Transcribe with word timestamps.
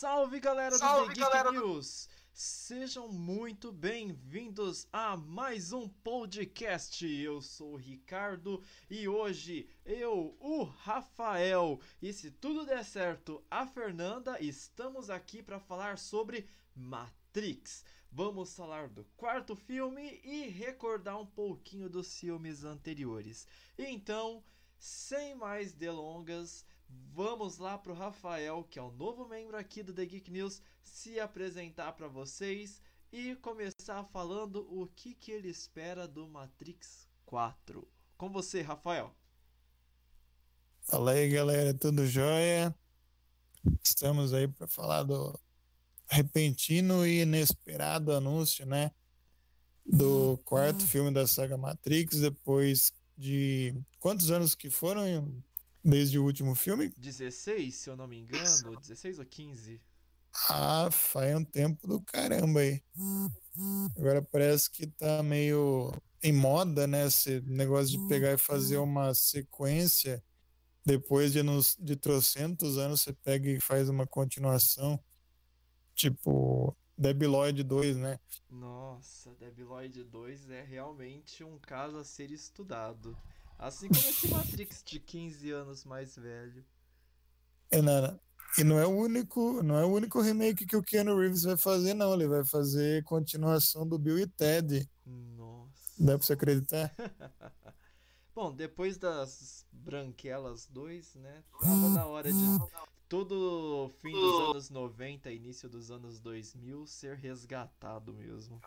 Salve 0.00 0.40
galera 0.40 0.78
Salve, 0.78 1.08
do 1.08 1.08
The 1.08 1.14
Geek 1.20 1.30
galera. 1.30 1.52
News! 1.52 2.08
Sejam 2.32 3.06
muito 3.08 3.70
bem-vindos 3.70 4.88
a 4.90 5.14
mais 5.14 5.74
um 5.74 5.86
podcast. 5.90 7.06
Eu 7.06 7.42
sou 7.42 7.74
o 7.74 7.76
Ricardo 7.76 8.64
e 8.88 9.06
hoje 9.06 9.68
eu, 9.84 10.34
o 10.40 10.62
Rafael, 10.62 11.78
e 12.00 12.14
se 12.14 12.30
tudo 12.30 12.64
der 12.64 12.82
certo, 12.82 13.44
a 13.50 13.66
Fernanda, 13.66 14.42
estamos 14.42 15.10
aqui 15.10 15.42
para 15.42 15.60
falar 15.60 15.98
sobre 15.98 16.48
Matrix. 16.74 17.84
Vamos 18.10 18.56
falar 18.56 18.88
do 18.88 19.04
quarto 19.18 19.54
filme 19.54 20.18
e 20.24 20.48
recordar 20.48 21.20
um 21.20 21.26
pouquinho 21.26 21.90
dos 21.90 22.18
filmes 22.18 22.64
anteriores. 22.64 23.46
Então, 23.76 24.42
sem 24.78 25.34
mais 25.34 25.74
delongas, 25.74 26.64
vamos 27.12 27.58
lá 27.58 27.76
pro 27.76 27.92
Rafael, 27.92 28.64
que 28.64 28.78
é 28.78 28.82
o 28.82 28.92
novo 28.92 29.28
membro 29.28 29.56
aqui 29.56 29.82
do 29.82 29.92
The 29.92 30.06
Geek 30.06 30.30
News, 30.30 30.62
se 30.82 31.20
apresentar 31.20 31.92
para 31.92 32.08
vocês 32.08 32.80
e 33.12 33.34
começar 33.36 34.04
falando 34.04 34.66
o 34.70 34.86
que, 34.86 35.14
que 35.14 35.32
ele 35.32 35.48
espera 35.48 36.06
do 36.06 36.28
Matrix 36.28 37.08
4. 37.26 37.86
Com 38.16 38.30
você, 38.30 38.62
Rafael. 38.62 39.14
Fala 40.82 41.12
aí, 41.12 41.28
galera, 41.28 41.74
tudo 41.74 42.06
jóia? 42.06 42.74
Estamos 43.82 44.32
aí 44.32 44.48
para 44.48 44.66
falar 44.66 45.02
do 45.02 45.38
repentino 46.08 47.06
e 47.06 47.20
inesperado 47.20 48.12
anúncio, 48.12 48.64
né? 48.66 48.90
Do 49.84 50.38
quarto 50.44 50.86
filme 50.86 51.12
da 51.12 51.26
saga 51.26 51.56
Matrix, 51.56 52.20
depois 52.20 52.92
de 53.16 53.74
quantos 53.98 54.30
anos 54.30 54.54
que 54.54 54.70
foram 54.70 55.06
desde 55.84 56.18
o 56.18 56.24
último 56.24 56.54
filme? 56.54 56.92
16, 56.96 57.74
se 57.74 57.90
eu 57.90 57.96
não 57.96 58.06
me 58.06 58.18
engano, 58.18 58.78
16 58.80 59.18
ou 59.18 59.24
15. 59.24 59.80
Ah, 60.48 60.88
faz 60.90 61.34
um 61.36 61.44
tempo 61.44 61.86
do 61.86 62.00
caramba 62.00 62.60
aí. 62.60 62.82
Agora 63.96 64.22
parece 64.22 64.70
que 64.70 64.86
tá 64.86 65.22
meio 65.22 65.92
em 66.22 66.32
moda, 66.32 66.86
né? 66.86 67.06
Esse 67.06 67.40
negócio 67.42 67.98
de 67.98 68.08
pegar 68.08 68.32
e 68.32 68.38
fazer 68.38 68.78
uma 68.78 69.12
sequência. 69.14 70.22
Depois 70.84 71.32
de, 71.32 71.42
nos, 71.42 71.76
de 71.78 71.96
trocentos 71.96 72.78
anos, 72.78 73.02
você 73.02 73.12
pega 73.12 73.50
e 73.50 73.60
faz 73.60 73.88
uma 73.88 74.06
continuação. 74.06 74.98
Tipo, 75.94 76.74
Debiloid 76.96 77.62
2, 77.62 77.96
né? 77.96 78.18
Nossa, 78.48 79.34
Debiloid 79.34 80.04
2 80.04 80.50
é 80.50 80.62
realmente 80.62 81.44
um 81.44 81.58
caso 81.58 81.98
a 81.98 82.04
ser 82.04 82.30
estudado. 82.30 83.16
Assim 83.60 83.88
como 83.88 84.00
esse 84.00 84.26
Matrix 84.28 84.82
de 84.82 84.98
15 84.98 85.50
anos 85.50 85.84
mais 85.84 86.16
velho. 86.16 86.64
É, 87.70 87.82
nada. 87.82 88.18
E 88.58 88.64
não 88.64 88.78
é 88.78 88.86
o 88.86 88.90
único, 88.90 89.62
não 89.62 89.76
é 89.76 89.84
o 89.84 89.92
único 89.92 90.18
remake 90.22 90.64
que 90.64 90.76
o 90.76 90.82
Keanu 90.82 91.18
Reeves 91.18 91.42
vai 91.42 91.58
fazer, 91.58 91.92
não. 91.92 92.14
Ele 92.14 92.26
vai 92.26 92.42
fazer 92.42 93.04
continuação 93.04 93.86
do 93.86 93.98
Bill 93.98 94.18
e 94.18 94.26
Ted. 94.26 94.88
Nossa. 95.04 95.92
Dá 95.98 96.16
pra 96.16 96.26
você 96.26 96.32
acreditar? 96.32 96.90
Bom, 98.34 98.50
depois 98.50 98.96
das 98.96 99.66
Branquelas 99.70 100.66
2, 100.66 101.16
né? 101.16 101.44
Tava 101.60 101.88
na 101.90 102.06
hora 102.06 102.32
de 102.32 102.38
todo 103.10 103.90
fim 104.00 104.12
dos 104.12 104.48
anos 104.48 104.70
90, 104.70 105.30
início 105.30 105.68
dos 105.68 105.90
anos 105.90 106.18
2000 106.18 106.86
ser 106.86 107.16
resgatado 107.18 108.14
mesmo. 108.14 108.58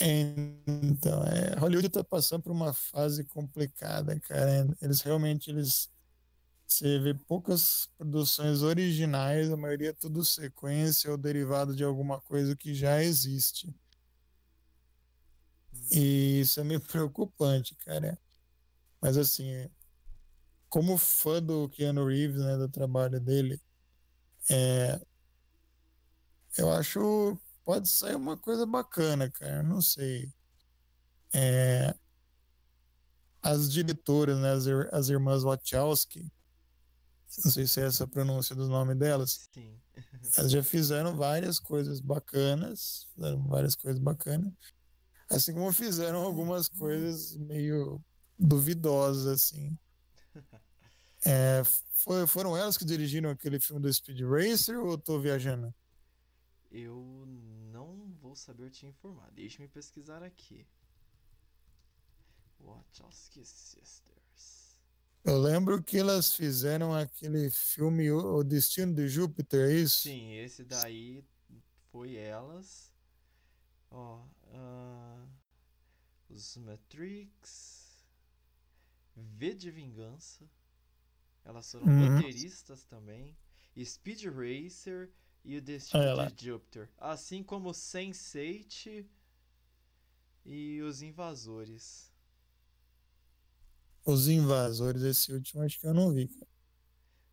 Então, 0.00 1.22
é, 1.24 1.56
Hollywood 1.58 1.86
está 1.86 2.02
passando 2.02 2.42
por 2.42 2.52
uma 2.52 2.72
fase 2.74 3.24
complicada, 3.24 4.18
cara. 4.20 4.66
Eles 4.80 5.00
realmente 5.02 5.50
eles 5.50 5.88
você 6.66 6.98
vê 6.98 7.14
poucas 7.14 7.88
produções 7.96 8.62
originais, 8.62 9.50
a 9.50 9.56
maioria 9.56 9.90
é 9.90 9.92
tudo 9.92 10.24
sequência 10.24 11.10
ou 11.10 11.16
derivado 11.16 11.76
de 11.76 11.84
alguma 11.84 12.20
coisa 12.20 12.56
que 12.56 12.74
já 12.74 13.02
existe. 13.02 13.72
E 15.90 16.40
isso 16.40 16.60
é 16.60 16.64
meio 16.64 16.80
preocupante, 16.82 17.74
cara. 17.76 18.18
Mas 19.00 19.16
assim, 19.16 19.68
como 20.68 20.98
fã 20.98 21.42
do 21.42 21.68
Keanu 21.68 22.06
Reeves, 22.06 22.40
né, 22.40 22.56
do 22.56 22.68
trabalho 22.68 23.20
dele, 23.20 23.60
é, 24.50 25.00
eu 26.58 26.72
acho 26.72 27.38
pode 27.64 27.88
sair 27.88 28.14
uma 28.14 28.36
coisa 28.36 28.66
bacana, 28.66 29.30
cara. 29.30 29.62
Não 29.62 29.80
sei. 29.80 30.32
É, 31.32 31.94
as 33.42 33.70
diretoras, 33.70 34.38
né, 34.38 34.52
as, 34.52 34.66
as 34.92 35.08
irmãs 35.08 35.42
Wachowski, 35.42 36.30
não 37.44 37.50
sei 37.50 37.66
se 37.66 37.80
é 37.80 37.86
essa 37.86 38.04
a 38.04 38.06
pronúncia 38.06 38.54
do 38.54 38.68
nome 38.68 38.94
delas. 38.94 39.48
Sim. 39.52 39.76
Elas 40.36 40.50
já 40.50 40.62
fizeram 40.62 41.16
várias 41.16 41.58
coisas 41.58 42.00
bacanas, 42.00 43.08
fizeram 43.14 43.42
várias 43.48 43.74
coisas 43.74 44.00
bacanas, 44.00 44.52
assim 45.28 45.52
como 45.52 45.72
fizeram 45.72 46.22
algumas 46.22 46.68
coisas 46.68 47.36
meio 47.36 48.00
duvidosas, 48.38 49.26
assim. 49.26 49.76
É, 51.26 51.62
foi, 51.94 52.26
foram 52.26 52.54
elas 52.54 52.76
que 52.76 52.84
dirigiram 52.84 53.30
aquele 53.30 53.58
filme 53.58 53.80
do 53.80 53.90
Speed 53.90 54.20
Racer 54.20 54.78
ou 54.78 54.90
eu 54.90 54.98
tô 54.98 55.18
viajando? 55.18 55.74
Eu 56.76 57.24
não 57.70 58.12
vou 58.20 58.34
saber 58.34 58.68
te 58.68 58.84
informar. 58.84 59.30
Deixe-me 59.30 59.68
pesquisar 59.68 60.24
aqui. 60.24 60.66
Wachowski 62.58 63.44
Sisters. 63.44 64.80
Eu 65.22 65.40
lembro 65.40 65.80
que 65.80 65.98
elas 65.98 66.34
fizeram 66.34 66.92
aquele 66.92 67.48
filme 67.48 68.10
O 68.10 68.42
Destino 68.42 68.92
de 68.92 69.08
Júpiter, 69.08 69.70
é 69.70 69.74
isso? 69.74 70.02
Sim, 70.02 70.32
esse 70.32 70.64
daí 70.64 71.24
foi 71.92 72.16
elas. 72.16 72.92
Ó, 73.88 74.26
uh, 74.48 75.28
os 76.28 76.56
Matrix, 76.56 78.04
V 79.14 79.54
de 79.54 79.70
Vingança. 79.70 80.44
Elas 81.44 81.70
foram 81.70 81.86
uhum. 81.86 82.16
roteiristas 82.16 82.82
também. 82.82 83.36
Speed 83.80 84.24
Racer 84.24 85.12
e 85.44 85.56
o 85.56 85.62
Destino 85.62 86.30
de 86.30 86.46
Júpiter. 86.46 86.88
Assim 86.98 87.42
como 87.42 87.70
Sense8 87.70 89.04
e 90.44 90.80
os 90.82 91.02
Invasores. 91.02 92.12
Os 94.04 94.28
Invasores, 94.28 95.02
esse 95.02 95.32
último 95.32 95.62
acho 95.62 95.78
que 95.80 95.86
eu 95.86 95.94
não 95.94 96.12
vi. 96.12 96.30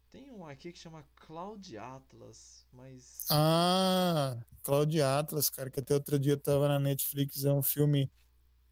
Tem 0.09 0.31
um 0.31 0.45
aqui 0.45 0.71
que 0.71 0.79
chama 0.79 1.05
Cloud 1.15 1.77
Atlas, 1.77 2.65
mas. 2.73 3.25
Ah, 3.29 4.37
Cloud 4.61 5.01
Atlas, 5.01 5.49
cara, 5.49 5.69
que 5.69 5.79
até 5.79 5.93
outro 5.93 6.19
dia 6.19 6.35
tava 6.35 6.67
na 6.67 6.79
Netflix, 6.79 7.45
é 7.45 7.53
um 7.53 7.63
filme 7.63 8.11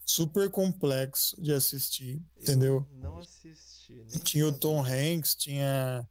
super 0.05 0.49
complexo 0.49 1.41
de 1.41 1.53
assistir, 1.53 2.21
eu 2.35 2.41
entendeu? 2.41 2.87
Não 2.91 3.19
assisti 3.19 3.79
tinha 4.23 4.47
o 4.47 4.51
Tom 4.51 4.83
Hanks, 4.83 5.35
tinha 5.35 6.07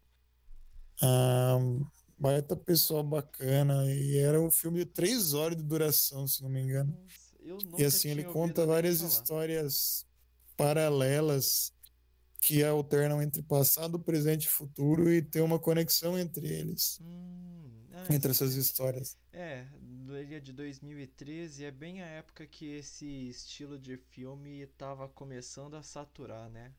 um, 1.02 1.84
baita 2.18 2.56
pessoal 2.56 3.02
bacana 3.02 3.84
e 3.86 4.18
era 4.18 4.40
um 4.40 4.50
filme 4.50 4.80
de 4.80 4.86
três 4.86 5.34
horas 5.34 5.56
de 5.56 5.62
duração, 5.62 6.26
se 6.26 6.42
não 6.42 6.50
me 6.50 6.60
engano. 6.60 6.96
Nossa, 7.42 7.82
e 7.82 7.84
assim 7.84 8.10
ele 8.10 8.24
conta 8.24 8.66
várias 8.66 9.00
histórias 9.00 10.06
paralelas 10.56 11.72
que 12.40 12.62
alternam 12.62 13.22
entre 13.22 13.42
passado, 13.42 13.98
presente 13.98 14.44
e 14.44 14.50
futuro 14.50 15.10
e 15.10 15.22
tem 15.22 15.42
uma 15.42 15.58
conexão 15.58 16.18
entre 16.18 16.46
eles. 16.46 16.98
Hum, 17.00 17.86
ah, 17.92 18.06
entre 18.14 18.30
essas 18.30 18.54
histórias. 18.54 19.16
É, 19.32 19.66
ele 20.08 20.34
é 20.34 20.40
de 20.40 20.52
2013 20.52 21.64
é 21.64 21.70
bem 21.70 22.02
a 22.02 22.06
época 22.06 22.46
que 22.46 22.66
esse 22.66 23.06
estilo 23.28 23.78
de 23.78 23.96
filme 23.96 24.62
estava 24.62 25.08
começando 25.08 25.74
a 25.74 25.82
saturar, 25.82 26.48
né? 26.50 26.72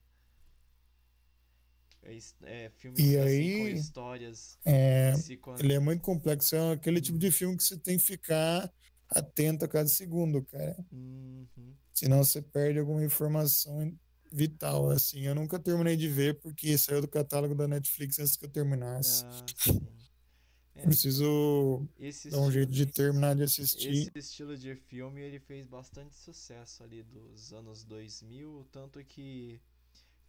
É, 2.04 2.18
é, 2.44 2.70
filmes 2.70 3.00
e 3.00 3.18
assim, 3.18 3.28
aí, 3.28 3.60
com 3.60 3.68
histórias. 3.68 4.58
É, 4.66 5.14
Ele 5.60 5.74
é 5.74 5.80
muito 5.80 6.02
complexo. 6.02 6.56
É 6.56 6.74
aquele 6.74 7.02
tipo 7.02 7.18
de 7.18 7.32
filme 7.32 7.58
que 7.58 7.64
você 7.64 7.78
tem 7.78 7.98
que 7.98 8.04
ficar 8.04 8.72
atento 9.10 9.66
a 9.66 9.68
cada 9.68 9.90
segundo, 9.90 10.44
cara. 10.44 10.78
Uhum. 10.92 11.76
Senão 11.94 12.24
você 12.24 12.42
perde 12.42 12.80
alguma 12.80 13.04
informação 13.04 13.94
vital. 14.32 14.90
Assim, 14.90 15.22
eu 15.22 15.36
nunca 15.36 15.60
terminei 15.60 15.96
de 15.96 16.08
ver 16.08 16.40
porque 16.40 16.78
saiu 16.78 17.02
do 17.02 17.08
catálogo 17.08 17.56
da 17.56 17.68
Netflix 17.68 18.20
antes 18.20 18.36
que 18.36 18.46
eu 18.46 18.50
terminasse. 18.50 19.26
Ah, 19.26 19.46
é. 20.76 20.82
Preciso 20.84 21.88
esse 22.00 22.30
dar 22.30 22.40
um 22.40 22.52
jeito 22.52 22.72
de 22.72 22.86
terminar 22.86 23.36
de 23.36 23.44
assistir. 23.44 24.08
Esse 24.08 24.20
estilo 24.20 24.58
de 24.58 24.76
filme 24.76 25.22
ele 25.22 25.40
fez 25.40 25.66
bastante 25.68 26.16
sucesso 26.16 26.84
ali 26.84 27.04
dos 27.04 27.52
anos 27.52 27.84
2000, 27.84 28.66
tanto 28.72 29.04
que 29.04 29.60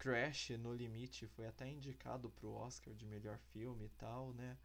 Crash 0.00 0.50
no 0.58 0.72
Limite 0.72 1.26
foi 1.26 1.46
até 1.46 1.68
indicado 1.68 2.30
pro 2.30 2.52
Oscar 2.52 2.94
de 2.94 3.04
melhor 3.04 3.38
filme 3.52 3.84
e 3.84 3.90
tal, 3.90 4.32
né? 4.32 4.56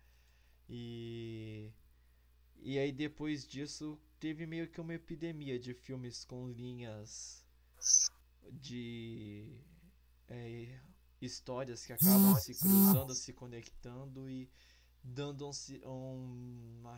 E 0.67 1.71
e 2.57 2.79
aí 2.79 2.91
depois 2.91 3.45
disso 3.45 3.99
teve 4.17 4.47
meio 4.47 4.67
que 4.69 4.79
uma 4.79 4.93
epidemia 4.93 5.59
de 5.59 5.73
filmes 5.73 6.23
com 6.23 6.47
linhas 6.47 7.45
de 8.49 9.61
é, 10.29 10.79
histórias 11.21 11.85
que 11.85 11.91
acabam 11.91 12.33
se 12.35 12.55
cruzando, 12.55 13.13
se 13.13 13.33
conectando 13.33 14.29
e 14.29 14.49
dando 15.03 15.45
um, 15.47 15.51
um, 15.85 16.79
uma, 16.79 16.97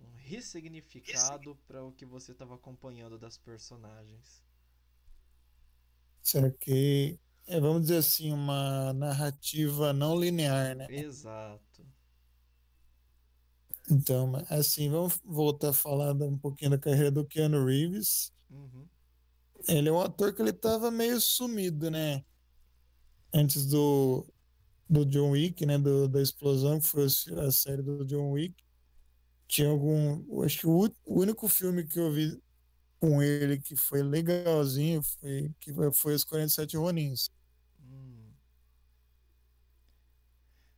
um 0.00 0.14
ressignificado 0.16 1.54
para 1.66 1.84
o 1.84 1.92
que 1.92 2.06
você 2.06 2.32
estava 2.32 2.54
acompanhando 2.54 3.18
das 3.18 3.36
personagens. 3.36 4.42
Será 6.22 6.50
que 6.50 7.20
é, 7.46 7.60
vamos 7.60 7.82
dizer 7.82 7.98
assim, 7.98 8.32
uma 8.32 8.92
narrativa 8.94 9.92
não 9.92 10.18
linear, 10.18 10.74
né? 10.74 10.86
Exato. 10.90 11.64
Então, 13.90 14.32
assim, 14.48 14.88
vamos 14.88 15.20
voltar 15.24 15.70
a 15.70 15.74
falar 15.74 16.12
um 16.14 16.38
pouquinho 16.38 16.70
da 16.70 16.78
carreira 16.78 17.10
do 17.10 17.24
Keanu 17.24 17.66
Reeves. 17.66 18.32
Uhum. 18.50 18.86
Ele 19.68 19.88
é 19.88 19.92
um 19.92 20.00
ator 20.00 20.32
que 20.32 20.40
ele 20.40 20.52
tava 20.52 20.90
meio 20.90 21.20
sumido, 21.20 21.90
né? 21.90 22.24
Antes 23.32 23.66
do, 23.66 24.26
do 24.88 25.04
John 25.04 25.30
Wick, 25.32 25.66
né? 25.66 25.76
Do, 25.76 26.08
da 26.08 26.22
explosão, 26.22 26.80
que 26.80 26.86
foi 26.86 27.06
a 27.46 27.50
série 27.50 27.82
do 27.82 28.04
John 28.06 28.30
Wick. 28.32 28.54
Tinha 29.46 29.68
algum. 29.68 30.42
Acho 30.42 30.60
que 30.60 30.66
o, 30.66 30.90
o 31.04 31.20
único 31.20 31.46
filme 31.46 31.84
que 31.84 31.98
eu 31.98 32.10
vi 32.10 32.42
com 32.98 33.22
ele 33.22 33.58
que 33.58 33.76
foi 33.76 34.02
legalzinho 34.02 35.02
foi, 35.02 35.50
que 35.60 35.74
foi 35.92 36.14
Os 36.14 36.24
47 36.24 36.76
Ronins. 36.78 37.30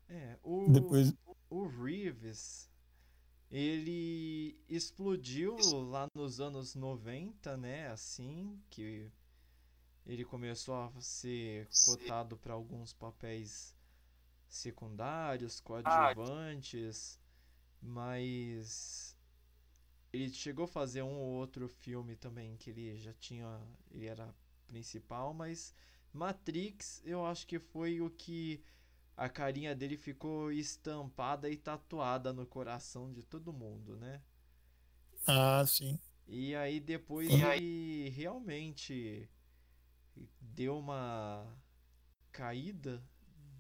É, 0.08 0.38
o, 0.42 0.70
Depois... 0.70 1.12
o 1.50 1.66
Reeves 1.66 2.70
ele 3.50 4.58
explodiu 4.68 5.56
lá 5.88 6.08
nos 6.14 6.40
anos 6.40 6.74
90, 6.74 7.56
né? 7.56 7.88
Assim 7.88 8.60
que 8.70 9.10
ele 10.04 10.24
começou 10.24 10.74
a 10.74 10.92
ser 11.00 11.68
cotado 11.84 12.36
para 12.36 12.54
alguns 12.54 12.92
papéis 12.92 13.74
secundários, 14.48 15.60
coadjuvantes, 15.60 17.20
mas 17.80 19.16
ele 20.12 20.30
chegou 20.30 20.64
a 20.64 20.68
fazer 20.68 21.02
um 21.02 21.18
ou 21.18 21.34
outro 21.34 21.68
filme 21.68 22.16
também 22.16 22.56
que 22.56 22.70
ele 22.70 22.96
já 22.96 23.12
tinha, 23.14 23.60
ele 23.90 24.06
era 24.06 24.34
principal, 24.66 25.34
mas 25.34 25.74
Matrix 26.12 27.02
eu 27.04 27.24
acho 27.26 27.46
que 27.46 27.58
foi 27.58 28.00
o 28.00 28.10
que 28.10 28.62
a 29.16 29.28
carinha 29.28 29.74
dele 29.74 29.96
ficou 29.96 30.52
estampada 30.52 31.48
e 31.48 31.56
tatuada 31.56 32.32
no 32.32 32.46
coração 32.46 33.12
de 33.12 33.22
todo 33.22 33.52
mundo, 33.52 33.96
né? 33.96 34.20
Ah, 35.26 35.64
sim. 35.66 35.98
E 36.26 36.54
aí 36.54 36.80
depois 36.80 37.28
ele 37.30 38.08
realmente 38.10 39.28
deu 40.40 40.78
uma 40.78 41.46
caída 42.30 43.02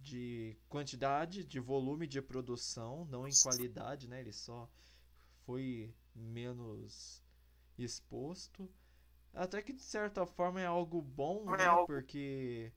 de 0.02 0.56
quantidade, 0.68 1.44
de 1.44 1.58
volume 1.58 2.06
de 2.06 2.20
produção, 2.20 3.04
não 3.06 3.26
em 3.26 3.32
qualidade, 3.42 4.08
né? 4.08 4.20
Ele 4.20 4.32
só 4.32 4.70
foi 5.44 5.94
menos 6.14 7.22
exposto. 7.78 8.68
Até 9.32 9.62
que 9.62 9.72
de 9.72 9.82
certa 9.82 10.26
forma 10.26 10.60
é 10.60 10.66
algo 10.66 11.02
bom, 11.02 11.44
né? 11.50 11.66
Porque 11.86 12.72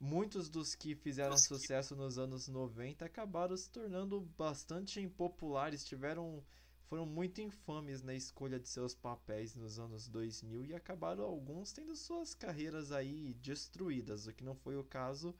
muitos 0.00 0.48
dos 0.48 0.74
que 0.74 0.94
fizeram 0.94 1.36
sucesso 1.36 1.94
nos 1.94 2.18
anos 2.18 2.48
90 2.48 3.04
acabaram 3.04 3.56
se 3.56 3.70
tornando 3.70 4.20
bastante 4.36 5.00
impopulares, 5.00 5.84
tiveram 5.84 6.44
foram 6.86 7.06
muito 7.06 7.40
infames 7.40 8.02
na 8.02 8.14
escolha 8.14 8.60
de 8.60 8.68
seus 8.68 8.94
papéis 8.94 9.54
nos 9.54 9.78
anos 9.78 10.06
2000 10.06 10.66
e 10.66 10.74
acabaram 10.74 11.24
alguns 11.24 11.72
tendo 11.72 11.96
suas 11.96 12.34
carreiras 12.34 12.92
aí 12.92 13.34
destruídas, 13.34 14.26
o 14.26 14.32
que 14.32 14.44
não 14.44 14.54
foi 14.54 14.76
o 14.76 14.84
caso 14.84 15.34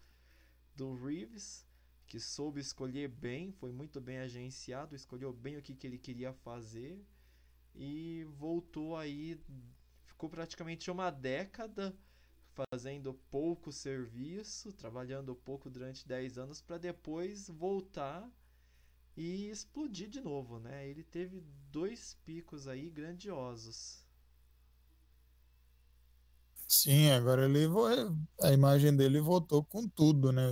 do 0.74 0.94
Reeves, 0.94 1.66
que 2.06 2.18
soube 2.18 2.60
escolher 2.60 3.08
bem, 3.08 3.52
foi 3.52 3.70
muito 3.70 4.00
bem 4.00 4.18
agenciado, 4.18 4.96
escolheu 4.96 5.32
bem 5.32 5.56
o 5.56 5.62
que, 5.62 5.74
que 5.74 5.86
ele 5.86 5.98
queria 5.98 6.32
fazer 6.32 7.04
e 7.74 8.26
voltou 8.38 8.96
aí, 8.96 9.38
ficou 10.04 10.28
praticamente 10.28 10.90
uma 10.90 11.10
década 11.10 11.96
fazendo 12.54 13.14
pouco 13.30 13.72
serviço, 13.72 14.72
trabalhando 14.72 15.34
pouco 15.34 15.68
durante 15.68 16.06
10 16.06 16.38
anos 16.38 16.60
para 16.60 16.78
depois 16.78 17.48
voltar 17.48 18.30
e 19.16 19.48
explodir 19.48 20.08
de 20.08 20.20
novo, 20.20 20.58
né? 20.58 20.88
Ele 20.88 21.02
teve 21.02 21.42
dois 21.70 22.16
picos 22.24 22.66
aí 22.66 22.90
grandiosos. 22.90 24.04
Sim, 26.66 27.10
agora 27.10 27.44
ele 27.44 27.66
a 28.42 28.52
imagem 28.52 28.96
dele 28.96 29.20
voltou 29.20 29.64
com 29.64 29.88
tudo, 29.88 30.32
né? 30.32 30.42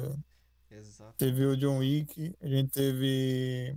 Exato. 0.70 1.16
Teve 1.18 1.44
o 1.46 1.56
John 1.56 1.78
Wick, 1.78 2.34
a 2.40 2.46
gente 2.48 2.70
teve 2.70 3.76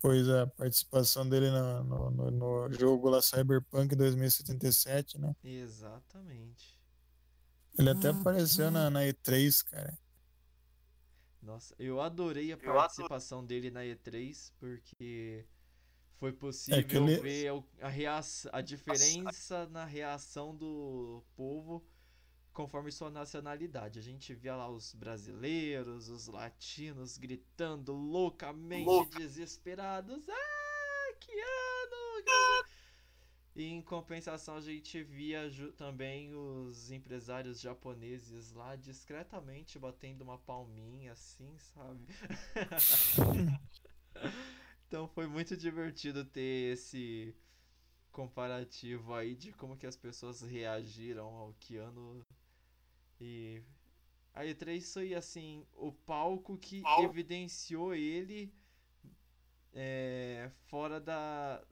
pois 0.00 0.28
a 0.28 0.46
participação 0.48 1.28
dele 1.28 1.48
no, 1.50 1.84
no, 1.84 2.10
no, 2.10 2.30
no 2.68 2.72
jogo 2.72 3.08
lá 3.08 3.22
Cyberpunk 3.22 3.94
2077, 3.94 5.18
né? 5.18 5.34
Exatamente. 5.44 6.81
Ele 7.78 7.90
até 7.90 8.10
hum, 8.10 8.20
apareceu. 8.20 8.70
Na, 8.70 8.90
na 8.90 9.00
E3, 9.00 9.64
cara. 9.64 9.98
Nossa, 11.40 11.74
eu 11.78 12.00
adorei 12.00 12.52
a 12.52 12.56
participação 12.56 13.44
dele 13.44 13.70
na 13.70 13.80
E3, 13.80 14.52
porque 14.60 15.44
foi 16.18 16.32
possível 16.32 17.04
é 17.08 17.10
ele... 17.10 17.20
ver 17.20 17.64
a, 17.80 17.88
reação, 17.88 18.50
a 18.54 18.60
diferença 18.60 19.66
na 19.66 19.84
reação 19.84 20.54
do 20.54 21.24
povo 21.34 21.84
conforme 22.52 22.92
sua 22.92 23.10
nacionalidade. 23.10 23.98
A 23.98 24.02
gente 24.02 24.32
via 24.34 24.54
lá 24.54 24.70
os 24.70 24.94
brasileiros, 24.94 26.08
os 26.08 26.28
latinos 26.28 27.18
gritando 27.18 27.92
loucamente 27.92 28.86
Louca. 28.86 29.18
desesperados. 29.18 30.28
Ah, 30.28 31.14
que 31.18 31.32
ano! 31.32 32.61
E 33.54 33.64
em 33.64 33.82
compensação 33.82 34.56
a 34.56 34.60
gente 34.60 35.02
via 35.02 35.50
também 35.76 36.34
os 36.34 36.90
empresários 36.90 37.60
japoneses 37.60 38.52
lá 38.52 38.76
discretamente 38.76 39.78
batendo 39.78 40.22
uma 40.22 40.38
palminha 40.38 41.12
assim, 41.12 41.54
sabe? 41.58 42.06
então 44.88 45.06
foi 45.08 45.26
muito 45.26 45.54
divertido 45.54 46.24
ter 46.24 46.72
esse 46.72 47.34
comparativo 48.10 49.14
aí 49.14 49.34
de 49.34 49.52
como 49.52 49.76
que 49.76 49.86
as 49.86 49.96
pessoas 49.96 50.40
reagiram 50.40 51.34
ao 51.34 51.54
Keanu 51.60 52.24
e 53.20 53.62
a 54.34 54.44
E3 54.44 54.92
foi 54.92 55.14
assim, 55.14 55.66
o 55.74 55.92
palco 55.92 56.56
que 56.56 56.82
evidenciou 57.02 57.94
ele 57.94 58.52
é, 59.74 60.50
fora 60.66 61.00
da, 61.00 61.62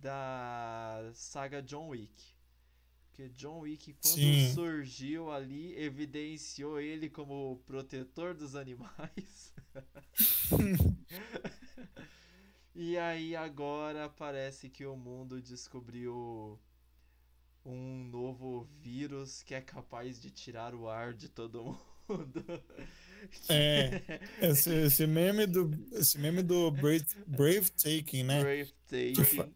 da 0.00 0.83
saga 1.12 1.60
John 1.60 1.88
Wick. 1.88 2.34
Porque 3.14 3.28
John 3.30 3.60
Wick, 3.60 3.94
quando 3.94 4.14
Sim. 4.14 4.52
surgiu 4.54 5.30
ali, 5.30 5.76
evidenciou 5.78 6.80
ele 6.80 7.08
como 7.08 7.62
protetor 7.64 8.34
dos 8.34 8.56
animais. 8.56 9.54
e 12.74 12.98
aí 12.98 13.36
agora 13.36 14.08
parece 14.08 14.68
que 14.68 14.84
o 14.84 14.96
mundo 14.96 15.40
descobriu 15.40 16.58
um 17.64 18.04
novo 18.04 18.64
vírus 18.82 19.42
que 19.42 19.54
é 19.54 19.60
capaz 19.60 20.20
de 20.20 20.30
tirar 20.30 20.74
o 20.74 20.88
ar 20.88 21.14
de 21.14 21.28
todo 21.28 21.78
mundo. 22.08 22.08
É, 23.48 24.20
esse, 24.42 24.70
esse, 24.70 25.06
meme 25.06 25.46
do, 25.46 25.70
esse 25.92 26.18
meme 26.18 26.42
do 26.42 26.70
Brave, 26.70 27.06
Brave 27.26 27.70
Taking, 27.70 28.22
né? 28.22 28.42
Brave 28.42 28.74
Taking. 28.86 29.54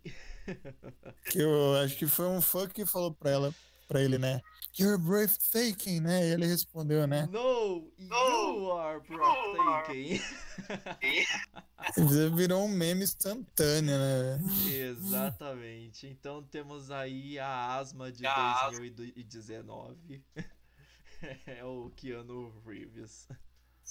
Que 1.30 1.40
eu 1.40 1.74
acho 1.76 1.96
que 1.96 2.06
foi 2.06 2.26
um 2.26 2.40
fã 2.40 2.68
que 2.68 2.86
falou 2.86 3.12
pra 3.12 3.30
ela, 3.30 3.54
pra 3.86 4.02
ele, 4.02 4.18
né? 4.18 4.40
You're 4.78 4.96
breathtaking, 4.96 6.00
né? 6.00 6.28
E 6.28 6.32
ele 6.32 6.46
respondeu, 6.46 7.06
né? 7.06 7.28
No, 7.32 7.90
you 7.98 8.72
are 8.72 9.00
breathtaking. 9.00 10.20
Virou 12.36 12.64
um 12.64 12.68
meme 12.68 13.02
instantâneo, 13.02 13.98
né? 13.98 14.38
Exatamente. 14.70 16.06
Então 16.06 16.42
temos 16.44 16.90
aí 16.90 17.38
a 17.38 17.76
asma 17.76 18.12
de 18.12 18.22
2019. 18.22 20.22
é 21.46 21.64
o 21.64 21.90
Keanu 21.96 22.62
Reeves. 22.64 23.26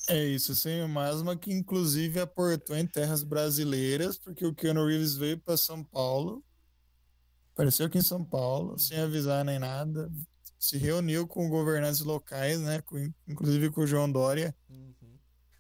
É 0.08 0.24
isso, 0.24 0.56
sim, 0.56 0.82
uma 0.82 1.06
asma 1.06 1.36
que 1.36 1.52
inclusive 1.52 2.20
aportou 2.20 2.78
em 2.78 2.86
terras 2.86 3.24
brasileiras, 3.24 4.18
porque 4.18 4.46
o 4.46 4.54
Keanu 4.54 4.86
Reeves 4.86 5.16
veio 5.16 5.40
para 5.40 5.58
São 5.58 5.84
Paulo, 5.84 6.46
apareceu 7.58 7.88
aqui 7.88 7.98
em 7.98 8.04
São 8.04 8.24
Paulo, 8.24 8.78
sem 8.78 9.00
avisar 9.00 9.44
nem 9.44 9.58
nada, 9.58 10.12
se 10.60 10.78
reuniu 10.78 11.28
com 11.28 11.50
governantes 11.50 12.02
locais, 12.02 12.62
né, 12.62 12.84
com, 12.84 13.12
inclusive 13.28 13.72
com 13.72 13.82
o 13.82 13.88
João 13.88 14.12
Dória, 14.12 14.56
uhum. 14.70 15.18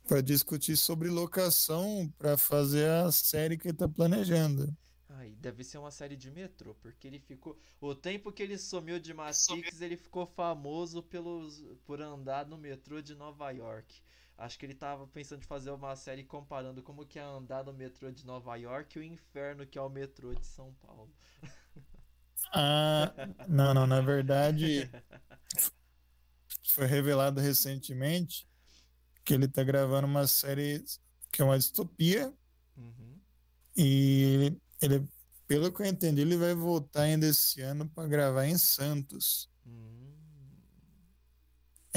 para 0.07 0.21
discutir 0.21 0.77
sobre 0.77 1.09
locação 1.09 2.07
para 2.15 2.37
fazer 2.37 2.87
a 2.87 3.11
série 3.11 3.57
que 3.57 3.69
ele 3.69 3.73
está 3.73 3.89
planejando. 3.89 4.71
Ai, 5.09 5.35
deve 5.39 5.63
ser 5.63 5.79
uma 5.79 5.89
série 5.89 6.15
de 6.15 6.29
metrô, 6.29 6.75
porque 6.75 7.07
ele 7.07 7.17
ficou. 7.17 7.57
O 7.81 7.95
tempo 7.95 8.31
que 8.31 8.43
ele 8.43 8.59
sumiu 8.59 8.99
de 8.99 9.11
Matrix, 9.11 9.81
ele 9.81 9.97
ficou 9.97 10.27
famoso 10.27 11.01
pelos, 11.01 11.63
por 11.83 11.99
andar 11.99 12.45
no 12.45 12.59
metrô 12.59 13.01
de 13.01 13.15
Nova 13.15 13.49
York. 13.49 14.03
Acho 14.37 14.59
que 14.59 14.67
ele 14.67 14.75
tava 14.75 15.07
pensando 15.07 15.41
em 15.41 15.47
fazer 15.47 15.71
uma 15.71 15.95
série 15.95 16.23
comparando 16.23 16.83
como 16.83 17.07
que 17.07 17.17
é 17.17 17.23
andar 17.23 17.63
no 17.63 17.73
metrô 17.73 18.11
de 18.11 18.23
Nova 18.23 18.55
York 18.55 18.95
e 18.95 19.01
o 19.01 19.03
inferno 19.03 19.65
que 19.65 19.79
é 19.79 19.81
o 19.81 19.89
metrô 19.89 20.35
de 20.35 20.45
São 20.45 20.71
Paulo. 20.75 21.11
Ah, 22.53 23.13
não, 23.47 23.73
não, 23.73 23.87
na 23.87 24.01
verdade 24.01 24.89
foi 26.77 26.85
revelado 26.85 27.41
recentemente 27.41 28.47
que 29.25 29.33
ele 29.33 29.47
tá 29.47 29.63
gravando 29.63 30.07
uma 30.07 30.27
série 30.27 30.83
que 31.31 31.41
é 31.41 31.45
uma 31.45 31.57
distopia 31.57 32.31
uhum. 32.77 33.19
e 33.75 34.53
ele, 34.81 35.07
pelo 35.47 35.71
que 35.71 35.81
eu 35.81 35.85
entendi, 35.85 36.21
ele 36.21 36.37
vai 36.37 36.53
voltar 36.53 37.01
ainda 37.01 37.25
esse 37.25 37.61
ano 37.61 37.89
para 37.89 38.07
gravar 38.07 38.45
em 38.45 38.57
Santos. 38.57 39.49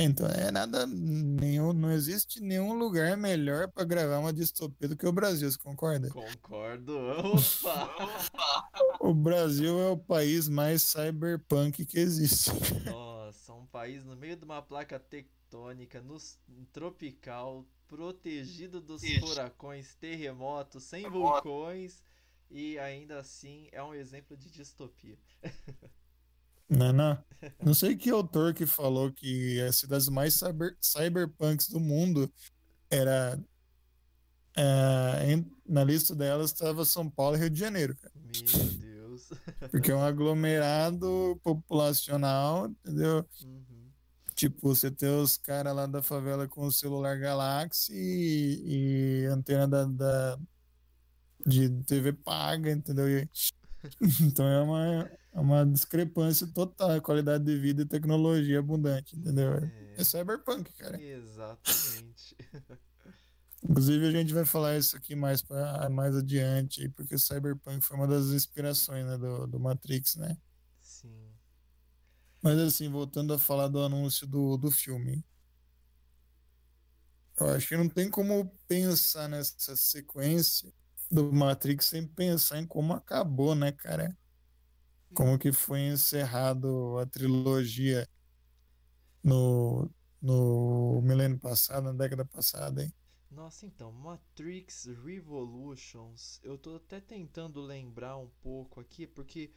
Então, 0.02 0.26
é 0.28 0.50
nada, 0.50 0.87
nenhum, 0.87 1.75
não 1.75 1.92
existe 1.92 2.40
nenhum 2.40 2.73
lugar 2.73 3.16
melhor 3.19 3.69
para 3.69 3.85
gravar 3.85 4.19
uma 4.19 4.33
distopia 4.33 4.88
do 4.88 4.97
que 4.97 5.07
o 5.07 5.12
Brasil, 5.12 5.50
você 5.50 5.59
concorda? 5.59 6.09
Concordo. 6.09 6.97
Opa! 6.97 8.71
o 8.99 9.12
Brasil 9.12 9.78
é 9.78 9.90
o 9.90 9.99
país 9.99 10.49
mais 10.49 10.83
cyberpunk 10.83 11.85
que 11.85 11.99
existe. 11.99 12.50
Nossa, 12.87 13.52
um 13.52 13.66
país 13.66 14.02
no 14.02 14.16
meio 14.16 14.37
de 14.37 14.45
uma 14.45 14.62
placa 14.62 14.99
tectônica, 14.99 16.00
no 16.00 16.16
tropical, 16.73 17.66
protegido 17.87 18.80
dos 18.80 19.02
furacões, 19.19 19.95
terremotos, 19.97 20.85
sem 20.85 21.11
vulcões 21.11 22.02
e 22.50 22.78
ainda 22.78 23.21
assim 23.21 23.69
é 23.71 23.83
um 23.83 23.92
exemplo 23.92 24.37
de 24.37 24.50
distopia. 24.50 25.19
Não, 26.71 26.93
não. 26.93 27.19
Não 27.65 27.75
sei 27.75 27.97
que 27.97 28.11
autor 28.11 28.53
que 28.53 28.67
falou 28.67 29.11
que 29.11 29.61
as 29.62 29.77
cidades 29.77 30.09
mais 30.09 30.35
cyber, 30.35 30.77
cyberpunks 30.81 31.69
do 31.69 31.81
mundo 31.81 32.31
era. 32.91 33.39
É, 34.57 35.33
em, 35.33 35.50
na 35.67 35.83
lista 35.83 36.15
delas 36.15 36.50
estava 36.50 36.85
São 36.85 37.09
Paulo 37.09 37.37
e 37.37 37.41
Rio 37.41 37.50
de 37.50 37.59
Janeiro, 37.59 37.97
cara. 37.97 38.12
Meu 38.15 38.69
Deus. 38.79 39.31
Porque 39.71 39.91
é 39.91 39.95
um 39.95 40.03
aglomerado 40.03 41.41
populacional, 41.43 42.69
entendeu? 42.69 43.25
Uhum. 43.43 43.91
Tipo, 44.35 44.75
você 44.75 44.91
tem 44.91 45.09
os 45.09 45.37
caras 45.37 45.75
lá 45.75 45.87
da 45.87 46.03
favela 46.03 46.49
com 46.49 46.67
o 46.67 46.73
celular 46.73 47.19
Galaxy 47.19 47.93
e, 47.95 49.23
e 49.23 49.27
antena 49.27 49.69
da, 49.69 49.85
da, 49.85 50.39
de 51.47 51.71
TV 51.85 52.12
paga, 52.12 52.71
entendeu? 52.71 53.09
E, 53.09 53.29
então 54.23 54.47
é 54.47 54.61
uma, 54.61 55.11
é 55.32 55.40
uma 55.40 55.64
discrepância 55.64 56.46
total, 56.46 57.00
qualidade 57.00 57.44
de 57.44 57.56
vida 57.56 57.82
e 57.82 57.87
tecnologia 57.87 58.58
abundante, 58.58 59.16
entendeu? 59.16 59.54
É, 59.54 59.94
é 59.99 60.04
cyberpunk, 60.04 60.72
cara. 60.72 61.00
Exatamente. 61.00 62.37
Inclusive 63.62 64.06
a 64.06 64.10
gente 64.10 64.32
vai 64.32 64.44
falar 64.44 64.76
isso 64.76 64.96
aqui 64.96 65.14
mais 65.14 65.42
para 65.42 65.88
mais 65.90 66.16
adiante, 66.16 66.88
porque 66.90 67.18
cyberpunk 67.18 67.80
foi 67.82 67.96
uma 67.96 68.08
das 68.08 68.26
inspirações 68.28 69.04
né, 69.06 69.18
do, 69.18 69.46
do 69.46 69.60
Matrix, 69.60 70.16
né? 70.16 70.37
Sim. 70.80 71.30
Mas 72.42 72.58
assim, 72.58 72.88
voltando 72.88 73.34
a 73.34 73.38
falar 73.38 73.68
do 73.68 73.80
anúncio 73.80 74.26
do, 74.26 74.56
do 74.56 74.70
filme. 74.70 75.25
Eu 77.38 77.50
acho 77.50 77.68
que 77.68 77.76
não 77.76 77.88
tem 77.88 78.10
como 78.10 78.50
pensar 78.66 79.28
nessa 79.28 79.76
sequência 79.76 80.72
do 81.10 81.32
Matrix 81.32 81.87
sem 81.87 82.06
pensar 82.06 82.58
em 82.58 82.66
como 82.66 82.92
acabou, 82.94 83.54
né, 83.54 83.72
cara? 83.72 84.16
Como 85.14 85.38
que 85.38 85.52
foi 85.52 85.81
encerrado 85.81 86.99
a 86.99 87.07
trilogia 87.07 88.09
no, 89.23 89.90
no 90.21 91.00
milênio 91.02 91.38
passado, 91.38 91.85
na 91.85 91.93
década 91.93 92.25
passada, 92.25 92.83
hein? 92.85 92.93
Nossa, 93.31 93.64
então, 93.64 93.93
Matrix 93.93 94.87
Revolutions, 95.05 96.40
eu 96.43 96.59
tô 96.59 96.76
até 96.76 97.00
tentando 97.00 97.61
lembrar 97.61 98.17
um 98.17 98.29
pouco 98.40 98.81
aqui, 98.81 99.07
porque 99.07 99.52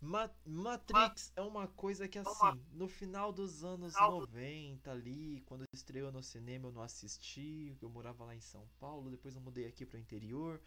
Ma 0.00 0.28
Matrix 0.44 1.32
é 1.36 1.42
uma 1.42 1.68
coisa 1.68 2.08
que, 2.08 2.18
assim, 2.18 2.60
no 2.72 2.88
final 2.88 3.32
dos 3.32 3.62
anos 3.62 3.94
90 3.94 4.90
ali, 4.90 5.40
quando 5.46 5.64
estreou 5.72 6.10
no 6.10 6.22
cinema 6.22 6.66
eu 6.68 6.72
não 6.72 6.82
assisti, 6.82 7.76
eu 7.80 7.88
morava 7.88 8.24
lá 8.24 8.34
em 8.34 8.40
São 8.40 8.68
Paulo, 8.80 9.10
depois 9.10 9.36
eu 9.36 9.40
mudei 9.40 9.66
aqui 9.66 9.86
pro 9.86 9.98
interior, 9.98 10.60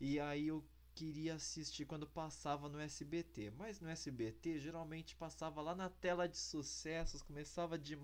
e 0.00 0.18
aí 0.18 0.48
eu 0.48 0.64
queria 0.94 1.34
assistir 1.34 1.84
quando 1.84 2.06
passava 2.06 2.68
no 2.68 2.78
SBT. 2.78 3.50
Mas 3.56 3.80
no 3.80 3.88
SBT 3.88 4.58
geralmente 4.58 5.16
passava 5.16 5.60
lá 5.60 5.74
na 5.74 5.88
tela 5.88 6.28
de 6.28 6.38
sucessos, 6.38 7.22
começava 7.22 7.78
de, 7.78 7.96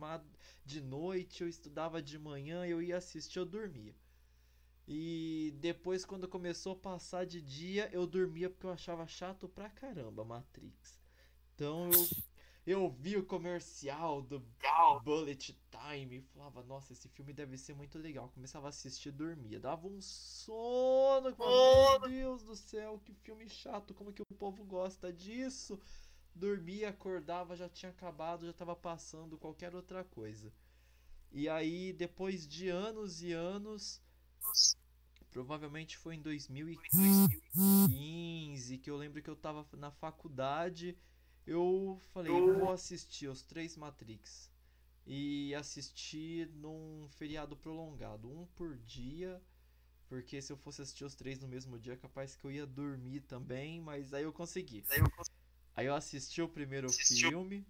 de 0.65 0.81
noite, 0.81 1.43
eu 1.43 1.49
estudava 1.49 2.03
de 2.03 2.19
manhã, 2.19 2.67
eu 2.67 2.83
ia 2.83 2.97
assistir, 2.97 3.39
eu 3.39 3.47
dormia. 3.47 3.95
E 4.87 5.55
depois, 5.61 6.05
quando 6.05 6.27
começou 6.27 6.73
a 6.73 6.77
passar 6.77 7.27
de 7.27 7.43
dia, 7.43 7.91
eu 7.93 8.07
dormia 8.07 8.49
porque 8.49 8.65
eu 8.65 8.73
achava 8.73 9.07
chato 9.07 9.47
pra 9.47 9.69
caramba 9.69 10.25
Matrix. 10.25 10.99
Então 11.55 11.91
eu 11.91 12.09
eu 12.71 12.91
vi 12.91 13.17
o 13.17 13.25
comercial 13.25 14.21
do 14.21 14.45
Bullet 15.03 15.59
Time 15.71 16.19
e 16.19 16.21
falava, 16.21 16.63
nossa, 16.65 16.93
esse 16.93 17.09
filme 17.09 17.33
deve 17.33 17.57
ser 17.57 17.75
muito 17.75 17.99
legal. 17.99 18.29
Começava 18.29 18.67
a 18.67 18.69
assistir 18.69 19.09
e 19.09 19.13
dormia. 19.13 19.59
Dava 19.59 19.89
um 19.89 19.99
sono. 20.03 21.35
Falava, 21.35 22.07
Meu 22.07 22.11
Deus 22.11 22.43
do 22.43 22.55
céu, 22.55 23.01
que 23.03 23.15
filme 23.15 23.49
chato. 23.49 23.95
Como 23.95 24.13
que 24.13 24.21
o 24.21 24.27
povo 24.37 24.65
gosta 24.65 25.11
disso? 25.11 25.81
Dormia, 26.35 26.91
acordava, 26.91 27.57
já 27.57 27.71
tinha 27.71 27.91
acabado, 27.91 28.45
já 28.45 28.51
estava 28.51 28.77
passando 28.77 29.39
qualquer 29.39 29.75
outra 29.75 30.05
coisa. 30.05 30.53
E 31.33 31.49
aí, 31.49 31.95
depois 31.95 32.47
de 32.47 32.69
anos 32.69 33.23
e 33.23 33.33
anos, 33.33 34.03
provavelmente 35.31 35.97
foi 35.97 36.17
em 36.17 36.23
2015 36.23 38.79
que 38.79 38.91
eu 38.91 38.97
lembro 38.99 39.23
que 39.23 39.31
eu 39.31 39.35
estava 39.35 39.67
na 39.73 39.91
faculdade 39.91 40.95
eu 41.49 41.99
falei, 42.13 42.31
eu 42.31 42.59
vou 42.59 42.71
assistir 42.71 43.27
os 43.27 43.43
três 43.43 43.75
Matrix. 43.75 44.51
E 45.07 45.55
assistir 45.55 46.51
num 46.51 47.09
feriado 47.09 47.57
prolongado, 47.57 48.31
um 48.31 48.47
por 48.55 48.77
dia. 48.77 49.43
Porque 50.07 50.41
se 50.43 50.53
eu 50.53 50.57
fosse 50.59 50.83
assistir 50.83 51.05
os 51.05 51.15
três 51.15 51.39
no 51.39 51.49
mesmo 51.49 51.79
dia, 51.79 51.97
capaz 51.97 52.37
que 52.37 52.45
eu 52.45 52.53
ia 52.53 52.67
dormir 52.67 53.21
também, 53.21 53.81
mas 53.81 54.13
aí 54.13 54.25
eu 54.25 54.33
consegui. 54.33 54.85
Aí 54.91 54.99
eu, 54.99 55.07
aí 55.75 55.87
eu 55.87 55.95
assisti 55.95 56.43
o 56.43 56.49
primeiro 56.49 56.89
Assistiu. 56.89 57.31
filme. 57.31 57.67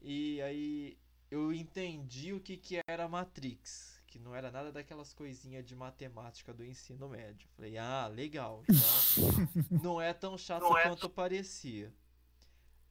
E 0.00 0.40
aí 0.40 0.98
eu 1.30 1.52
entendi 1.52 2.32
o 2.32 2.40
que, 2.40 2.56
que 2.56 2.80
era 2.86 3.06
Matrix. 3.06 4.00
Que 4.06 4.18
não 4.18 4.34
era 4.34 4.50
nada 4.50 4.72
daquelas 4.72 5.12
coisinhas 5.12 5.66
de 5.66 5.74
matemática 5.74 6.54
do 6.54 6.64
ensino 6.64 7.10
médio. 7.10 7.46
Falei, 7.54 7.76
ah, 7.76 8.06
legal. 8.06 8.62
Então 8.66 9.82
não 9.82 10.00
é 10.00 10.14
tão 10.14 10.38
chato 10.38 10.62
não 10.62 10.78
é 10.78 10.84
quanto 10.84 11.06
é... 11.06 11.10
parecia. 11.10 11.92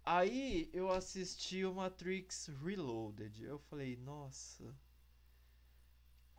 Aí 0.09 0.69
eu 0.71 0.89
assisti 0.89 1.65
o 1.65 1.73
Matrix 1.73 2.47
Reloaded. 2.63 3.43
Eu 3.43 3.59
falei, 3.59 3.97
nossa, 3.97 4.73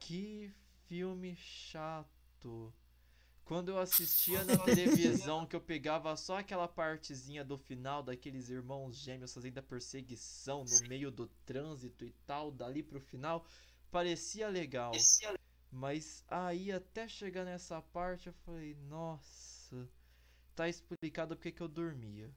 que 0.01 0.51
filme 0.87 1.37
chato. 1.37 2.73
Quando 3.45 3.69
eu 3.69 3.79
assistia 3.79 4.43
na 4.45 4.57
televisão, 4.65 5.45
que 5.45 5.55
eu 5.55 5.61
pegava 5.61 6.17
só 6.17 6.39
aquela 6.39 6.67
partezinha 6.67 7.45
do 7.45 7.59
final 7.59 8.03
daqueles 8.03 8.49
irmãos 8.49 8.97
gêmeos 8.97 9.35
fazendo 9.35 9.59
a 9.59 9.63
perseguição 9.63 10.65
no 10.65 10.89
meio 10.89 11.11
do 11.11 11.29
trânsito 11.45 12.07
e 12.07 12.13
tal, 12.27 12.51
dali 12.51 12.83
pro 12.83 12.99
final, 12.99 13.45
parecia 13.91 14.49
legal. 14.49 14.93
Mas 15.71 16.25
aí 16.27 16.73
até 16.73 17.07
chegar 17.07 17.45
nessa 17.45 17.83
parte 17.83 18.29
eu 18.29 18.33
falei, 18.47 18.75
nossa, 18.89 19.87
tá 20.57 20.67
explicado 20.71 21.37
porque 21.37 21.53
que 21.53 21.61
eu 21.61 21.69
dormia. 21.69 22.33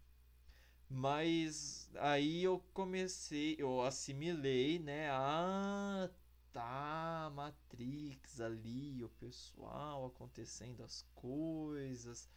Mas 0.94 1.90
aí 1.96 2.44
eu 2.44 2.62
comecei, 2.74 3.56
eu 3.58 3.82
assimilei, 3.82 4.78
né? 4.78 5.10
Ah, 5.10 6.10
tá, 6.52 7.32
Matrix 7.34 8.42
ali, 8.42 9.02
o 9.02 9.08
pessoal 9.08 10.06
acontecendo 10.06 10.84
as 10.84 11.06
coisas. 11.16 12.30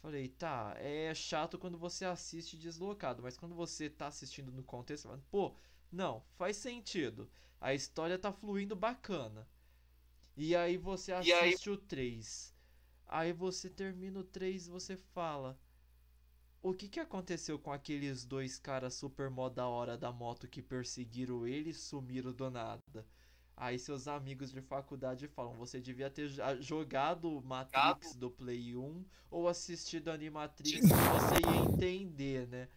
Falei, 0.00 0.30
tá, 0.30 0.74
é 0.78 1.14
chato 1.14 1.58
quando 1.58 1.76
você 1.76 2.06
assiste 2.06 2.56
deslocado, 2.56 3.22
mas 3.22 3.36
quando 3.36 3.54
você 3.54 3.90
tá 3.90 4.06
assistindo 4.06 4.50
no 4.50 4.62
contexto, 4.62 5.04
fala, 5.08 5.22
pô, 5.30 5.54
não, 5.92 6.24
faz 6.38 6.56
sentido. 6.56 7.30
A 7.60 7.74
história 7.74 8.18
tá 8.18 8.32
fluindo 8.32 8.74
bacana. 8.74 9.46
E 10.34 10.56
aí 10.56 10.78
você 10.78 11.12
assiste 11.12 11.68
aí... 11.68 11.74
o 11.74 11.76
3. 11.76 12.54
Aí 13.06 13.34
você 13.34 13.68
termina 13.68 14.18
o 14.18 14.24
3 14.24 14.66
e 14.66 14.70
você 14.70 14.96
fala, 14.96 15.58
o 16.62 16.72
que 16.72 16.88
que 16.88 17.00
aconteceu 17.00 17.58
com 17.58 17.72
aqueles 17.72 18.24
dois 18.24 18.58
caras 18.58 18.94
super 18.94 19.28
mó 19.28 19.48
da 19.48 19.66
hora 19.66 19.96
da 19.98 20.12
moto 20.12 20.46
que 20.48 20.62
perseguiram 20.62 21.46
ele 21.46 21.70
e 21.70 21.74
sumiram 21.74 22.32
do 22.32 22.50
nada? 22.50 23.06
Aí 23.56 23.78
seus 23.78 24.08
amigos 24.08 24.50
de 24.50 24.62
faculdade 24.62 25.28
falam, 25.28 25.54
você 25.54 25.80
devia 25.80 26.08
ter 26.08 26.28
jogado 26.60 27.42
Matrix 27.42 28.14
do 28.14 28.30
Play 28.30 28.76
1 28.76 29.04
ou 29.30 29.48
assistido 29.48 30.10
Animatrix 30.10 30.88
você 30.88 31.40
ia 31.50 31.56
entender, 31.64 32.46
né? 32.48 32.68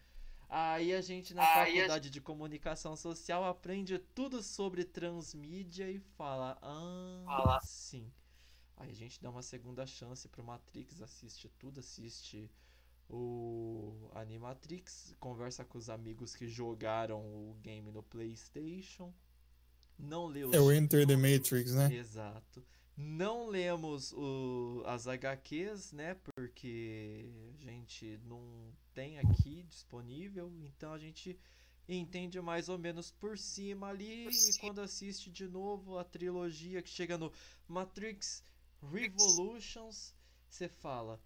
Aí 0.48 0.92
a 0.92 1.00
gente 1.00 1.34
na 1.34 1.42
Aí 1.42 1.48
a 1.48 1.64
faculdade 1.66 2.10
de 2.10 2.20
comunicação 2.20 2.96
social 2.96 3.44
aprende 3.44 3.98
tudo 3.98 4.42
sobre 4.42 4.84
transmídia 4.84 5.90
e 5.90 5.98
fala, 5.98 6.58
ah, 6.62 7.22
Fala. 7.24 7.60
sim. 7.62 8.12
Aí 8.76 8.90
a 8.90 8.94
gente 8.94 9.20
dá 9.20 9.30
uma 9.30 9.42
segunda 9.42 9.86
chance 9.86 10.28
pro 10.28 10.44
Matrix, 10.44 11.00
assiste 11.00 11.48
tudo, 11.58 11.80
assiste 11.80 12.50
o 13.08 14.10
Animatrix, 14.14 15.14
conversa 15.20 15.64
com 15.64 15.78
os 15.78 15.88
amigos 15.88 16.34
que 16.34 16.46
jogaram 16.48 17.20
o 17.20 17.56
game 17.62 17.90
no 17.92 18.02
PlayStation. 18.02 19.12
Não 19.98 20.26
lê 20.26 20.44
os 20.44 20.54
É 20.54 20.60
o 20.60 20.70
Enter 20.72 21.06
the 21.06 21.16
Matrix, 21.16 21.74
né? 21.74 21.92
Exato. 21.94 22.64
Não 22.96 23.46
lemos 23.48 24.12
o, 24.12 24.82
as 24.86 25.06
HQs, 25.06 25.92
né? 25.92 26.16
Porque 26.34 27.30
a 27.66 27.70
gente 27.70 28.18
não 28.24 28.72
tem 28.94 29.18
aqui 29.18 29.62
disponível, 29.64 30.50
então 30.64 30.92
a 30.92 30.98
gente 30.98 31.38
entende 31.88 32.40
mais 32.40 32.68
ou 32.68 32.78
menos 32.78 33.10
por 33.10 33.38
cima 33.38 33.88
ali. 33.88 34.24
Por 34.24 34.32
E 34.32 34.34
cima. 34.34 34.58
quando 34.60 34.80
assiste 34.80 35.30
de 35.30 35.46
novo 35.46 35.98
a 35.98 36.04
trilogia 36.04 36.82
que 36.82 36.88
chega 36.88 37.16
no 37.18 37.30
Matrix 37.68 38.42
Revolutions, 38.82 40.14
você 40.48 40.68
fala: 40.68 41.20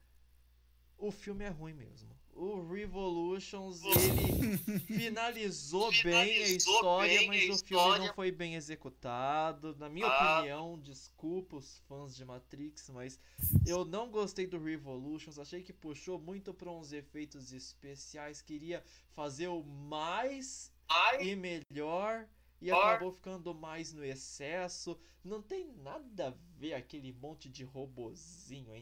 o 1.01 1.11
filme 1.11 1.45
é 1.45 1.49
ruim 1.49 1.73
mesmo. 1.75 2.09
O 2.33 2.63
Revolutions 2.73 3.83
ele 3.83 4.57
finalizou 4.87 5.91
bem 5.91 5.99
a 5.99 6.25
Finalizou 6.25 6.75
história, 6.75 7.19
bem 7.19 7.29
mas 7.29 7.37
a 7.37 7.53
o 7.53 7.59
filme 7.67 7.83
não 7.85 7.93
história. 7.97 8.15
foi 8.15 8.31
bem 8.33 8.55
executado. 8.55 9.77
Na 9.77 9.89
minha 9.91 10.07
Ah. 10.07 10.39
opinião, 10.39 10.79
desculpa 10.79 11.57
os 11.57 11.79
fãs 11.81 12.15
de 12.17 12.25
Matrix, 12.25 12.89
mas 12.91 13.21
eu 13.67 13.85
não 13.85 14.11
gostei 14.11 14.47
do 14.47 14.59
Revolutions. 14.63 15.39
Achei 15.39 15.63
que 15.63 15.73
puxou 15.73 16.19
muito 16.19 16.55
para 16.55 16.71
uns 16.71 16.93
efeitos 16.93 17.53
especiais. 17.53 18.41
Queria 18.41 18.83
fazer 19.13 19.49
o 19.49 19.63
mais 19.63 20.73
Ai, 20.89 21.23
e 21.29 21.37
melhor. 21.37 22.27
E 22.63 22.71
acabou 22.71 23.13
ficando 23.13 23.55
mais 23.55 23.93
no 23.93 24.05
excesso. 24.05 24.99
Não 25.25 25.41
tem 25.43 25.67
nada 25.83 26.29
a 26.29 26.35
ver 26.59 26.75
aquele 26.75 27.13
monte 27.13 27.49
de 27.49 27.65
robozinho 27.65 28.73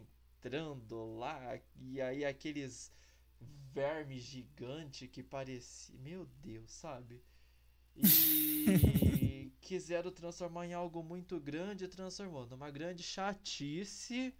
entrando 0.48 1.16
lá. 1.18 1.60
E 1.76 2.00
aí 2.00 2.24
aqueles 2.24 2.90
vermes 3.72 4.22
gigantes 4.22 5.08
que 5.10 5.22
parecia. 5.22 5.94
Meu 6.00 6.26
Deus, 6.42 6.70
sabe? 6.70 7.22
E 7.94 9.52
quiseram 9.60 10.10
transformar 10.10 10.66
em 10.66 10.72
algo 10.72 11.02
muito 11.02 11.38
grande 11.38 11.86
transformou 11.88 12.46
numa 12.46 12.70
grande 12.70 13.02
chatice, 13.02 14.34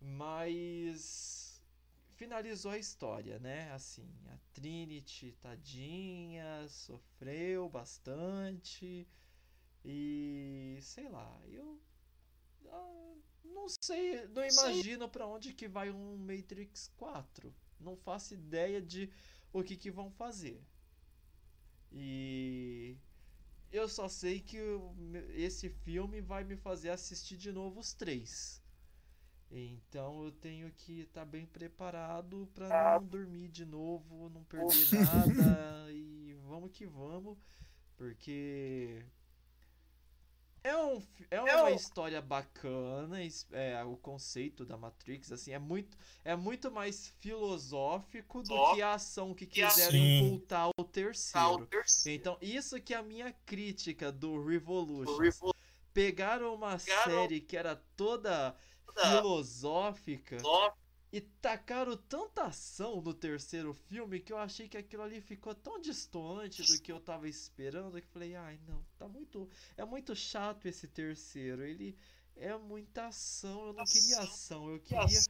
mas 0.00 1.62
finalizou 2.16 2.72
a 2.72 2.78
história, 2.78 3.38
né? 3.38 3.70
Assim, 3.72 4.08
a 4.28 4.38
Trinity, 4.52 5.36
tadinha, 5.40 6.66
sofreu 6.68 7.68
bastante 7.68 9.06
e 9.84 10.78
sei 10.82 11.08
lá, 11.08 11.40
eu 11.46 11.80
ah, 12.72 13.14
não 13.50 13.68
sei, 13.68 14.26
não 14.28 14.44
imagino 14.44 15.08
pra 15.08 15.26
onde 15.26 15.52
que 15.52 15.68
vai 15.68 15.90
um 15.90 16.16
Matrix 16.16 16.90
4. 16.96 17.54
Não 17.78 17.96
faço 17.96 18.34
ideia 18.34 18.80
de 18.80 19.10
o 19.52 19.62
que 19.62 19.76
que 19.76 19.90
vão 19.90 20.10
fazer. 20.10 20.62
E 21.92 22.96
eu 23.72 23.88
só 23.88 24.08
sei 24.08 24.40
que 24.40 24.58
esse 25.34 25.68
filme 25.68 26.20
vai 26.20 26.44
me 26.44 26.56
fazer 26.56 26.90
assistir 26.90 27.36
de 27.36 27.52
novo 27.52 27.80
os 27.80 27.92
três. 27.92 28.62
Então 29.50 30.24
eu 30.24 30.30
tenho 30.30 30.70
que 30.70 31.00
estar 31.00 31.24
bem 31.24 31.44
preparado 31.44 32.48
pra 32.54 33.00
não 33.00 33.06
dormir 33.06 33.48
de 33.48 33.64
novo, 33.64 34.28
não 34.28 34.44
perder 34.44 34.92
nada 34.92 35.90
e 35.90 36.36
vamos 36.46 36.70
que 36.70 36.86
vamos, 36.86 37.36
porque 37.96 39.04
é, 40.62 40.76
um, 40.76 41.02
é 41.30 41.40
uma 41.40 41.64
um- 41.70 41.74
história 41.74 42.20
bacana, 42.20 43.18
é, 43.52 43.82
o 43.84 43.96
conceito 43.96 44.64
da 44.64 44.76
Matrix 44.76 45.32
assim 45.32 45.52
é 45.52 45.58
muito 45.58 45.96
é 46.24 46.36
muito 46.36 46.70
mais 46.70 47.08
filosófico 47.20 48.42
do 48.42 48.48
Só 48.48 48.74
que 48.74 48.82
a 48.82 48.94
ação 48.94 49.34
que 49.34 49.46
quiseram 49.46 49.92
Sim. 49.92 50.18
imputar 50.26 50.68
o 50.68 50.72
tá 50.72 51.50
o 51.50 51.66
terceiro. 51.66 52.20
Então, 52.20 52.38
isso 52.40 52.80
que 52.80 52.94
é 52.94 52.96
a 52.96 53.02
minha 53.02 53.32
crítica 53.46 54.10
do 54.12 54.42
Revolution. 54.44 55.16
Revolution. 55.18 55.58
Pegaram 55.92 56.54
uma 56.54 56.78
Pegaram- 56.78 57.12
série 57.12 57.40
que 57.40 57.56
era 57.56 57.76
toda 57.96 58.54
Toda- 58.86 59.10
filosófica 59.10 60.38
Só 60.40 60.74
e 61.12 61.20
tacaram 61.20 61.96
tanta 61.96 62.44
ação 62.44 63.00
no 63.00 63.12
terceiro 63.12 63.74
filme 63.74 64.20
que 64.20 64.32
eu 64.32 64.38
achei 64.38 64.68
que 64.68 64.76
aquilo 64.76 65.02
ali 65.02 65.20
ficou 65.20 65.54
tão 65.54 65.80
distante 65.80 66.62
do 66.62 66.80
que 66.80 66.92
eu 66.92 67.00
tava 67.00 67.28
esperando 67.28 68.00
que 68.00 68.06
falei, 68.08 68.36
ai 68.36 68.60
não, 68.66 68.84
tá 68.96 69.08
muito. 69.08 69.48
É 69.76 69.84
muito 69.84 70.14
chato 70.14 70.66
esse 70.66 70.86
terceiro. 70.86 71.64
Ele 71.64 71.98
é 72.36 72.56
muita 72.56 73.08
ação. 73.08 73.66
Eu 73.66 73.72
não 73.72 73.84
queria 73.84 74.20
ação, 74.20 74.70
eu 74.70 74.80
queria 74.80 75.20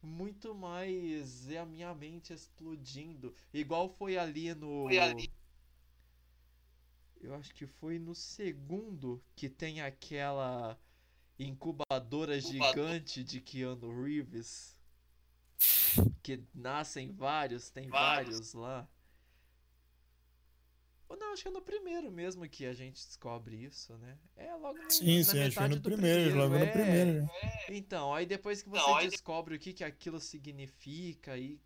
muito 0.00 0.54
mais 0.54 1.50
é 1.50 1.58
a 1.58 1.66
minha 1.66 1.92
mente 1.92 2.32
explodindo. 2.32 3.34
Igual 3.52 3.88
foi 3.88 4.16
ali 4.16 4.54
no. 4.54 4.84
Foi 4.84 4.98
ali. 4.98 5.30
Eu 7.20 7.34
acho 7.34 7.52
que 7.52 7.66
foi 7.66 7.98
no 7.98 8.14
segundo 8.14 9.20
que 9.34 9.48
tem 9.48 9.80
aquela 9.80 10.78
incubadora 11.38 12.38
Incubador. 12.38 12.68
gigante 12.68 13.24
de 13.24 13.40
Keanu 13.40 14.04
Reeves. 14.04 14.75
Que 16.22 16.42
nascem 16.54 17.12
vários, 17.12 17.70
tem 17.70 17.88
Vários. 17.88 18.30
vários 18.30 18.52
lá. 18.54 18.88
Ou 21.08 21.16
não, 21.16 21.32
acho 21.32 21.42
que 21.42 21.48
é 21.48 21.52
no 21.52 21.62
primeiro 21.62 22.10
mesmo 22.10 22.48
que 22.48 22.66
a 22.66 22.74
gente 22.74 22.96
descobre 22.96 23.56
isso, 23.62 23.96
né? 23.98 24.18
É 24.34 24.54
logo 24.56 24.76
no, 24.82 24.90
Sim, 24.90 25.18
na 25.18 25.24
sim, 25.24 25.40
acho 25.40 25.56
que 25.56 25.62
é 25.62 25.68
metade 25.68 25.74
no 25.76 25.80
do 25.80 25.90
primeiro, 25.90 26.36
logo 26.36 26.56
é. 26.56 26.66
no 26.66 26.72
primeiro. 26.72 27.22
né? 27.22 27.30
Então, 27.68 28.12
aí 28.12 28.26
depois 28.26 28.62
que 28.62 28.68
você 28.68 28.90
aí 28.90 29.08
descobre 29.08 29.54
o 29.54 29.58
que, 29.58 29.72
que 29.72 29.84
aquilo 29.84 30.18
significa 30.18 31.32
aí 31.32 31.60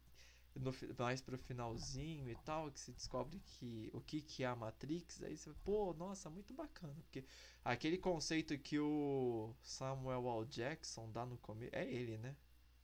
no, 0.55 0.75
mais 0.99 1.23
pro 1.23 1.39
finalzinho 1.39 2.29
e 2.29 2.37
tal, 2.37 2.71
que 2.71 2.81
você 2.81 2.93
descobre 2.93 3.41
que 3.41 3.91
o 3.95 4.01
que, 4.01 4.21
que 4.21 4.45
é 4.45 4.47
a 4.47 4.55
Matrix, 4.57 5.23
aí 5.23 5.37
você, 5.37 5.51
pô, 5.65 5.95
nossa, 5.95 6.29
muito 6.29 6.53
bacana, 6.53 6.95
porque 7.03 7.25
aquele 7.65 7.97
conceito 7.97 8.59
que 8.59 8.79
o 8.79 9.55
Samuel 9.63 10.27
L. 10.27 10.47
Jackson 10.47 11.11
dá 11.11 11.25
no 11.25 11.39
começo, 11.39 11.75
é 11.75 11.91
ele, 11.91 12.19
né? 12.19 12.37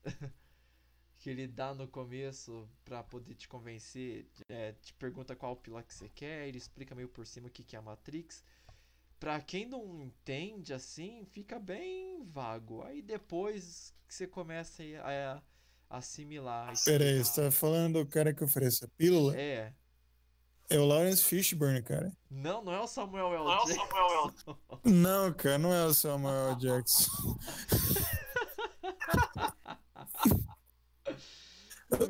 que 1.27 1.31
ele 1.31 1.49
dá 1.49 1.75
no 1.75 1.89
começo 1.89 2.69
pra 2.85 3.03
poder 3.03 3.35
te 3.35 3.49
convencer, 3.49 4.29
é, 4.49 4.75
te 4.81 4.95
pergunta 4.95 5.35
qual 5.35 5.57
pila 5.57 5.83
que 5.83 5.93
você 5.93 6.09
quer, 6.09 6.47
ele 6.47 6.57
explica 6.57 6.95
meio 6.95 7.09
por 7.09 7.27
cima 7.27 7.49
o 7.49 7.51
que, 7.51 7.65
que 7.65 7.75
é 7.75 7.81
a 7.81 7.83
Matrix. 7.83 8.45
Pra 9.19 9.41
quem 9.41 9.67
não 9.67 10.05
entende 10.05 10.73
assim, 10.73 11.27
fica 11.33 11.59
bem 11.59 12.25
vago. 12.27 12.85
Aí 12.85 13.03
depois 13.03 13.93
que 14.07 14.15
você 14.15 14.29
começa 14.29 14.85
a, 15.03 15.43
a 15.91 15.99
assimilar. 15.99 16.73
isso. 16.73 16.85
Pera 16.85 17.03
aí, 17.03 17.19
você 17.19 17.43
tá 17.43 17.51
falando 17.51 18.05
do 18.05 18.07
cara 18.07 18.33
que 18.33 18.45
oferece 18.45 18.85
a 18.85 18.89
pílula? 18.97 19.37
É. 19.37 19.73
É 20.71 20.79
o 20.79 20.87
Lawrence 20.87 21.25
Fishburne, 21.25 21.83
cara. 21.83 22.17
Não, 22.31 22.62
não 22.62 22.73
é 22.73 22.81
o 22.81 22.87
Samuel 22.87 23.35
L. 23.35 23.45
Não 23.45 23.53
é 23.53 23.62
o 23.62 23.67
Jackson. 23.67 23.89
Samuel 24.45 24.81
Não, 24.85 25.33
cara, 25.33 25.59
não 25.59 25.75
é 25.75 25.87
o 25.87 25.93
Samuel 25.93 26.51
L. 26.51 26.57
Jackson. 26.61 27.37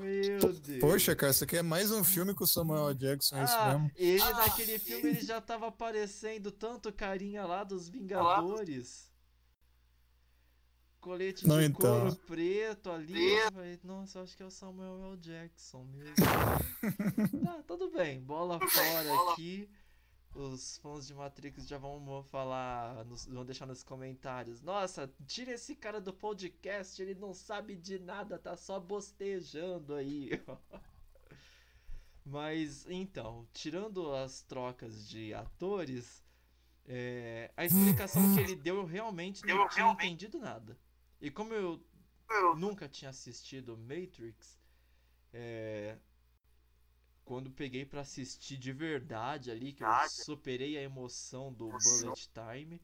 Meu 0.00 0.52
Deus. 0.54 0.80
Poxa, 0.80 1.14
cara, 1.14 1.30
isso 1.32 1.44
aqui 1.44 1.56
é 1.58 1.62
mais 1.62 1.90
um 1.90 2.02
filme 2.02 2.34
com 2.34 2.44
o 2.44 2.46
Samuel 2.46 2.88
L. 2.90 2.94
Jackson, 2.98 3.36
é 3.36 3.44
isso 3.44 3.54
Ah, 3.54 3.72
mesmo? 3.74 3.90
ele 3.94 4.22
Ah. 4.22 4.32
naquele 4.32 4.78
filme 4.78 5.10
ele 5.10 5.20
já 5.20 5.40
tava 5.40 5.66
aparecendo 5.68 6.50
tanto 6.50 6.92
carinha 6.92 7.44
lá 7.44 7.62
dos 7.62 7.88
Vingadores. 7.88 9.10
Colete 11.00 11.46
Não, 11.46 11.58
de 11.60 11.66
então. 11.66 12.00
couro 12.00 12.16
preto 12.26 12.90
ali. 12.90 13.38
Falei, 13.52 13.78
Nossa, 13.84 14.20
acho 14.22 14.36
que 14.36 14.42
é 14.42 14.46
o 14.46 14.50
Samuel 14.50 15.12
L. 15.12 15.16
Jackson 15.18 15.84
mesmo. 15.84 16.14
tá, 17.44 17.62
tudo 17.66 17.90
bem. 17.92 18.20
Bola 18.20 18.58
fora 18.58 19.04
Bola. 19.04 19.32
aqui. 19.32 19.70
Os 20.38 20.76
fãs 20.78 21.06
de 21.06 21.14
Matrix 21.14 21.66
já 21.66 21.78
vão 21.78 22.22
falar, 22.24 23.04
nos- 23.06 23.24
vão 23.26 23.44
deixar 23.44 23.64
nos 23.66 23.82
comentários. 23.82 24.60
Nossa, 24.60 25.10
tira 25.26 25.52
esse 25.52 25.74
cara 25.74 25.98
do 26.00 26.12
podcast, 26.12 27.00
ele 27.00 27.14
não 27.14 27.32
sabe 27.32 27.74
de 27.74 27.98
nada, 27.98 28.38
tá 28.38 28.54
só 28.56 28.78
bostejando 28.78 29.94
aí. 29.94 30.30
Mas 32.24 32.84
então, 32.90 33.46
tirando 33.52 34.12
as 34.14 34.42
trocas 34.42 35.08
de 35.08 35.32
atores, 35.32 36.22
é, 36.84 37.50
a 37.56 37.64
explicação 37.64 38.34
que 38.34 38.40
ele 38.40 38.56
deu 38.56 38.76
eu 38.76 38.84
realmente 38.84 39.42
não 39.46 39.62
Eu 39.62 39.68
tinha 39.68 39.84
realmente- 39.84 40.06
entendido 40.06 40.38
nada. 40.38 40.76
E 41.20 41.30
como 41.30 41.54
eu 41.54 41.80
Eu 42.28 42.56
nunca 42.56 42.88
tinha 42.88 43.08
assistido 43.10 43.78
Matrix, 43.78 44.58
é, 45.32 45.96
quando 47.26 47.50
peguei 47.50 47.84
pra 47.84 48.00
assistir 48.02 48.56
de 48.56 48.72
verdade 48.72 49.50
ali, 49.50 49.72
que 49.72 49.82
eu 49.82 49.88
superei 50.08 50.78
a 50.78 50.82
emoção 50.82 51.52
do. 51.52 51.68
Bullet 51.68 52.30
Time, 52.32 52.80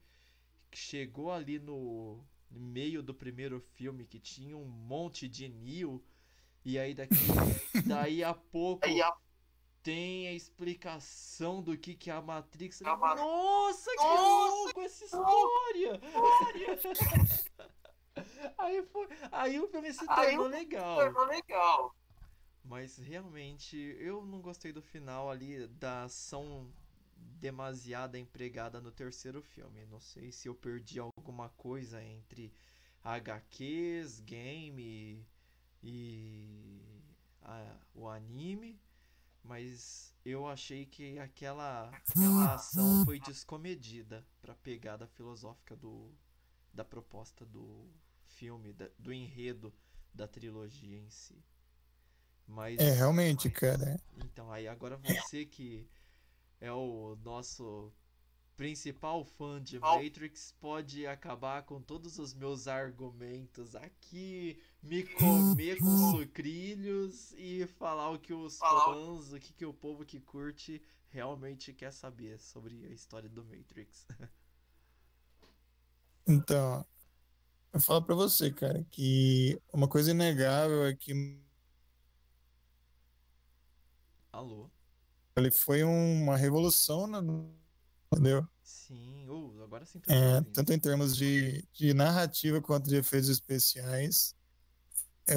que 0.68 0.76
chegou 0.76 1.31
ali 1.33 1.61
no 1.61 2.26
meio 2.50 3.00
do 3.02 3.14
primeiro 3.14 3.61
filme 3.61 4.05
que 4.05 4.18
tinha 4.18 4.57
um 4.57 4.66
monte 4.66 5.28
de 5.28 5.48
Neo, 5.48 6.05
e 6.64 6.76
aí 6.76 6.92
daqui, 6.92 7.14
daí 7.87 8.24
a 8.24 8.35
pouco 8.35 8.85
tem 9.81 10.26
a 10.26 10.33
explicação 10.33 11.62
do 11.62 11.78
que, 11.78 11.94
que 11.94 12.11
é 12.11 12.14
a 12.14 12.20
Matrix. 12.20 12.81
Nossa, 12.81 13.92
que 13.92 13.96
Nossa, 13.96 14.16
louco 14.16 14.81
essa 14.81 15.05
história! 15.05 16.00
aí, 18.59 18.83
foi, 18.87 19.09
aí 19.31 19.61
o 19.61 19.68
filme 19.68 19.92
se 19.92 20.05
tornou 20.05 20.48
legal. 20.48 20.96
Tornou 20.96 21.26
legal. 21.26 21.94
Mas 22.64 22.96
realmente 22.96 23.77
eu 23.98 24.25
não 24.25 24.40
gostei 24.40 24.72
do 24.72 24.83
final 24.83 25.31
ali 25.31 25.66
da 25.66 26.05
ação 26.05 26.72
demasiada 27.40 28.18
empregada 28.18 28.81
no 28.81 28.90
terceiro 28.92 29.42
filme. 29.42 29.85
Não 29.87 30.01
sei 30.01 30.31
se 30.33 30.48
eu 30.48 30.55
perdi 30.55 30.98
alguma 31.01 31.48
coisa 31.51 32.03
entre 32.03 32.53
HQs, 33.05 34.20
game 34.20 35.27
e 35.83 36.81
a- 37.42 37.77
o 37.94 38.09
anime, 38.09 38.81
mas 39.44 40.14
eu 40.25 40.46
achei 40.46 40.87
que 40.87 41.18
aquela, 41.18 41.88
aquela 41.90 42.55
ação 42.55 43.05
foi 43.05 43.18
descomedida 43.20 44.25
para 44.40 44.55
pegada 44.55 45.07
filosófica 45.07 45.77
do 45.77 46.12
da 46.72 46.85
proposta 46.85 47.44
do 47.46 47.87
filme, 48.27 48.72
da- 48.72 48.90
do 48.98 49.12
enredo 49.12 49.72
da 50.14 50.27
trilogia 50.29 50.98
em 50.98 51.11
si. 51.11 51.42
Mas 52.46 52.81
É, 52.81 52.90
realmente, 52.90 53.50
cara. 53.50 54.00
então, 54.16 54.50
aí 54.52 54.68
agora 54.68 54.96
você 54.96 55.44
que 55.44 55.88
é 56.61 56.72
o 56.72 57.16
nosso 57.24 57.92
principal 58.57 59.24
fã 59.24 59.62
de? 59.62 59.78
Matrix 59.78 60.55
pode 60.61 61.07
acabar 61.07 61.62
com 61.64 61.81
todos 61.81 62.18
os 62.18 62.35
meus 62.35 62.68
argumentos 62.68 63.74
aqui, 63.74 64.61
me 64.83 65.02
comer 65.14 65.78
com 65.78 65.96
sucrilhos 66.12 67.33
e 67.33 67.66
falar 67.66 68.11
o 68.11 68.18
que 68.18 68.33
os 68.33 68.59
fãs, 68.59 69.33
o 69.33 69.40
que, 69.40 69.52
que 69.52 69.66
o 69.66 69.74
povo 69.74 70.05
que 70.05 70.20
curte 70.20 70.83
realmente 71.11 71.72
quer 71.72 71.92
saber 71.92 72.38
sobre 72.38 72.87
a 72.87 72.90
história 72.90 73.28
do 73.28 73.44
Matrix. 73.44 74.07
Então, 76.26 76.87
eu 77.72 77.81
falo 77.81 78.02
pra 78.05 78.14
você, 78.14 78.52
cara, 78.52 78.85
que 78.90 79.61
uma 79.72 79.88
coisa 79.88 80.12
inegável 80.12 80.87
é 80.87 80.94
que 80.96 81.14
Alô? 84.33 84.71
ele 85.37 85.51
foi 85.51 85.83
uma 85.83 86.37
revolução, 86.37 87.07
na- 87.07 87.23
entendeu? 88.12 88.47
Sim, 88.62 89.29
uh, 89.29 89.62
agora 89.62 89.85
sim 89.87 90.01
É, 90.09 90.37
ouvindo. 90.37 90.53
tanto 90.53 90.73
em 90.73 90.79
termos 90.79 91.16
de, 91.16 91.66
de 91.73 91.95
narrativa 91.95 92.61
quanto 92.61 92.88
de 92.88 92.97
efeitos 92.97 93.29
especiais. 93.29 94.35
É, 95.29 95.35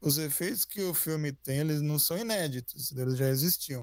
os 0.00 0.18
efeitos 0.18 0.64
que 0.64 0.80
o 0.82 0.94
filme 0.94 1.32
tem, 1.32 1.58
eles 1.58 1.80
não 1.80 1.98
são 1.98 2.16
inéditos, 2.18 2.92
eles 2.92 3.16
já 3.16 3.28
existiam. 3.28 3.82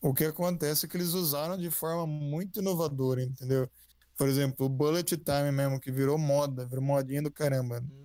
O 0.00 0.12
que 0.14 0.24
acontece 0.24 0.84
é 0.84 0.88
que 0.88 0.96
eles 0.96 1.14
usaram 1.14 1.56
de 1.56 1.70
forma 1.70 2.06
muito 2.06 2.60
inovadora, 2.60 3.22
entendeu? 3.22 3.70
Por 4.16 4.28
exemplo, 4.28 4.66
o 4.66 4.68
Bullet 4.68 5.16
Time 5.16 5.50
mesmo, 5.50 5.80
que 5.80 5.90
virou 5.90 6.18
moda, 6.18 6.66
virou 6.66 6.84
modinha 6.84 7.22
do 7.22 7.30
caramba. 7.32 7.80
Uhum. 7.80 8.03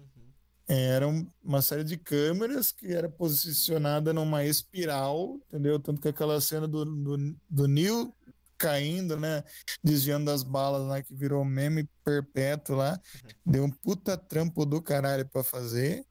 Era 0.71 1.07
um- 1.07 1.27
uma 1.43 1.63
série 1.63 1.83
de 1.83 1.97
câmeras 1.97 2.71
que 2.71 2.87
era 2.93 3.09
posicionada 3.09 4.13
numa 4.13 4.45
espiral, 4.45 5.39
entendeu? 5.47 5.79
Tanto 5.79 5.99
que 5.99 6.07
aquela 6.07 6.39
cena 6.39 6.67
do, 6.67 6.85
do, 6.85 7.35
do 7.49 7.67
Neo 7.67 8.13
caindo, 8.55 9.17
né? 9.19 9.43
Desviando 9.83 10.25
das 10.25 10.43
balas 10.43 10.87
lá, 10.87 11.01
que 11.01 11.15
virou 11.15 11.43
meme 11.43 11.89
perpétuo 12.03 12.75
lá. 12.75 13.01
Deu 13.43 13.63
um 13.63 13.71
puta 13.71 14.15
trampo 14.15 14.63
do 14.63 14.79
caralho 14.79 15.27
pra 15.27 15.43
fazer. 15.43 16.05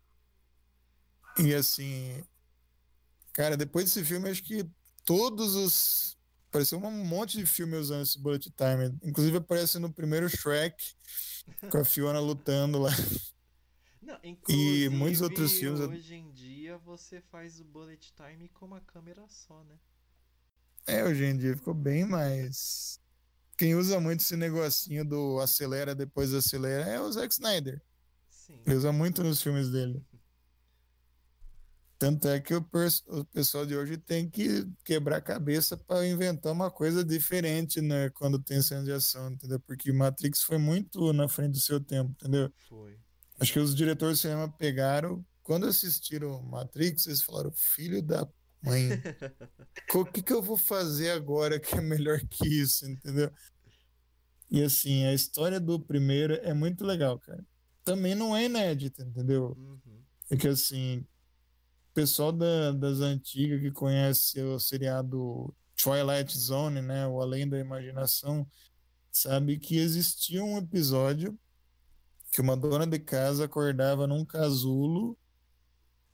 E 1.38 1.54
assim, 1.54 2.20
cara, 3.32 3.56
depois 3.56 3.84
desse 3.84 4.04
filme, 4.04 4.28
acho 4.28 4.42
que 4.42 4.68
todos 5.04 5.54
os. 5.54 6.18
Apareceu 6.48 6.78
um 6.78 6.90
monte 7.04 7.36
de 7.38 7.46
filme 7.46 7.76
usando 7.76 8.02
esse 8.02 8.18
bullet 8.18 8.50
time. 8.56 8.98
Inclusive 9.04 9.36
aparece 9.36 9.78
no 9.78 9.92
primeiro 9.92 10.28
Shrek, 10.28 10.82
com 11.70 11.78
a 11.78 11.84
Fiona 11.84 12.18
lutando 12.18 12.78
lá. 12.80 12.90
Não, 14.08 14.18
E 14.48 14.88
muitos 14.88 15.20
outros 15.20 15.52
filmes- 15.52 15.80
Hoje 15.80 16.14
em 16.14 16.32
dia 16.32 16.78
você 16.78 17.20
faz 17.20 17.60
o 17.60 17.64
bullet 17.64 18.10
time 18.14 18.48
com 18.48 18.64
uma 18.64 18.80
câmera 18.80 19.22
só, 19.28 19.62
né? 19.64 19.78
É, 20.86 21.04
hoje 21.04 21.24
em 21.26 21.36
dia 21.36 21.54
ficou 21.54 21.74
bem 21.74 22.06
mais. 22.06 22.98
Quem 23.58 23.74
usa 23.74 24.00
muito 24.00 24.20
esse 24.20 24.34
negocinho 24.34 25.04
do 25.04 25.38
acelera, 25.40 25.94
depois 25.94 26.32
acelera 26.32 26.84
é 26.88 26.98
o 26.98 27.12
Zack 27.12 27.34
Snyder. 27.34 27.82
Sim. 28.30 28.62
Ele 28.64 28.76
usa 28.76 28.90
muito 28.92 29.22
nos 29.22 29.42
filmes 29.42 29.68
dele. 29.68 30.02
Tanto 31.98 32.28
é 32.28 32.40
que 32.40 32.54
o, 32.54 32.64
o 33.08 33.24
pessoal 33.26 33.66
de 33.66 33.76
hoje 33.76 33.98
tem 33.98 34.30
que 34.30 34.64
quebrar 34.84 35.16
a 35.16 35.20
cabeça 35.20 35.76
para 35.76 36.06
inventar 36.06 36.52
uma 36.52 36.70
coisa 36.70 37.04
diferente, 37.04 37.80
né? 37.82 38.08
Quando 38.10 38.38
tem 38.38 38.62
cena 38.62 38.84
de 38.84 38.92
ação, 38.92 39.32
entendeu? 39.32 39.58
Porque 39.60 39.92
Matrix 39.92 40.42
foi 40.42 40.56
muito 40.56 41.12
na 41.12 41.28
frente 41.28 41.52
do 41.52 41.60
seu 41.60 41.78
tempo, 41.80 42.10
entendeu? 42.12 42.50
Foi. 42.68 42.96
Acho 43.40 43.52
que 43.52 43.58
os 43.58 43.74
diretores 43.74 44.16
de 44.18 44.22
cinema 44.22 44.50
pegaram, 44.50 45.24
quando 45.42 45.66
assistiram 45.66 46.42
Matrix, 46.42 47.06
eles 47.06 47.22
falaram: 47.22 47.52
filho 47.52 48.02
da 48.02 48.28
mãe, 48.62 48.88
o 49.94 50.04
que, 50.04 50.22
que 50.22 50.32
eu 50.32 50.42
vou 50.42 50.56
fazer 50.56 51.10
agora 51.10 51.60
que 51.60 51.74
é 51.74 51.80
melhor 51.80 52.20
que 52.28 52.46
isso, 52.46 52.88
entendeu? 52.88 53.30
E 54.50 54.62
assim, 54.62 55.04
a 55.04 55.12
história 55.12 55.60
do 55.60 55.78
primeiro 55.78 56.34
é 56.34 56.54
muito 56.54 56.84
legal, 56.84 57.18
cara. 57.18 57.44
Também 57.84 58.14
não 58.14 58.36
é 58.36 58.44
inédita, 58.46 59.02
entendeu? 59.02 59.54
Uhum. 59.56 60.02
É 60.30 60.36
que 60.36 60.48
assim, 60.48 60.98
o 60.98 61.94
pessoal 61.94 62.32
da- 62.32 62.72
das 62.72 63.00
antigas 63.00 63.60
que 63.60 63.70
conhece 63.70 64.40
o 64.42 64.58
seriado 64.58 65.54
Twilight 65.76 66.36
Zone, 66.36 66.80
né? 66.82 67.06
O 67.06 67.20
Além 67.20 67.48
da 67.48 67.58
Imaginação, 67.58 68.46
sabe 69.12 69.58
que 69.58 69.76
existia 69.76 70.42
um 70.42 70.58
episódio 70.58 71.38
que 72.38 72.42
uma 72.42 72.56
dona 72.56 72.86
de 72.86 73.00
casa 73.00 73.46
acordava 73.46 74.06
num 74.06 74.24
casulo 74.24 75.18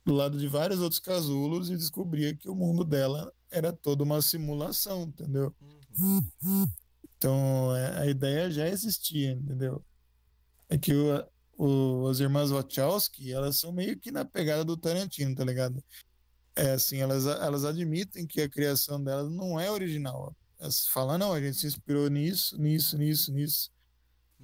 do 0.03 0.11
lado 0.11 0.39
de 0.39 0.47
vários 0.47 0.79
outros 0.79 0.99
casulos 0.99 1.69
e 1.69 1.77
descobria 1.77 2.35
que 2.35 2.49
o 2.49 2.55
mundo 2.55 2.83
dela 2.83 3.31
era 3.51 3.71
toda 3.71 4.03
uma 4.03 4.19
simulação, 4.23 5.03
entendeu? 5.03 5.55
Uhum. 5.95 6.67
Então 7.15 7.75
é, 7.75 7.99
a 7.99 8.07
ideia 8.07 8.49
já 8.49 8.67
existia, 8.67 9.33
entendeu? 9.33 9.85
É 10.67 10.79
que 10.79 10.95
o, 10.95 11.27
o- 11.59 12.07
as 12.07 12.19
irmãs 12.19 12.49
Wachowski, 12.49 13.31
elas 13.31 13.59
são 13.59 13.71
meio 13.71 13.95
que 13.99 14.11
na 14.11 14.25
pegada 14.25 14.65
do 14.65 14.75
Tarantino, 14.75 15.35
tá 15.35 15.43
ligado? 15.45 15.83
É 16.55 16.71
assim, 16.71 16.97
elas, 16.97 17.27
elas 17.27 17.65
admitem 17.65 18.25
que 18.25 18.41
a 18.41 18.49
criação 18.49 19.03
delas 19.03 19.31
não 19.31 19.59
é 19.59 19.69
original. 19.69 20.35
Elas 20.57 20.87
falam, 20.87 21.19
não, 21.19 21.33
a 21.33 21.39
gente 21.39 21.57
se 21.57 21.67
inspirou 21.67 22.09
nisso, 22.09 22.59
nisso, 22.59 22.97
nisso, 22.97 23.31
nisso. 23.31 23.74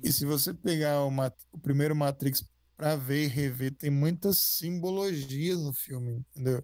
E 0.03 0.11
se 0.11 0.25
você 0.25 0.53
pegar 0.53 1.03
o, 1.03 1.11
Mat- 1.11 1.37
o 1.51 1.59
primeiro 1.59 1.95
Matrix 1.95 2.43
pra 2.75 2.95
ver 2.95 3.25
e 3.25 3.27
rever, 3.27 3.75
tem 3.75 3.89
muitas 3.89 4.39
simbologias 4.39 5.59
no 5.59 5.73
filme, 5.73 6.25
entendeu? 6.31 6.63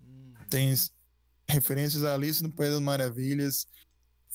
Uhum. 0.00 0.34
Tem 0.50 0.74
referências 1.48 2.02
a 2.04 2.14
Alice 2.14 2.42
no 2.42 2.50
País 2.52 2.72
das 2.72 2.80
Maravilhas. 2.80 3.66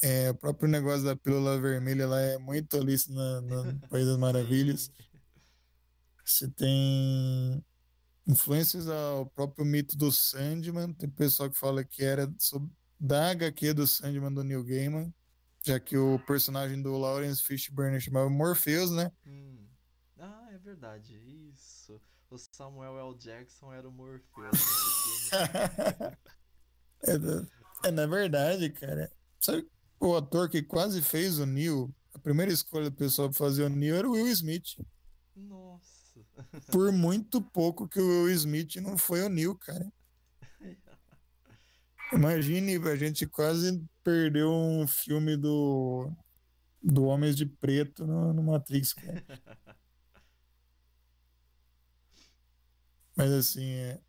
É, 0.01 0.29
o 0.29 0.35
próprio 0.35 0.69
negócio 0.69 1.03
da 1.03 1.15
pílula 1.15 1.59
vermelha 1.59 2.07
lá 2.07 2.21
é 2.21 2.37
muito 2.37 2.77
Alice 2.77 3.11
na, 3.11 3.41
na- 3.41 3.63
no 3.73 3.79
País 3.89 4.05
das 4.05 4.17
Maravilhas. 4.17 4.89
Você 6.23 6.47
tem 6.49 7.63
influências 8.27 8.87
ao 8.87 9.25
próprio 9.27 9.65
mito 9.65 9.97
do 9.97 10.11
Sandman. 10.11 10.93
Tem 10.93 11.09
pessoal 11.09 11.49
que 11.49 11.57
fala 11.57 11.83
que 11.83 12.03
era 12.03 12.31
sobre, 12.37 12.69
da 12.99 13.31
HQ 13.31 13.73
do 13.73 13.87
Sandman 13.87 14.33
do 14.33 14.43
Neil 14.43 14.63
Gaiman, 14.63 15.13
já 15.67 15.79
que 15.79 15.97
o 15.97 16.17
personagem 16.19 16.81
do 16.81 16.97
Lawrence 16.97 17.43
Fishburne 17.43 17.99
chamava 17.99 18.29
Morpheus, 18.29 18.89
né? 18.89 19.11
Hum. 19.25 19.67
Ah, 20.17 20.49
é 20.53 20.57
verdade. 20.57 21.13
Isso. 21.53 22.01
O 22.29 22.37
Samuel 22.37 22.97
L. 22.97 23.17
Jackson 23.17 23.73
era 23.73 23.87
o 23.87 23.91
Morpheus 23.91 24.57
filme. 24.57 26.17
É, 27.03 27.89
é, 27.89 27.91
na 27.91 28.07
verdade, 28.07 28.71
cara. 28.71 29.11
Sabe 29.39 29.69
o 29.99 30.15
ator 30.15 30.49
que 30.49 30.63
quase 30.63 30.99
fez 30.99 31.37
o 31.37 31.45
Neo? 31.45 31.93
A 32.11 32.17
primeira 32.17 32.51
escolha 32.51 32.89
do 32.89 32.95
pessoal 32.95 33.29
pra 33.29 33.37
fazer 33.37 33.61
o 33.61 33.69
Neo 33.69 33.95
era 33.95 34.09
o 34.09 34.13
Will 34.13 34.27
Smith. 34.29 34.83
Nossa. 35.35 36.19
Por 36.71 36.91
muito 36.91 37.39
pouco 37.39 37.87
que 37.87 37.99
o 37.99 38.23
Will 38.23 38.33
Smith 38.33 38.77
não 38.77 38.97
foi 38.97 39.21
o 39.21 39.29
Neo, 39.29 39.55
cara. 39.55 39.87
Imagine, 42.11 42.77
a 42.89 42.95
gente 42.95 43.27
quase 43.27 43.83
perdeu 44.03 44.51
um 44.51 44.87
filme 44.87 45.35
do 45.37 46.11
do 46.81 47.03
Homens 47.05 47.35
de 47.37 47.45
Preto 47.45 48.05
no, 48.07 48.33
no 48.33 48.43
Matrix, 48.43 48.93
cara. 48.93 49.23
Mas 53.15 53.31
assim, 53.31 53.71
é... 53.73 53.99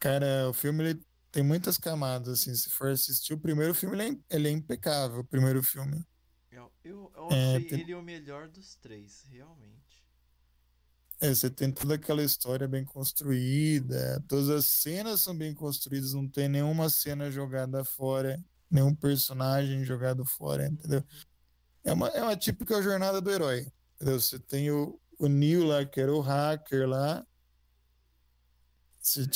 cara, 0.00 0.48
o 0.48 0.52
filme 0.52 0.84
ele 0.84 1.00
tem 1.30 1.42
muitas 1.42 1.76
camadas, 1.78 2.40
assim, 2.40 2.54
se 2.54 2.70
for 2.70 2.90
assistir 2.90 3.34
o 3.34 3.40
primeiro 3.40 3.74
filme, 3.74 3.96
ele 3.96 4.18
é, 4.30 4.36
ele 4.36 4.48
é 4.48 4.50
impecável, 4.50 5.20
o 5.20 5.24
primeiro 5.26 5.62
filme. 5.62 6.04
Eu, 6.50 6.72
eu, 6.84 7.12
É, 7.30 7.34
achei 7.34 7.60
tem- 7.60 7.80
ele 7.80 7.94
o 7.94 8.02
melhor 8.02 8.48
dos 8.48 8.74
três, 8.76 9.24
realmente. 9.30 9.97
É, 11.20 11.34
você 11.34 11.50
tem 11.50 11.72
toda 11.72 11.96
aquela 11.96 12.22
história 12.22 12.68
bem 12.68 12.84
construída, 12.84 14.22
todas 14.28 14.48
as 14.48 14.66
cenas 14.66 15.20
são 15.20 15.36
bem 15.36 15.52
construídas, 15.52 16.14
não 16.14 16.28
tem 16.28 16.48
nenhuma 16.48 16.88
cena 16.88 17.28
jogada 17.28 17.84
fora, 17.84 18.40
nenhum 18.70 18.94
personagem 18.94 19.84
jogado 19.84 20.24
fora, 20.24 20.66
entendeu? 20.66 21.02
É 21.82 21.92
uma, 21.92 22.08
é 22.08 22.22
uma 22.22 22.36
típica 22.36 22.80
jornada 22.80 23.20
do 23.20 23.30
herói, 23.30 23.66
entendeu? 23.96 24.20
Você 24.20 24.38
tem 24.38 24.70
o, 24.70 25.00
o 25.18 25.26
Neo 25.26 25.64
lá, 25.64 25.84
que 25.84 26.00
era 26.00 26.14
o 26.14 26.20
hacker 26.20 26.88
lá, 26.88 27.26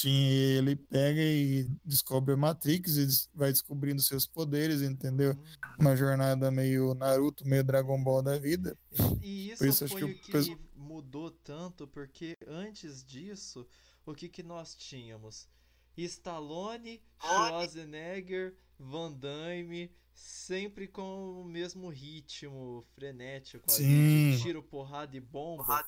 ele 0.05 0.77
pega 0.77 1.21
e 1.21 1.69
descobre 1.85 2.35
a 2.35 2.37
Matrix 2.37 2.97
e 2.97 3.29
vai 3.35 3.51
descobrindo 3.53 4.03
seus 4.03 4.27
poderes, 4.27 4.83
entendeu? 4.83 5.37
Uma 5.79 5.97
jornada 5.97 6.51
meio 6.51 6.95
Naruto, 6.95 7.47
meio 7.47 7.65
Dragon 7.65 8.03
Ball 8.03 8.23
da 8.23 8.39
vida. 8.39 8.77
E 9.23 9.51
isso, 9.53 9.67
isso 9.67 9.89
foi 9.89 10.05
o 10.05 10.19
que, 10.19 10.59
mudou 10.77 11.31
tanto, 11.31 11.87
porque 11.87 12.37
antes 12.47 13.05
disso, 13.05 13.67
o 14.05 14.15
que, 14.15 14.29
que 14.29 14.43
nós 14.43 14.75
tínhamos? 14.75 15.49
Stallone, 15.97 17.03
Schwarzenegger, 17.21 18.57
Van 18.79 19.13
Damme, 19.13 19.91
sempre 20.15 20.87
com 20.87 21.41
o 21.41 21.45
mesmo 21.45 21.89
ritmo 21.89 22.85
frenético, 22.95 23.71
Sim. 23.71 24.39
tiro, 24.43 24.63
porrada 24.63 25.17
e 25.17 25.21
bomba. 25.21 25.85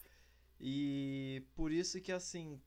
E 0.60 1.42
por 1.54 1.72
isso 1.72 2.00
que 2.00 2.12
assim, 2.12 2.60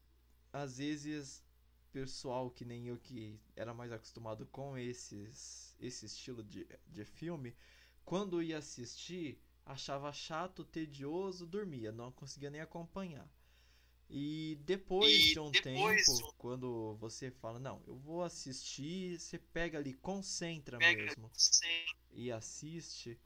às 0.58 0.78
vezes 0.78 1.44
pessoal 1.92 2.52
que 2.52 2.66
nem 2.66 2.88
eu 2.88 2.98
que 2.98 3.40
era 3.56 3.74
mais 3.74 3.92
acostumado 3.92 4.46
com 4.48 4.78
esses 4.78 5.76
esse 5.80 6.06
estilo 6.06 6.44
de, 6.44 6.68
de 6.88 7.06
filme, 7.06 7.56
quando 8.04 8.42
ia 8.42 8.58
assistir, 8.58 9.40
achava 9.66 10.12
chato, 10.12 10.64
tedioso, 10.64 11.46
dormia, 11.46 11.92
não 11.92 12.12
conseguia 12.12 12.50
nem 12.50 12.62
acompanhar. 12.62 13.30
E 14.10 14.58
depois 14.64 15.14
e 15.14 15.34
de 15.34 15.40
um 15.40 15.52
depois... 15.52 16.06
tempo, 16.06 16.34
quando 16.38 16.96
você 16.96 17.30
fala, 17.30 17.60
não, 17.60 17.84
eu 17.86 17.98
vou 17.98 18.24
assistir, 18.24 19.20
você 19.20 19.38
pega 19.38 19.78
ali, 19.78 19.94
concentra 19.94 20.78
pega 20.78 21.04
mesmo 21.04 21.30
e 22.12 22.32
assiste, 22.32 23.20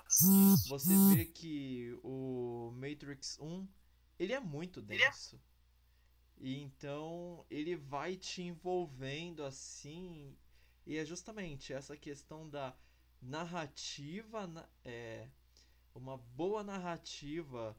você 0.68 0.94
vê 1.16 1.26
que 1.26 1.98
o 2.04 2.72
Matrix 2.76 3.38
1, 3.40 3.68
ele 4.20 4.34
é 4.34 4.40
muito 4.40 4.80
é 4.82 4.84
denso. 4.84 5.40
E 6.42 6.60
então 6.60 7.46
ele 7.52 7.76
vai 7.76 8.18
te 8.18 8.42
envolvendo 8.42 9.44
assim. 9.44 10.36
E 10.88 10.98
é 10.98 11.06
justamente 11.06 11.72
essa 11.72 11.96
questão 11.96 12.50
da 12.50 12.76
narrativa, 13.22 14.68
é, 14.84 15.30
uma 15.94 16.18
boa 16.18 16.64
narrativa 16.64 17.78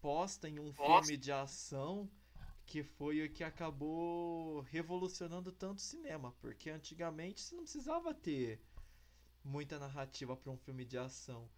posta 0.00 0.48
em 0.48 0.58
um 0.58 0.72
filme 0.72 1.18
de 1.18 1.30
ação 1.30 2.10
que 2.64 2.82
foi 2.82 3.22
o 3.22 3.30
que 3.30 3.44
acabou 3.44 4.62
revolucionando 4.62 5.52
tanto 5.52 5.78
o 5.78 5.82
cinema, 5.82 6.32
porque 6.40 6.70
antigamente 6.70 7.42
você 7.42 7.54
não 7.54 7.64
precisava 7.64 8.14
ter 8.14 8.62
muita 9.44 9.78
narrativa 9.78 10.34
para 10.34 10.50
um 10.50 10.56
filme 10.56 10.86
de 10.86 10.96
ação. 10.96 11.50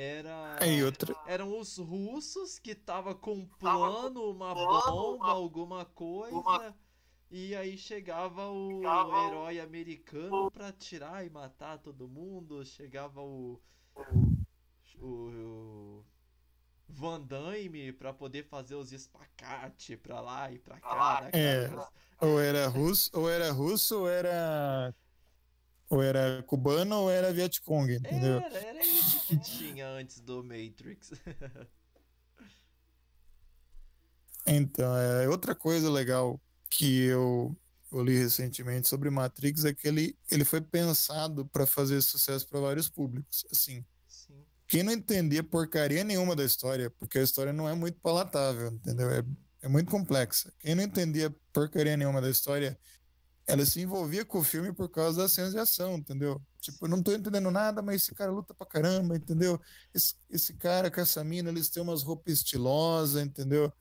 Era 0.00 0.58
é, 0.60 0.84
outra... 0.84 1.12
eram 1.26 1.58
os 1.58 1.76
russos 1.76 2.56
que 2.56 2.72
tava 2.72 3.16
com 3.16 3.34
um 3.34 3.46
plano, 3.46 4.30
uma 4.30 4.54
bomba, 4.54 5.26
alguma 5.26 5.84
coisa. 5.86 6.72
E 7.28 7.52
aí 7.56 7.76
chegava 7.76 8.48
o 8.48 8.80
herói 8.80 9.58
americano 9.58 10.52
para 10.52 10.70
tirar 10.70 11.26
e 11.26 11.30
matar 11.30 11.78
todo 11.78 12.06
mundo. 12.06 12.64
Chegava 12.64 13.20
o 13.20 13.60
o, 15.00 15.06
o 15.06 16.04
Van 16.88 17.20
Damme 17.20 17.92
para 17.92 18.12
poder 18.12 18.44
fazer 18.44 18.76
os 18.76 18.92
espacate 18.92 19.96
para 19.96 20.20
lá 20.20 20.52
e 20.52 20.60
para 20.60 20.78
cá. 20.78 21.22
Né, 21.22 21.30
é, 21.32 21.70
ou 22.20 22.40
era 22.40 22.68
russo, 22.68 23.10
ou 23.12 23.28
era 23.28 23.50
russo, 23.50 23.98
ou 23.98 24.08
era 24.08 24.94
ou 25.88 26.02
era 26.02 26.42
cubano 26.42 26.96
ou 26.96 27.10
era 27.10 27.32
Vietcong, 27.32 27.94
entendeu? 27.94 28.40
Era, 28.40 28.58
era 28.58 28.84
isso 28.84 29.20
que 29.26 29.36
tinha 29.38 29.88
antes 29.88 30.20
do 30.20 30.44
Matrix. 30.44 31.12
então, 34.46 34.96
é, 34.96 35.28
outra 35.28 35.54
coisa 35.54 35.90
legal 35.90 36.40
que 36.70 37.04
eu, 37.04 37.56
eu 37.90 38.02
li 38.02 38.18
recentemente 38.18 38.86
sobre 38.88 39.08
Matrix 39.08 39.64
é 39.64 39.72
que 39.72 39.88
ele, 39.88 40.16
ele 40.30 40.44
foi 40.44 40.60
pensado 40.60 41.46
para 41.46 41.66
fazer 41.66 42.02
sucesso 42.02 42.46
para 42.46 42.60
vários 42.60 42.90
públicos. 42.90 43.46
Assim, 43.50 43.82
Sim. 44.06 44.44
quem 44.68 44.82
não 44.82 44.92
entendia 44.92 45.42
porcaria 45.42 46.04
nenhuma 46.04 46.36
da 46.36 46.44
história, 46.44 46.90
porque 46.90 47.18
a 47.18 47.22
história 47.22 47.52
não 47.52 47.66
é 47.66 47.74
muito 47.74 47.98
palatável, 48.00 48.68
entendeu? 48.68 49.10
É, 49.10 49.24
é 49.62 49.68
muito 49.68 49.90
complexa. 49.90 50.52
Quem 50.60 50.74
não 50.74 50.82
entendia 50.82 51.34
porcaria 51.50 51.96
nenhuma 51.96 52.20
da 52.20 52.28
história 52.28 52.78
ela 53.48 53.64
se 53.64 53.80
envolvia 53.80 54.26
com 54.26 54.40
o 54.40 54.44
filme 54.44 54.74
por 54.74 54.90
causa 54.90 55.22
das 55.22 55.32
cenas 55.32 55.52
de 55.52 55.58
ação, 55.58 55.94
entendeu? 55.96 56.40
Tipo, 56.60 56.84
eu 56.84 56.90
não 56.90 57.02
tô 57.02 57.12
entendendo 57.12 57.50
nada, 57.50 57.80
mas 57.80 58.02
esse 58.02 58.14
cara 58.14 58.30
luta 58.30 58.52
pra 58.52 58.66
caramba, 58.66 59.16
entendeu? 59.16 59.58
Esse, 59.94 60.14
esse 60.28 60.52
cara 60.52 60.90
com 60.90 61.00
essa 61.00 61.24
mina, 61.24 61.48
eles 61.48 61.70
têm 61.70 61.82
umas 61.82 62.02
roupas 62.02 62.34
estilosas, 62.34 63.22
entendeu? 63.22 63.72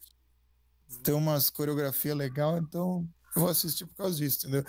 Tem 1.03 1.13
umas 1.13 1.49
coreografia 1.49 2.15
legal, 2.15 2.57
então 2.57 3.05
eu 3.35 3.41
vou 3.41 3.49
assistir 3.49 3.85
por 3.85 3.95
causa 3.97 4.15
disso, 4.15 4.47
entendeu? 4.47 4.63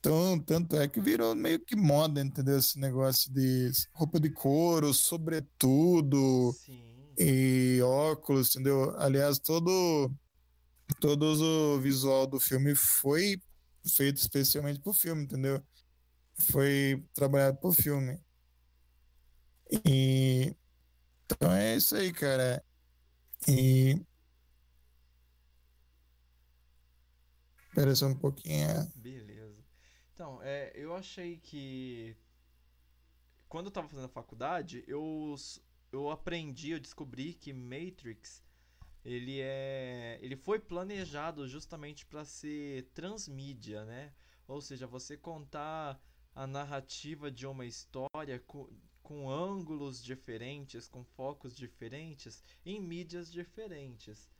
Então, 0.00 0.38
tanto 0.40 0.76
é 0.76 0.88
que 0.88 1.00
virou 1.00 1.34
meio 1.34 1.60
que 1.60 1.76
moda, 1.76 2.22
entendeu? 2.22 2.58
Esse 2.58 2.78
negócio 2.78 3.30
de 3.30 3.70
roupa 3.92 4.18
de 4.18 4.30
couro, 4.30 4.94
sobretudo, 4.94 6.54
Sim. 6.64 6.82
e 7.18 7.80
óculos, 7.82 8.48
entendeu? 8.50 8.98
Aliás, 8.98 9.38
todo, 9.38 10.10
todo 11.00 11.22
o 11.22 11.80
visual 11.80 12.26
do 12.26 12.40
filme 12.40 12.74
foi 12.74 13.36
feito 13.84 14.16
especialmente 14.18 14.80
pro 14.80 14.92
filme, 14.92 15.24
entendeu? 15.24 15.62
Foi 16.34 17.04
trabalhado 17.12 17.58
pro 17.58 17.72
filme. 17.72 18.20
E 19.86 20.54
então 21.24 21.52
é 21.52 21.76
isso 21.76 21.96
aí, 21.96 22.12
cara. 22.12 22.64
E 23.48 24.00
Espera 27.74 27.92
só 27.96 28.06
um 28.06 28.14
pouquinho. 28.14 28.68
Beleza. 28.94 29.64
Então, 30.12 30.40
é, 30.44 30.70
eu 30.76 30.94
achei 30.94 31.38
que 31.38 32.16
quando 33.48 33.66
eu 33.66 33.72
tava 33.72 33.88
fazendo 33.88 34.04
a 34.04 34.08
faculdade, 34.08 34.84
eu, 34.86 35.34
eu 35.90 36.08
aprendi, 36.08 36.70
eu 36.70 36.78
descobri 36.78 37.34
que 37.34 37.52
Matrix 37.52 38.43
ele 39.04 39.40
é 39.40 40.18
ele 40.22 40.36
foi 40.36 40.58
planejado 40.58 41.46
justamente 41.46 42.06
para 42.06 42.24
ser 42.24 42.84
transmídia, 42.94 43.84
né? 43.84 44.12
Ou 44.48 44.60
seja, 44.60 44.86
você 44.86 45.16
contar 45.16 46.00
a 46.34 46.46
narrativa 46.46 47.30
de 47.30 47.46
uma 47.46 47.64
história 47.66 48.38
com, 48.46 48.68
com 49.02 49.30
ângulos 49.30 50.02
diferentes, 50.02 50.88
com 50.88 51.04
focos 51.04 51.54
diferentes, 51.54 52.42
em 52.64 52.80
mídias 52.80 53.30
diferentes. 53.30 54.30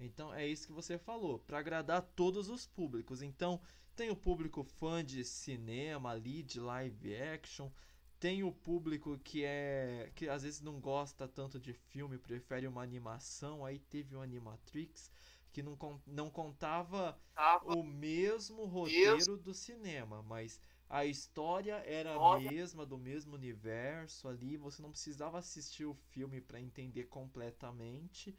Então 0.00 0.32
é 0.34 0.46
isso 0.46 0.66
que 0.66 0.72
você 0.72 0.98
falou, 0.98 1.38
para 1.38 1.58
agradar 1.58 2.02
todos 2.14 2.48
os 2.48 2.66
públicos. 2.66 3.22
Então 3.22 3.60
tem 3.94 4.10
o 4.10 4.16
público 4.16 4.62
fã 4.62 5.04
de 5.04 5.24
cinema 5.24 6.10
ali, 6.10 6.42
de 6.42 6.60
live 6.60 7.14
action, 7.16 7.70
tem 8.18 8.42
o 8.42 8.52
público 8.52 9.18
que 9.18 9.44
é 9.44 10.10
que 10.14 10.28
às 10.28 10.42
vezes 10.42 10.60
não 10.60 10.80
gosta 10.80 11.28
tanto 11.28 11.58
de 11.60 11.72
filme, 11.72 12.18
prefere 12.18 12.66
uma 12.66 12.82
animação. 12.82 13.64
Aí 13.64 13.78
teve 13.78 14.14
o 14.14 14.20
Animatrix 14.20 15.10
que 15.52 15.62
não, 15.62 15.78
não 16.06 16.28
contava 16.28 17.18
o 17.64 17.82
mesmo 17.82 18.66
roteiro 18.66 19.38
do 19.38 19.54
cinema, 19.54 20.22
mas 20.22 20.60
a 20.88 21.06
história 21.06 21.82
era 21.86 22.14
a 22.14 22.38
mesma, 22.38 22.84
do 22.84 22.98
mesmo 22.98 23.34
universo 23.34 24.28
ali. 24.28 24.56
Você 24.58 24.82
não 24.82 24.90
precisava 24.90 25.38
assistir 25.38 25.84
o 25.84 25.94
filme 25.94 26.40
para 26.40 26.60
entender 26.60 27.04
completamente, 27.04 28.36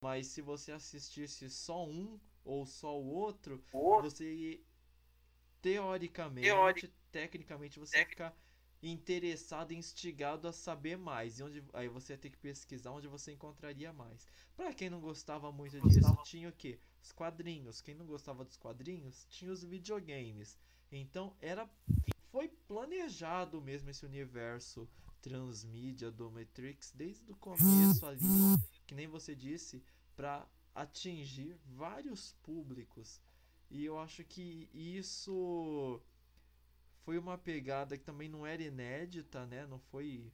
mas 0.00 0.28
se 0.28 0.40
você 0.40 0.70
assistisse 0.72 1.50
só 1.50 1.84
um 1.84 2.18
ou 2.44 2.64
só 2.64 2.96
o 2.96 3.06
outro, 3.06 3.62
você 3.72 4.60
teoricamente, 5.60 6.46
Teoric... 6.46 6.92
tecnicamente 7.10 7.78
você 7.78 7.98
ia 7.98 8.06
ficar 8.06 8.36
interessado 8.82 9.72
e 9.72 9.76
instigado 9.76 10.48
a 10.48 10.52
saber 10.52 10.96
mais. 10.98 11.38
E 11.38 11.42
onde, 11.42 11.64
aí 11.72 11.88
você 11.88 12.14
ia 12.14 12.18
ter 12.18 12.30
que 12.30 12.38
pesquisar 12.38 12.90
onde 12.90 13.06
você 13.06 13.32
encontraria 13.32 13.92
mais. 13.92 14.26
Para 14.56 14.74
quem 14.74 14.90
não 14.90 15.00
gostava 15.00 15.52
muito 15.52 15.80
disso, 15.88 16.16
tinha 16.24 16.48
o 16.48 16.52
que? 16.52 16.78
Os 17.02 17.12
quadrinhos. 17.12 17.80
Quem 17.80 17.94
não 17.94 18.06
gostava 18.06 18.44
dos 18.44 18.56
quadrinhos, 18.56 19.26
tinha 19.30 19.52
os 19.52 19.62
videogames. 19.62 20.58
Então 20.90 21.34
era 21.40 21.68
foi 22.30 22.48
planejado 22.48 23.60
mesmo 23.60 23.90
esse 23.90 24.06
universo 24.06 24.88
transmídia 25.20 26.10
do 26.10 26.30
Matrix 26.30 26.90
desde 26.94 27.30
o 27.30 27.36
começo 27.36 28.04
ali, 28.06 28.24
que 28.86 28.94
nem 28.94 29.06
você 29.06 29.34
disse, 29.34 29.82
para 30.16 30.48
atingir 30.74 31.56
vários 31.66 32.32
públicos. 32.42 33.20
E 33.70 33.84
eu 33.84 33.98
acho 33.98 34.24
que 34.24 34.68
isso 34.72 36.02
foi 37.04 37.18
uma 37.18 37.36
pegada 37.38 37.96
que 37.96 38.04
também 38.04 38.28
não 38.28 38.46
era 38.46 38.62
inédita, 38.62 39.46
né? 39.46 39.66
Não 39.66 39.78
foi 39.78 40.32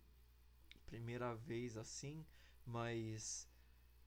primeira 0.87 1.35
vez 1.35 1.77
assim, 1.77 2.25
mas 2.65 3.49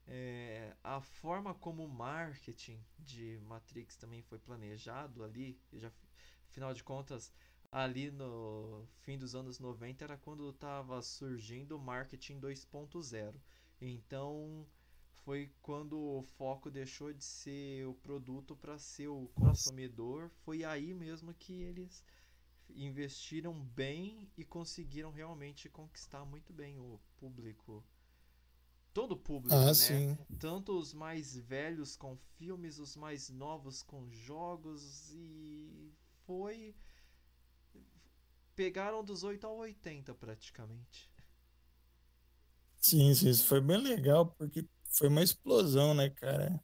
é, 0.08 0.76
a 0.84 1.00
forma 1.02 1.54
como 1.54 1.86
o 1.86 1.90
marketing 1.90 2.84
de 3.00 3.40
Matrix 3.48 3.96
também 3.96 4.22
foi 4.24 4.40
planejado 4.40 5.24
ali, 5.24 5.60
já, 5.74 5.92
afinal 6.50 6.74
de 6.74 6.84
contas, 6.84 7.32
ali 7.72 8.12
no 8.12 8.86
fim 9.04 9.18
dos 9.18 9.36
anos 9.36 9.60
90 9.60 10.04
era 10.04 10.18
quando 10.18 10.50
estava 10.50 11.02
surgindo 11.02 11.78
o 11.78 11.80
marketing 11.80 12.40
2.0. 12.40 13.36
Então 13.80 14.66
foi 15.24 15.52
quando 15.62 15.98
o 15.98 16.24
foco 16.38 16.70
deixou 16.70 17.14
de 17.14 17.24
ser 17.24 17.88
o 17.88 17.94
produto 17.94 18.56
para 18.56 18.78
ser 18.78 19.08
o 19.08 19.30
consumidor. 19.36 20.30
Foi 20.44 20.64
aí 20.64 20.94
mesmo 20.94 21.34
que 21.34 21.54
eles 21.62 22.04
investiram 22.76 23.54
bem 23.54 24.30
e 24.38 24.46
conseguiram 24.46 25.12
realmente 25.12 25.70
conquistar 25.70 26.26
muito 26.26 26.54
bem 26.54 26.80
o 26.80 27.00
público. 27.18 27.84
Todo 28.94 29.14
o 29.14 29.18
público, 29.18 29.56
ah, 29.56 29.68
né? 29.68 29.74
Sim. 29.74 30.18
Tanto 30.38 30.78
os 30.78 30.94
mais 30.94 31.38
velhos 31.38 31.96
com 31.96 32.18
filmes, 32.38 32.78
os 32.78 32.96
mais 32.96 33.30
novos 33.30 33.82
com 33.82 34.10
jogos 34.10 35.12
e 35.14 35.94
foi 36.26 36.76
pegaram 38.56 39.04
dos 39.04 39.24
8 39.24 39.48
ao 39.48 39.58
80 39.58 40.14
praticamente. 40.14 41.10
Sim, 42.82 43.14
sim, 43.14 43.30
isso 43.30 43.46
foi 43.46 43.62
bem 43.62 43.78
legal 43.78 44.26
porque 44.26 44.68
foi 44.90 45.08
uma 45.08 45.24
explosão, 45.24 45.94
né, 45.94 46.10
cara? 46.10 46.62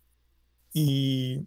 E 0.76 1.46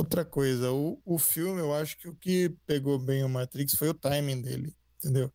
outra 0.00 0.24
coisa, 0.24 0.72
o, 0.72 1.00
o 1.04 1.18
filme, 1.18 1.60
eu 1.60 1.74
acho 1.74 1.96
que 1.98 2.08
o 2.08 2.14
que 2.14 2.50
pegou 2.66 2.98
bem 2.98 3.22
o 3.22 3.28
Matrix 3.28 3.74
foi 3.74 3.88
o 3.90 3.94
timing 3.94 4.40
dele, 4.42 4.74
entendeu? 4.98 5.32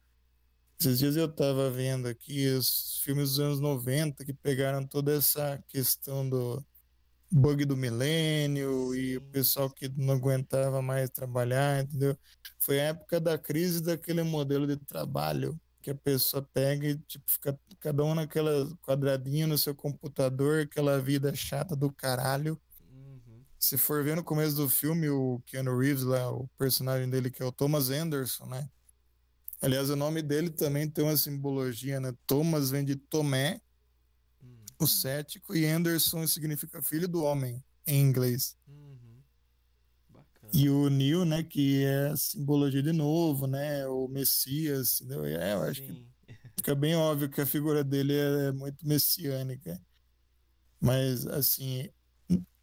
Esses 0.79 0.99
dias 0.99 1.15
eu 1.15 1.31
tava 1.33 1.69
vendo 1.71 2.07
aqui 2.07 2.47
os 2.47 2.99
filmes 3.03 3.29
dos 3.29 3.39
anos 3.39 3.59
90 3.61 4.25
que 4.25 4.33
pegaram 4.33 4.85
toda 4.85 5.13
essa 5.15 5.63
questão 5.67 6.27
do 6.27 6.63
bug 7.31 7.65
do 7.65 7.77
milênio 7.77 8.93
e 8.95 9.17
o 9.17 9.21
pessoal 9.21 9.69
que 9.69 9.87
não 9.89 10.15
aguentava 10.15 10.81
mais 10.81 11.09
trabalhar, 11.09 11.83
entendeu? 11.83 12.17
Foi 12.59 12.79
a 12.79 12.85
época 12.85 13.19
da 13.19 13.37
crise 13.37 13.81
daquele 13.81 14.23
modelo 14.23 14.67
de 14.67 14.77
trabalho 14.77 15.59
que 15.81 15.91
a 15.91 15.95
pessoa 15.95 16.41
pega 16.53 16.87
e 16.87 16.97
tipo, 16.99 17.25
fica 17.31 17.59
cada 17.79 18.03
um 18.03 18.15
naquela 18.15 18.67
quadradinho 18.81 19.47
no 19.47 19.57
seu 19.57 19.75
computador, 19.75 20.61
aquela 20.61 20.99
vida 20.99 21.33
chata 21.35 21.75
do 21.75 21.91
caralho. 21.91 22.59
Se 23.65 23.79
for 23.79 24.03
ver 24.03 24.15
no 24.15 24.23
começo 24.23 24.55
do 24.55 24.69
filme, 24.69 25.09
o 25.09 25.41
Keanu 25.43 25.75
Reeves 25.79 26.03
lá, 26.03 26.31
o 26.31 26.47
personagem 26.55 27.09
dele 27.09 27.31
que 27.31 27.41
é 27.41 27.45
o 27.45 27.51
Thomas 27.51 27.89
Anderson, 27.89 28.45
né? 28.45 28.69
Aliás, 29.59 29.89
o 29.89 29.95
nome 29.95 30.21
dele 30.21 30.51
também 30.51 30.87
tem 30.87 31.03
uma 31.03 31.17
simbologia, 31.17 31.99
né? 31.99 32.13
Thomas 32.27 32.69
vem 32.69 32.85
de 32.85 32.95
Tomé, 32.95 33.59
Uhum. 34.39 34.65
o 34.79 34.85
cético, 34.85 35.55
e 35.55 35.65
Anderson 35.65 36.27
significa 36.27 36.79
filho 36.79 37.07
do 37.07 37.23
homem, 37.23 37.63
em 37.87 38.01
inglês. 38.01 38.55
Uhum. 38.67 39.23
E 40.53 40.69
o 40.69 40.87
Neo, 40.87 41.25
né, 41.25 41.41
que 41.41 41.85
é 41.85 42.09
a 42.09 42.17
simbologia 42.17 42.83
de 42.83 42.93
novo, 42.93 43.47
né? 43.47 43.87
O 43.87 44.07
Messias, 44.07 45.01
entendeu? 45.01 45.25
É, 45.25 45.53
eu 45.53 45.63
acho 45.63 45.81
que 45.81 45.91
Sim. 45.91 46.07
fica 46.55 46.75
bem 46.75 46.95
óbvio 46.95 47.31
que 47.31 47.41
a 47.41 47.47
figura 47.47 47.83
dele 47.83 48.13
é 48.13 48.51
muito 48.51 48.87
messiânica. 48.87 49.81
Mas, 50.79 51.25
assim, 51.25 51.89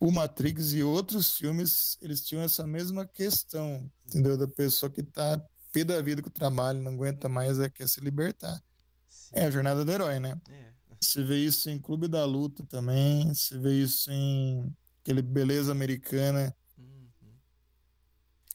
o 0.02 0.10
Matrix 0.10 0.72
e 0.72 0.82
outros 0.82 1.36
filmes, 1.36 1.96
eles 2.02 2.26
tinham 2.26 2.42
essa 2.42 2.66
mesma 2.66 3.06
questão, 3.06 3.88
entendeu? 4.04 4.36
Da 4.36 4.48
pessoa 4.48 4.90
que 4.90 5.00
tá 5.00 5.40
pé 5.70 5.84
da 5.84 6.02
vida 6.02 6.20
com 6.20 6.28
o 6.28 6.32
trabalho, 6.32 6.82
não 6.82 6.94
aguenta 6.94 7.28
mais, 7.28 7.60
é, 7.60 7.70
quer 7.70 7.88
se 7.88 8.00
libertar. 8.00 8.60
Sim. 9.08 9.30
É 9.32 9.44
a 9.44 9.50
jornada 9.52 9.84
do 9.84 9.92
herói, 9.92 10.18
né? 10.18 10.36
É. 10.50 10.72
Você 11.00 11.22
vê 11.22 11.36
isso 11.36 11.70
em 11.70 11.78
Clube 11.78 12.08
da 12.08 12.24
Luta 12.24 12.66
também, 12.66 13.32
você 13.32 13.56
vê 13.56 13.74
isso 13.80 14.10
em 14.10 14.74
aquele 15.00 15.22
Beleza 15.22 15.70
Americana. 15.70 16.52
Uhum. 16.76 17.08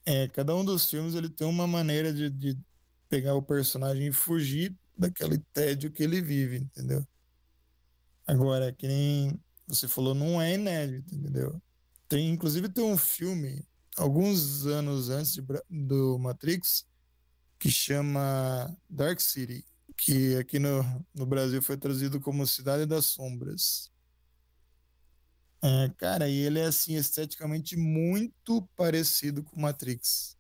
É, 0.06 0.28
cada 0.28 0.54
um 0.54 0.66
dos 0.66 0.90
filmes 0.90 1.16
ele 1.16 1.30
tem 1.30 1.48
uma 1.48 1.66
maneira 1.66 2.14
de, 2.14 2.30
de 2.30 2.60
pegar 3.08 3.36
o 3.36 3.42
personagem 3.42 4.08
e 4.08 4.12
fugir 4.12 4.76
daquele 4.98 5.38
tédio 5.54 5.94
que 5.94 6.04
ele 6.04 6.22
vive, 6.22 6.58
entendeu? 6.58 7.08
Agora, 8.28 8.74
que 8.74 8.86
nem 8.86 9.40
você 9.68 9.88
falou, 9.88 10.16
não 10.16 10.42
é 10.42 10.54
inédito, 10.54 11.14
entendeu? 11.14 11.62
Tem, 12.08 12.30
inclusive 12.30 12.70
tem 12.70 12.84
um 12.84 12.98
filme, 12.98 13.66
alguns 13.98 14.66
anos 14.66 15.10
antes 15.10 15.34
de 15.34 15.44
do 15.70 16.18
Matrix, 16.18 16.86
que 17.60 17.70
chama 17.70 18.76
Dark 18.90 19.20
City, 19.20 19.66
que 19.98 20.36
aqui 20.38 20.60
no, 20.60 20.84
no 21.14 21.26
Brasil 21.26 21.62
foi 21.62 21.76
traduzido 21.76 22.20
como 22.20 22.48
Cidade 22.48 22.86
das 22.86 23.08
Sombras. 23.08 23.92
É, 25.62 25.90
cara, 25.98 26.30
e 26.30 26.38
ele 26.38 26.60
é 26.60 26.66
assim 26.66 26.96
esteticamente 26.96 27.76
muito 27.76 28.62
parecido 28.76 29.44
com 29.44 29.60
Matrix. 29.60 30.38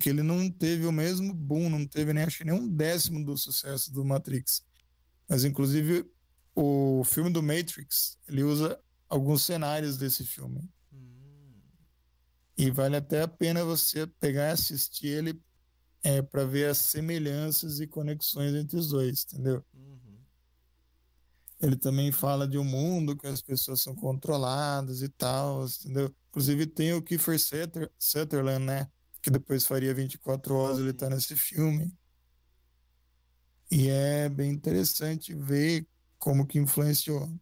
Que 0.00 0.08
ele 0.08 0.22
não 0.22 0.50
teve 0.50 0.86
o 0.86 0.92
mesmo 0.92 1.32
boom, 1.32 1.68
não 1.68 1.86
teve 1.86 2.12
nem 2.12 2.24
acho 2.24 2.44
nem 2.44 2.54
um 2.54 2.66
décimo 2.66 3.24
do 3.24 3.36
sucesso 3.36 3.92
do 3.92 4.04
Matrix. 4.04 4.64
Mas 5.28 5.44
inclusive 5.44 6.04
o 6.54 7.02
filme 7.04 7.30
do 7.30 7.42
Matrix, 7.42 8.18
ele 8.28 8.42
usa 8.42 8.78
alguns 9.08 9.42
cenários 9.42 9.96
desse 9.96 10.24
filme. 10.24 10.60
Hum. 10.92 11.60
E 12.56 12.70
vale 12.70 12.96
até 12.96 13.22
a 13.22 13.28
pena 13.28 13.64
você 13.64 14.06
pegar 14.06 14.48
e 14.48 14.52
assistir 14.52 15.08
ele 15.08 15.42
é, 16.04 16.20
para 16.20 16.44
ver 16.44 16.68
as 16.68 16.78
semelhanças 16.78 17.80
e 17.80 17.86
conexões 17.86 18.54
entre 18.54 18.76
os 18.76 18.88
dois, 18.90 19.24
entendeu? 19.24 19.64
Uhum. 19.72 20.18
Ele 21.60 21.76
também 21.76 22.12
fala 22.12 22.46
de 22.46 22.58
um 22.58 22.64
mundo 22.64 23.16
que 23.16 23.26
as 23.26 23.40
pessoas 23.40 23.80
são 23.80 23.94
controladas 23.94 25.00
e 25.00 25.08
tal, 25.08 25.64
entendeu? 25.64 26.14
Inclusive 26.28 26.66
tem 26.66 26.92
o 26.92 27.02
Kiefer 27.02 27.40
Sutter, 27.40 27.90
Sutherland, 27.98 28.66
né? 28.66 28.88
Que 29.22 29.30
depois 29.30 29.66
faria 29.66 29.94
24 29.94 30.54
horas, 30.54 30.78
ele 30.78 30.92
tá 30.92 31.08
nesse 31.08 31.34
filme. 31.34 31.90
E 33.70 33.88
é 33.88 34.28
bem 34.28 34.50
interessante 34.50 35.34
ver 35.34 35.88
como 36.24 36.46
que 36.46 36.58
influenciou. 36.58 37.38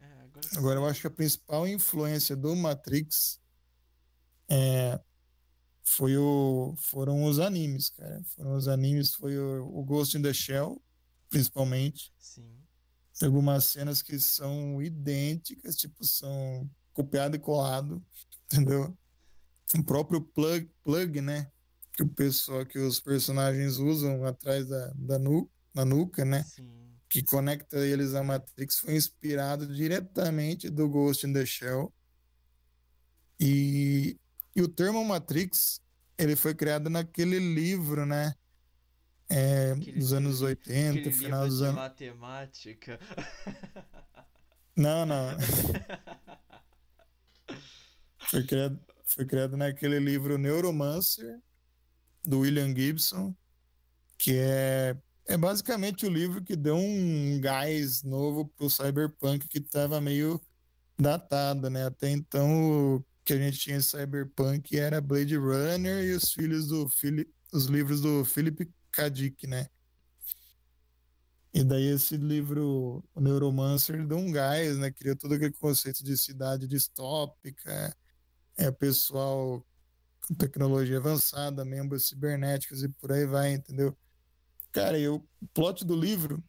É, 0.00 0.06
agora 0.06 0.48
Agora, 0.56 0.80
eu 0.80 0.86
acho 0.86 1.02
que 1.02 1.06
a 1.06 1.10
principal 1.10 1.68
influência 1.68 2.34
do 2.34 2.56
Matrix 2.56 3.40
é, 4.50 5.00
foi 5.84 6.16
o, 6.16 6.74
foram 6.78 7.22
os 7.22 7.38
animes, 7.38 7.90
cara. 7.90 8.20
Foram 8.34 8.56
os 8.56 8.66
animes, 8.66 9.14
foi 9.14 9.38
o, 9.38 9.64
o 9.72 9.84
Ghost 9.84 10.18
in 10.18 10.22
the 10.22 10.32
Shell, 10.32 10.82
principalmente. 11.30 12.12
Sim. 12.18 12.58
Tem 13.16 13.28
algumas 13.28 13.66
cenas 13.66 14.02
que 14.02 14.18
são 14.18 14.82
idênticas, 14.82 15.76
tipo, 15.76 16.04
são 16.04 16.68
copiado 16.92 17.36
e 17.36 17.38
colado, 17.38 18.04
entendeu? 18.46 18.98
O 19.76 19.84
próprio 19.84 20.20
plug, 20.20 20.68
plug 20.82 21.20
né? 21.20 21.52
Que 21.92 22.02
o 22.02 22.08
pessoal, 22.08 22.66
que 22.66 22.80
os 22.80 22.98
personagens 22.98 23.76
usam 23.76 24.24
atrás 24.24 24.66
da, 24.66 24.92
da, 24.96 25.18
nu, 25.20 25.48
da 25.72 25.84
nuca, 25.84 26.24
né? 26.24 26.42
Sim. 26.42 26.87
Que 27.08 27.22
conecta 27.22 27.78
eles 27.78 28.14
à 28.14 28.22
Matrix, 28.22 28.78
foi 28.80 28.94
inspirado 28.96 29.66
diretamente 29.66 30.68
do 30.68 30.88
Ghost 30.88 31.26
in 31.26 31.32
the 31.32 31.46
Shell. 31.46 31.92
E, 33.40 34.18
e 34.54 34.60
o 34.62 34.68
termo 34.68 35.02
Matrix, 35.04 35.80
ele 36.18 36.36
foi 36.36 36.54
criado 36.54 36.90
naquele 36.90 37.38
livro, 37.38 38.04
né? 38.04 38.34
É, 39.30 39.72
Aquele 39.72 39.98
dos 39.98 40.12
anos 40.12 40.40
livro- 40.40 40.46
80, 40.48 40.98
Aquele 41.00 41.14
final 41.14 41.46
dos 41.46 41.62
anos. 41.62 41.74
matemática. 41.76 42.98
Não, 44.76 45.04
não. 45.04 45.30
Foi 48.30 48.44
criado, 48.44 48.78
foi 49.04 49.24
criado 49.26 49.56
naquele 49.56 49.98
livro 49.98 50.36
Neuromancer, 50.38 51.40
do 52.24 52.40
William 52.40 52.74
Gibson, 52.74 53.34
que 54.18 54.36
é, 54.36 54.96
é 55.28 55.36
basicamente 55.36 56.06
o 56.06 56.10
livro 56.10 56.42
que 56.42 56.56
deu 56.56 56.76
um 56.76 57.38
gás 57.38 58.02
novo 58.02 58.48
pro 58.56 58.70
cyberpunk 58.70 59.46
que 59.46 59.58
estava 59.58 60.00
meio 60.00 60.40
datado, 60.98 61.68
né? 61.68 61.84
Até 61.84 62.10
então 62.10 62.96
o 62.96 63.04
que 63.22 63.34
a 63.34 63.36
gente 63.36 63.58
tinha 63.58 63.76
em 63.76 63.82
cyberpunk 63.82 64.76
era 64.78 65.02
Blade 65.02 65.36
Runner 65.36 66.02
e 66.02 66.12
os 66.14 66.32
filhos 66.32 66.66
do 66.68 66.88
Philip, 66.88 67.30
os 67.52 67.66
livros 67.66 68.00
do 68.00 68.24
Philip 68.24 68.72
K. 68.90 69.10
Dick, 69.10 69.46
né? 69.46 69.68
E 71.52 71.62
daí 71.62 71.88
esse 71.88 72.16
livro, 72.16 73.04
o 73.14 73.20
Neuromancer, 73.20 74.06
deu 74.06 74.16
um 74.16 74.32
gás, 74.32 74.78
né? 74.78 74.90
Criou 74.90 75.14
todo 75.14 75.34
aquele 75.34 75.52
conceito 75.52 76.02
de 76.02 76.16
cidade 76.16 76.66
distópica, 76.66 77.94
é 78.56 78.70
pessoal 78.70 79.62
com 80.26 80.34
tecnologia 80.34 80.96
avançada, 80.96 81.66
membros 81.66 82.08
cibernéticos 82.08 82.82
e 82.82 82.88
por 82.88 83.12
aí 83.12 83.26
vai, 83.26 83.52
entendeu? 83.52 83.94
Cara, 84.72 84.98
e 84.98 85.08
o 85.08 85.24
plot 85.54 85.84
do 85.84 85.96
livro 85.96 86.42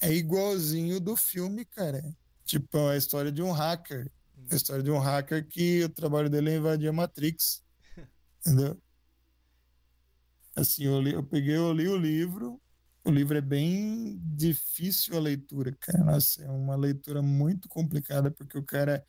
é 0.00 0.12
igualzinho 0.12 1.00
do 1.00 1.16
filme, 1.16 1.64
cara. 1.64 2.02
Tipo, 2.44 2.78
é 2.78 2.94
a 2.94 2.96
história 2.96 3.32
de 3.32 3.42
um 3.42 3.52
hacker. 3.52 4.10
A 4.50 4.54
história 4.54 4.82
de 4.82 4.90
um 4.90 4.98
hacker 4.98 5.46
que 5.46 5.84
o 5.84 5.88
trabalho 5.88 6.30
dele 6.30 6.50
é 6.50 6.56
invadir 6.56 6.88
a 6.88 6.92
Matrix. 6.92 7.62
Entendeu? 8.40 8.80
Assim, 10.56 10.84
eu, 10.84 11.00
li, 11.00 11.12
eu 11.12 11.22
peguei, 11.22 11.56
eu 11.56 11.72
li 11.72 11.86
o 11.86 11.96
livro, 11.96 12.60
o 13.04 13.10
livro 13.10 13.38
é 13.38 13.40
bem 13.40 14.20
difícil 14.24 15.16
a 15.16 15.20
leitura, 15.20 15.76
cara. 15.78 16.04
Nossa, 16.04 16.42
é 16.42 16.50
uma 16.50 16.74
leitura 16.74 17.22
muito 17.22 17.68
complicada, 17.68 18.30
porque 18.30 18.58
o 18.58 18.62
cara 18.62 19.04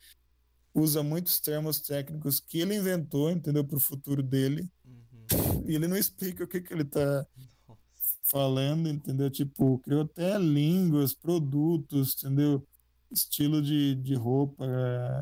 usa 0.72 1.02
muitos 1.02 1.40
termos 1.40 1.80
técnicos 1.80 2.40
que 2.40 2.60
ele 2.60 2.76
inventou, 2.76 3.30
entendeu, 3.30 3.64
para 3.64 3.76
o 3.76 3.80
futuro 3.80 4.22
dele. 4.22 4.70
Uhum. 4.84 5.64
E 5.66 5.74
ele 5.74 5.88
não 5.88 5.96
explica 5.96 6.44
o 6.44 6.48
que, 6.48 6.60
que 6.60 6.72
ele 6.72 6.82
está 6.82 7.26
falando, 8.22 8.88
entendeu? 8.88 9.30
Tipo, 9.30 9.78
criou 9.78 10.02
até 10.02 10.38
línguas, 10.38 11.14
produtos, 11.14 12.14
entendeu? 12.16 12.66
Estilo 13.10 13.60
de, 13.60 13.96
de 13.96 14.14
roupa, 14.14 14.64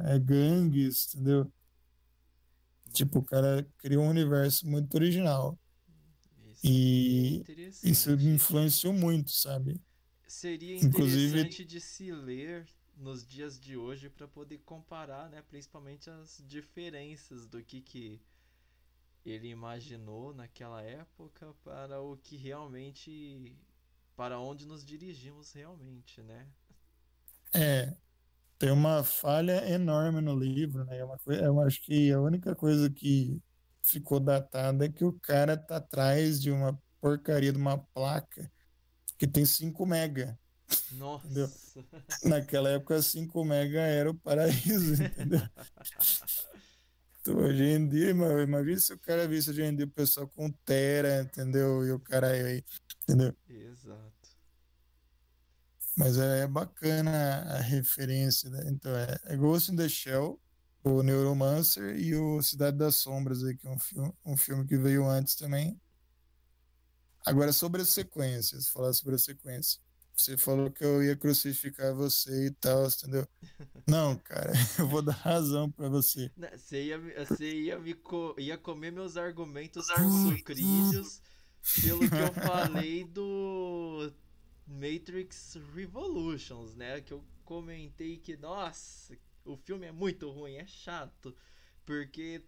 é 0.04 0.18
gangues, 0.18 1.14
entendeu? 1.14 1.50
Tipo, 2.92 3.20
o 3.20 3.24
cara 3.24 3.66
criou 3.78 4.04
um 4.04 4.10
universo 4.10 4.66
muito 4.68 4.94
original. 4.94 5.58
Isso 6.62 6.66
e 6.66 7.44
é 7.48 7.90
isso 7.90 8.16
me 8.16 8.34
influenciou 8.34 8.92
muito, 8.92 9.30
sabe? 9.30 9.80
Seria 10.26 10.76
interessante 10.76 10.86
Inclusive... 10.86 11.64
de 11.64 11.80
se 11.80 12.12
ler 12.12 12.66
nos 12.96 13.26
dias 13.26 13.58
de 13.58 13.76
hoje 13.76 14.10
para 14.10 14.26
poder 14.26 14.58
comparar, 14.58 15.30
né, 15.30 15.42
principalmente 15.48 16.10
as 16.10 16.42
diferenças 16.46 17.46
do 17.46 17.62
que 17.62 17.80
que 17.80 18.20
ele 19.30 19.48
imaginou 19.48 20.34
naquela 20.34 20.82
época 20.82 21.54
para 21.64 22.00
o 22.00 22.16
que 22.16 22.36
realmente 22.36 23.56
para 24.16 24.40
onde 24.40 24.66
nos 24.66 24.84
dirigimos 24.84 25.52
realmente, 25.52 26.20
né? 26.22 26.46
É, 27.54 27.94
tem 28.58 28.70
uma 28.70 29.04
falha 29.04 29.70
enorme 29.70 30.20
no 30.20 30.34
livro, 30.34 30.84
né? 30.84 30.98
É 30.98 31.04
uma 31.04 31.16
coisa, 31.18 31.44
eu 31.44 31.60
acho 31.60 31.80
que 31.82 32.12
a 32.12 32.20
única 32.20 32.54
coisa 32.54 32.90
que 32.90 33.40
ficou 33.82 34.18
datada 34.18 34.84
é 34.84 34.88
que 34.88 35.04
o 35.04 35.12
cara 35.20 35.56
tá 35.56 35.76
atrás 35.76 36.40
de 36.40 36.50
uma 36.50 36.78
porcaria 37.00 37.52
de 37.52 37.58
uma 37.58 37.78
placa 37.78 38.50
que 39.16 39.26
tem 39.26 39.44
5 39.44 39.86
mega. 39.86 40.38
Nossa. 40.92 41.26
Entendeu? 41.26 41.50
Naquela 42.24 42.70
época 42.70 43.00
5 43.00 43.44
mega 43.44 43.80
era 43.80 44.10
o 44.10 44.14
paraíso, 44.14 45.00
entendeu? 45.02 45.40
hoje 47.30 47.64
em 47.64 47.88
dia, 47.88 48.10
imagina 48.10 48.78
se 48.78 48.92
o 48.92 48.98
cara 48.98 49.26
visse 49.28 49.50
hoje 49.50 49.62
em 49.62 49.74
dia 49.74 49.86
o 49.86 49.90
pessoal 49.90 50.28
com 50.28 50.50
tera, 50.50 51.22
entendeu? 51.22 51.84
E 51.86 51.92
o 51.92 52.00
cara 52.00 52.28
aí, 52.28 52.64
entendeu? 53.02 53.34
Exato. 53.48 54.12
Mas 55.96 56.16
é 56.16 56.46
bacana 56.46 57.10
a 57.42 57.60
referência, 57.60 58.48
né? 58.50 58.62
Então 58.66 58.96
é, 58.96 59.18
é 59.24 59.36
Ghost 59.36 59.72
in 59.72 59.76
the 59.76 59.88
Shell, 59.88 60.40
o 60.84 61.02
Neuromancer 61.02 61.98
e 61.98 62.14
o 62.14 62.40
Cidade 62.42 62.76
das 62.76 62.96
Sombras, 62.96 63.42
aí, 63.42 63.56
que 63.56 63.66
é 63.66 63.70
um 63.70 63.78
filme, 63.78 64.12
um 64.24 64.36
filme 64.36 64.66
que 64.66 64.76
veio 64.76 65.06
antes 65.08 65.34
também. 65.34 65.80
Agora, 67.26 67.52
sobre 67.52 67.82
as 67.82 67.88
sequências, 67.88 68.68
falar 68.68 68.92
sobre 68.92 69.16
a 69.16 69.18
sequência. 69.18 69.80
Você 70.18 70.36
falou 70.36 70.68
que 70.68 70.84
eu 70.84 71.00
ia 71.00 71.16
crucificar 71.16 71.94
você 71.94 72.48
e 72.48 72.50
tal, 72.50 72.88
entendeu? 72.88 73.26
Não, 73.86 74.16
cara, 74.18 74.50
eu 74.76 74.88
vou 74.88 75.00
dar 75.00 75.12
razão 75.12 75.70
para 75.70 75.88
você. 75.88 76.28
Você 76.36 76.86
ia, 76.86 76.98
você 77.24 77.54
ia, 77.54 77.78
me 77.78 77.94
co 77.94 78.34
ia 78.36 78.58
comer 78.58 78.90
meus 78.90 79.16
argumentos 79.16 79.86
sucrilhos 79.86 81.22
pelo 81.80 82.00
que 82.00 82.16
eu 82.16 82.34
falei 82.34 83.04
do 83.14 84.12
Matrix 84.66 85.56
Revolutions, 85.72 86.74
né? 86.74 87.00
Que 87.00 87.12
eu 87.12 87.24
comentei 87.44 88.16
que, 88.16 88.36
nossa, 88.36 89.16
o 89.44 89.56
filme 89.56 89.86
é 89.86 89.92
muito 89.92 90.28
ruim, 90.32 90.56
é 90.56 90.66
chato, 90.66 91.32
porque 91.86 92.42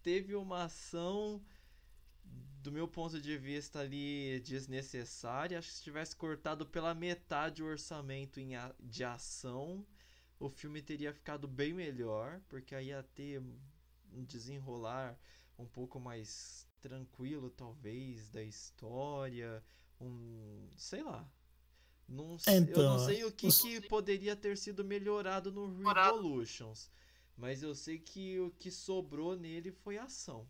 teve 0.00 0.36
uma 0.36 0.62
ação 0.62 1.42
do 2.66 2.72
meu 2.72 2.88
ponto 2.88 3.20
de 3.20 3.38
vista 3.38 3.78
ali 3.78 4.40
desnecessária. 4.40 5.56
Acho 5.56 5.68
que 5.68 5.74
se 5.74 5.84
tivesse 5.84 6.16
cortado 6.16 6.66
pela 6.66 6.92
metade 6.94 7.62
o 7.62 7.66
orçamento 7.66 8.40
em 8.40 8.56
a, 8.56 8.74
de 8.80 9.04
ação, 9.04 9.86
o 10.40 10.48
filme 10.48 10.82
teria 10.82 11.12
ficado 11.12 11.46
bem 11.46 11.72
melhor, 11.72 12.40
porque 12.48 12.74
aí 12.74 12.88
ia 12.88 13.04
ter 13.14 13.40
um 14.12 14.24
desenrolar 14.24 15.16
um 15.56 15.64
pouco 15.64 16.00
mais 16.00 16.66
tranquilo, 16.80 17.50
talvez, 17.50 18.28
da 18.30 18.42
história, 18.42 19.62
um, 20.00 20.68
sei 20.76 21.04
lá, 21.04 21.24
não 22.08 22.36
sei, 22.36 22.56
então, 22.56 22.82
eu 22.82 22.88
não 22.90 22.98
sei 22.98 23.24
o 23.24 23.30
que, 23.30 23.48
que 23.48 23.80
poderia 23.82 24.34
ter 24.34 24.56
sido 24.56 24.84
melhorado 24.84 25.52
no 25.52 25.68
Revolutions. 25.84 26.90
Mas 27.36 27.62
eu 27.62 27.74
sei 27.76 27.98
que 27.98 28.40
o 28.40 28.50
que 28.50 28.72
sobrou 28.72 29.36
nele 29.36 29.70
foi 29.70 29.98
ação. 29.98 30.48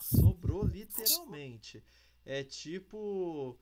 Sobrou 0.00 0.64
literalmente. 0.64 1.82
É 2.24 2.42
tipo. 2.42 3.58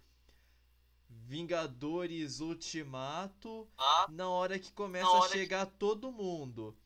Vingadores 1.09 2.41
Ultimato. 2.41 3.68
Ah, 3.78 4.07
na 4.11 4.28
hora 4.28 4.59
que 4.59 4.72
começa 4.72 5.09
hora 5.09 5.26
a 5.26 5.28
chegar 5.28 5.66
que... 5.66 5.72
todo 5.78 6.12
mundo. 6.12 6.76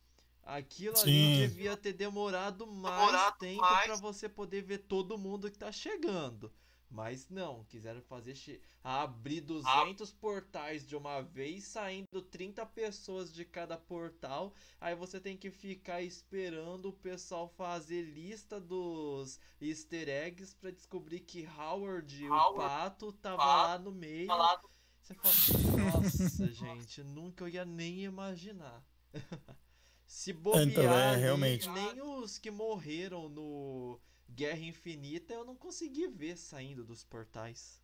Aquilo 0.43 0.97
Sim. 0.97 1.03
ali 1.11 1.37
devia 1.39 1.77
ter 1.77 1.93
demorado 1.93 2.67
mais 2.67 3.13
demorado 3.13 3.39
tempo 3.39 3.61
para 3.61 3.97
você 3.97 4.29
poder 4.29 4.63
ver 4.63 4.79
todo 4.79 5.19
mundo 5.19 5.51
que 5.51 5.59
tá 5.59 5.71
chegando. 5.71 6.53
Mas 6.91 7.29
não, 7.29 7.63
quiseram 7.65 8.03
fazer 8.03 8.61
abrir 8.83 9.41
200 9.43 10.11
ah. 10.11 10.15
portais 10.21 10.85
de 10.85 10.97
uma 10.97 11.21
vez, 11.21 11.65
saindo 11.65 12.21
30 12.21 12.67
pessoas 12.67 13.33
de 13.33 13.45
cada 13.45 13.79
portal. 13.79 14.53
Aí 14.81 14.97
você 14.97 15.21
tem 15.21 15.37
que 15.37 15.51
ficar 15.53 16.03
esperando 16.03 16.87
o 16.87 16.93
pessoal 16.93 17.49
fazer 17.49 18.03
lista 18.03 18.61
dos 18.61 19.39
easter 19.61 20.09
eggs 20.09 20.53
para 20.55 20.73
descobrir 20.73 21.21
que 21.21 21.47
Howard, 21.47 22.27
Howard, 22.27 22.51
o 22.51 22.57
pato, 22.57 23.13
tava 23.13 23.37
pato, 23.37 23.69
lá 23.69 23.79
no 23.79 23.93
meio. 23.93 24.27
Tá 24.27 24.61
você 25.01 25.15
fala, 25.15 25.93
nossa, 25.93 26.47
gente, 26.53 27.03
nunca 27.05 27.45
eu 27.45 27.49
ia 27.49 27.65
nem 27.65 28.05
imaginar. 28.05 28.85
Se 30.07 30.33
bobear, 30.33 30.67
então, 30.67 30.93
é, 30.93 31.15
realmente. 31.15 31.69
nem 31.69 32.03
os 32.03 32.37
que 32.37 32.51
morreram 32.51 33.29
no 33.29 34.01
Guerra 34.35 34.61
Infinita 34.61 35.35
eu 35.35 35.45
não 35.45 35.57
consegui 35.57 36.07
ver 36.09 36.37
saindo 36.37 36.85
dos 36.85 37.05
portais. 37.05 37.81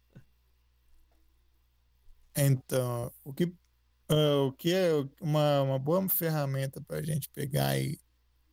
Então, 2.36 3.12
o 3.24 3.32
que, 3.32 3.44
uh, 3.44 4.46
o 4.48 4.52
que 4.52 4.72
é 4.72 4.90
uma, 5.20 5.62
uma 5.62 5.78
boa 5.78 6.06
ferramenta 6.08 6.80
para 6.82 6.98
a 6.98 7.02
gente 7.02 7.30
pegar 7.30 7.78
e, 7.78 7.98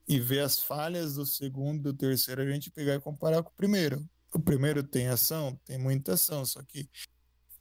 e 0.08 0.20
ver 0.20 0.40
as 0.40 0.62
falhas 0.62 1.16
do 1.16 1.26
segundo 1.26 1.90
e 1.90 1.92
do 1.92 1.98
terceiro, 1.98 2.42
a 2.42 2.50
gente 2.50 2.72
pegar 2.72 2.96
e 2.96 3.02
comparar 3.02 3.44
com 3.44 3.50
o 3.50 3.56
primeiro. 3.56 4.08
O 4.34 4.40
primeiro 4.40 4.82
tem 4.82 5.08
ação, 5.08 5.60
tem 5.66 5.78
muita 5.78 6.14
ação, 6.14 6.46
só 6.46 6.64
que 6.64 6.90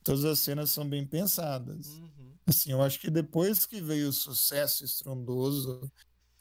todas 0.03 0.25
as 0.25 0.39
cenas 0.39 0.71
são 0.71 0.89
bem 0.89 1.07
pensadas. 1.07 1.89
Uhum. 1.89 2.35
Assim, 2.47 2.73
eu 2.73 2.81
acho 2.81 2.99
que 2.99 3.11
depois 3.11 3.67
que 3.67 3.81
veio 3.81 4.09
o 4.09 4.13
sucesso 4.13 4.85
estrondoso 4.85 5.91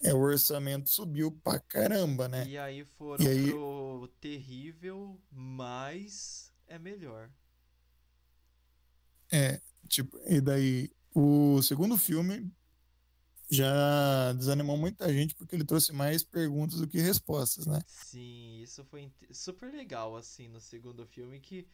é, 0.03 0.13
o 0.13 0.19
orçamento 0.19 0.89
subiu 0.89 1.31
pra 1.43 1.59
caramba, 1.59 2.27
né? 2.27 2.45
E 2.47 2.57
aí 2.57 2.83
foram 2.83 3.23
e 3.23 3.27
aí... 3.27 3.49
pro 3.49 4.11
terrível, 4.19 5.19
mas 5.31 6.51
é 6.67 6.79
melhor. 6.79 7.29
É, 9.31 9.61
tipo, 9.87 10.19
e 10.27 10.41
daí 10.41 10.91
o 11.13 11.61
segundo 11.61 11.97
filme 11.97 12.51
já 13.49 14.31
desanimou 14.33 14.77
muita 14.77 15.11
gente 15.13 15.35
porque 15.35 15.55
ele 15.55 15.65
trouxe 15.65 15.91
mais 15.91 16.23
perguntas 16.23 16.79
do 16.79 16.87
que 16.87 16.99
respostas, 16.99 17.65
né? 17.67 17.81
Sim, 17.85 18.61
isso 18.61 18.83
foi 18.85 19.11
super 19.31 19.71
legal, 19.71 20.15
assim, 20.15 20.47
no 20.47 20.59
segundo 20.61 21.05
filme, 21.05 21.39
que 21.39 21.67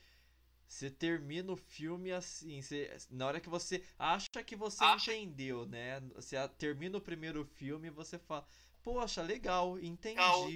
você 0.68 0.90
termina 0.90 1.52
o 1.52 1.56
filme 1.56 2.12
assim, 2.12 2.62
você, 2.62 2.96
na 3.10 3.26
hora 3.26 3.40
que 3.40 3.50
você 3.50 3.84
acha 3.98 4.44
que 4.46 4.56
você 4.56 4.84
acha. 4.84 5.16
entendeu, 5.16 5.66
né? 5.66 6.02
Você 6.16 6.36
termina 6.58 6.98
o 6.98 7.02
primeiro 7.02 7.46
filme 7.46 7.88
e 7.88 7.92
você 7.92 8.20
fala, 8.20 8.46
poxa, 8.84 9.22
legal, 9.22 9.80
entendi. 9.80 10.20
Legal. 10.20 10.50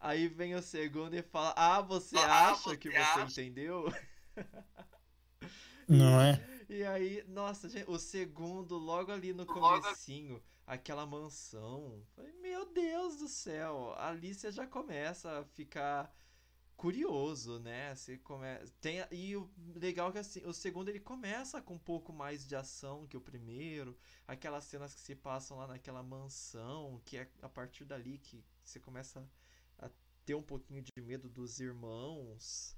Aí 0.00 0.28
vem 0.28 0.54
o 0.54 0.62
segundo 0.62 1.14
e 1.14 1.22
fala, 1.22 1.54
ah, 1.56 1.80
você 1.80 2.16
ah, 2.18 2.50
acha 2.50 2.70
você 2.70 2.76
que 2.76 2.88
acha? 2.88 3.28
você 3.28 3.42
entendeu? 3.42 3.92
Não 5.88 6.20
é? 6.20 6.44
E 6.68 6.84
aí, 6.84 7.24
nossa, 7.28 7.68
gente, 7.68 7.88
o 7.88 7.98
segundo, 7.98 8.76
logo 8.76 9.10
ali 9.10 9.32
no 9.32 9.46
comecinho, 9.46 10.42
aquela 10.66 11.06
mansão. 11.06 12.04
Meu 12.42 12.66
Deus 12.72 13.16
do 13.16 13.26
céu, 13.26 13.94
a 13.96 14.10
Alicia 14.10 14.52
já 14.52 14.66
começa 14.66 15.38
a 15.38 15.44
ficar 15.44 16.14
curioso, 16.78 17.58
né? 17.58 17.94
Você 17.94 18.16
come... 18.18 18.46
Tem... 18.80 19.04
E 19.10 19.36
o 19.36 19.50
legal 19.74 20.10
é 20.10 20.12
que 20.12 20.18
assim, 20.18 20.46
o 20.46 20.54
segundo 20.54 20.88
ele 20.88 21.00
começa 21.00 21.60
com 21.60 21.74
um 21.74 21.78
pouco 21.78 22.12
mais 22.12 22.46
de 22.46 22.54
ação 22.54 23.06
que 23.06 23.16
o 23.16 23.20
primeiro. 23.20 23.98
Aquelas 24.26 24.64
cenas 24.64 24.94
que 24.94 25.00
se 25.00 25.16
passam 25.16 25.58
lá 25.58 25.66
naquela 25.66 26.02
mansão, 26.02 27.02
que 27.04 27.18
é 27.18 27.28
a 27.42 27.48
partir 27.48 27.84
dali 27.84 28.18
que 28.18 28.42
você 28.64 28.78
começa 28.78 29.28
a 29.78 29.90
ter 30.24 30.36
um 30.36 30.42
pouquinho 30.42 30.80
de 30.80 30.92
medo 31.02 31.28
dos 31.28 31.58
irmãos 31.58 32.76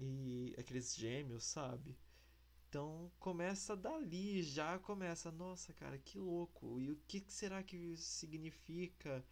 e 0.00 0.52
aqueles 0.58 0.96
gêmeos, 0.96 1.44
sabe? 1.44 1.96
Então 2.68 3.10
começa 3.20 3.76
dali, 3.76 4.42
já 4.42 4.78
começa, 4.80 5.30
nossa 5.30 5.72
cara, 5.74 5.96
que 5.96 6.18
louco. 6.18 6.80
E 6.80 6.90
o 6.90 6.96
que 7.06 7.24
será 7.28 7.62
que 7.62 7.96
significa? 7.96 9.24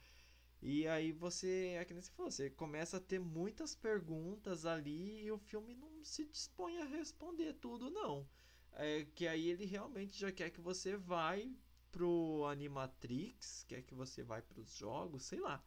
E 0.61 0.89
aí 0.89 1.13
você, 1.13 1.77
é 1.79 1.85
que 1.85 1.93
nem 1.93 2.03
você 2.03 2.11
falou, 2.11 2.31
você 2.31 2.51
começa 2.51 2.97
a 2.97 3.01
ter 3.01 3.21
muitas 3.21 3.75
perguntas 3.75 4.67
ali 4.67 5.23
e 5.23 5.31
o 5.31 5.39
filme 5.39 5.75
não 5.75 6.05
se 6.05 6.25
dispõe 6.25 6.79
a 6.79 6.85
responder 6.85 7.55
tudo, 7.55 7.91
não. 7.91 8.29
É 8.73 9.07
que 9.15 9.27
aí 9.27 9.49
ele 9.49 9.65
realmente 9.65 10.19
já 10.19 10.33
quer 10.33 10.51
que 10.51 10.61
você 10.61 10.97
vai 10.97 11.57
pro 11.93 12.45
Animatrix, 12.51 13.65
quer 13.69 13.83
que 13.83 13.95
você 13.95 14.23
vai 14.23 14.43
pros 14.43 14.71
jogos, 14.71 15.25
sei 15.25 15.41
lá. 15.41 15.65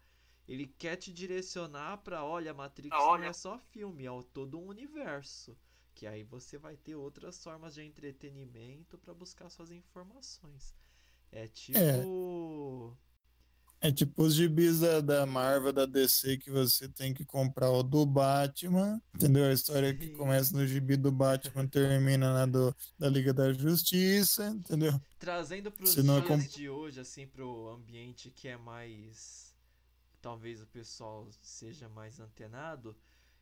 Ele 0.48 0.68
quer 0.68 0.98
te 0.98 1.14
direcionar 1.14 1.98
para, 2.00 2.26
olha, 2.26 2.54
Matrix 2.54 2.94
ah, 2.94 3.04
olha. 3.04 3.22
não 3.22 3.30
é 3.30 3.34
só 3.34 3.58
filme, 3.58 4.06
é 4.06 4.24
todo 4.34 4.60
um 4.60 4.68
universo. 4.68 5.58
Que 5.94 6.08
aí 6.08 6.24
você 6.24 6.58
vai 6.58 6.76
ter 6.76 6.96
outras 6.96 7.42
formas 7.44 7.76
de 7.76 7.84
entretenimento 7.84 8.98
para 8.98 9.14
buscar 9.14 9.50
suas 9.50 9.72
informações. 9.72 10.76
É 11.32 11.48
tipo. 11.48 11.78
É, 11.78 13.11
é 13.82 13.92
tipo 13.92 14.22
os 14.24 14.36
gibis 14.36 14.80
da, 14.80 15.02
da 15.02 15.26
Marvel, 15.26 15.74
da 15.74 15.88
DC, 15.88 16.38
que 16.38 16.52
você 16.52 16.88
tem 16.88 17.14
que 17.14 17.26
comprar 17.26 17.72
o 17.72 17.82
do 17.82 18.06
Batman, 18.06 19.02
entendeu? 19.14 19.46
A 19.46 19.54
história 19.54 19.92
que 19.94 20.10
começa 20.10 20.56
no 20.56 20.66
gibi 20.68 20.96
do 20.96 21.12
Batman 21.12 21.66
termina 21.66 22.32
na 22.32 22.46
do, 22.46 22.76
da 22.98 23.10
Liga 23.10 23.34
da 23.34 23.52
Justiça, 23.52 24.50
entendeu? 24.50 25.02
Trazendo 25.18 25.72
para 25.72 25.84
os 25.84 25.96
dias 25.96 26.08
é 26.08 26.22
comp... 26.22 26.42
de 26.42 26.70
hoje, 26.70 27.00
assim, 27.00 27.26
pro 27.26 27.70
ambiente 27.70 28.30
que 28.30 28.48
é 28.48 28.56
mais 28.56 29.52
talvez 30.22 30.62
o 30.62 30.68
pessoal 30.68 31.28
seja 31.42 31.90
mais 31.90 32.20
antenado, 32.20 32.96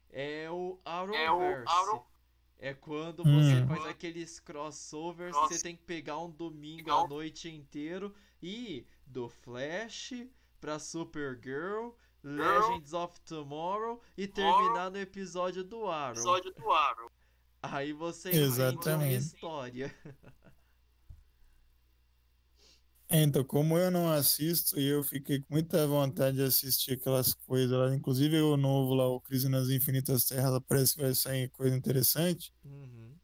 é 0.10 0.50
o 0.50 0.80
Arrowverse. 0.86 1.68
É, 1.68 1.94
o 1.94 2.06
é 2.62 2.74
quando 2.74 3.22
hum. 3.26 3.42
você 3.42 3.66
faz 3.68 3.86
aqueles 3.86 4.40
crossovers, 4.40 5.36
Cross... 5.36 5.50
você 5.50 5.62
tem 5.62 5.76
que 5.76 5.84
pegar 5.84 6.20
um 6.20 6.30
domingo 6.30 6.92
à 6.92 7.08
noite 7.08 7.50
inteiro 7.50 8.14
e 8.42 8.86
do 9.10 9.28
Flash 9.28 10.14
pra 10.62 10.80
Supergirl, 10.80 11.90
Legends 12.24 12.94
of 12.94 13.20
Tomorrow 13.22 14.02
e 14.18 14.28
terminar 14.28 14.92
no 14.92 14.98
episódio 14.98 15.64
do 15.64 15.88
Arrow. 15.88 16.14
Episódio 16.14 16.54
do 16.54 16.70
Arrow. 16.70 17.12
Aí 17.62 17.92
você 17.92 18.30
entende 18.30 19.04
a 19.04 19.12
história. 19.14 19.96
Então, 23.12 23.44
como 23.44 23.76
eu 23.76 23.90
não 23.90 24.12
assisto 24.12 24.80
e 24.80 24.88
eu 24.88 25.04
fiquei 25.04 25.40
com 25.42 25.54
muita 25.54 25.88
vontade 25.88 26.38
de 26.38 26.44
assistir 26.44 26.92
aquelas 26.92 27.34
coisas 27.34 27.76
lá, 27.76 27.96
inclusive 27.96 28.40
o 28.40 28.56
novo 28.56 28.94
lá, 28.94 29.08
o 29.08 29.20
Crise 29.20 29.50
nas 29.50 29.68
Infinitas 29.70 30.26
Terras, 30.26 30.62
parece 30.68 30.94
que 30.94 31.02
vai 31.02 31.16
sair 31.16 31.50
coisa 31.50 31.76
interessante. 31.76 32.54
Uhum. 32.64 33.18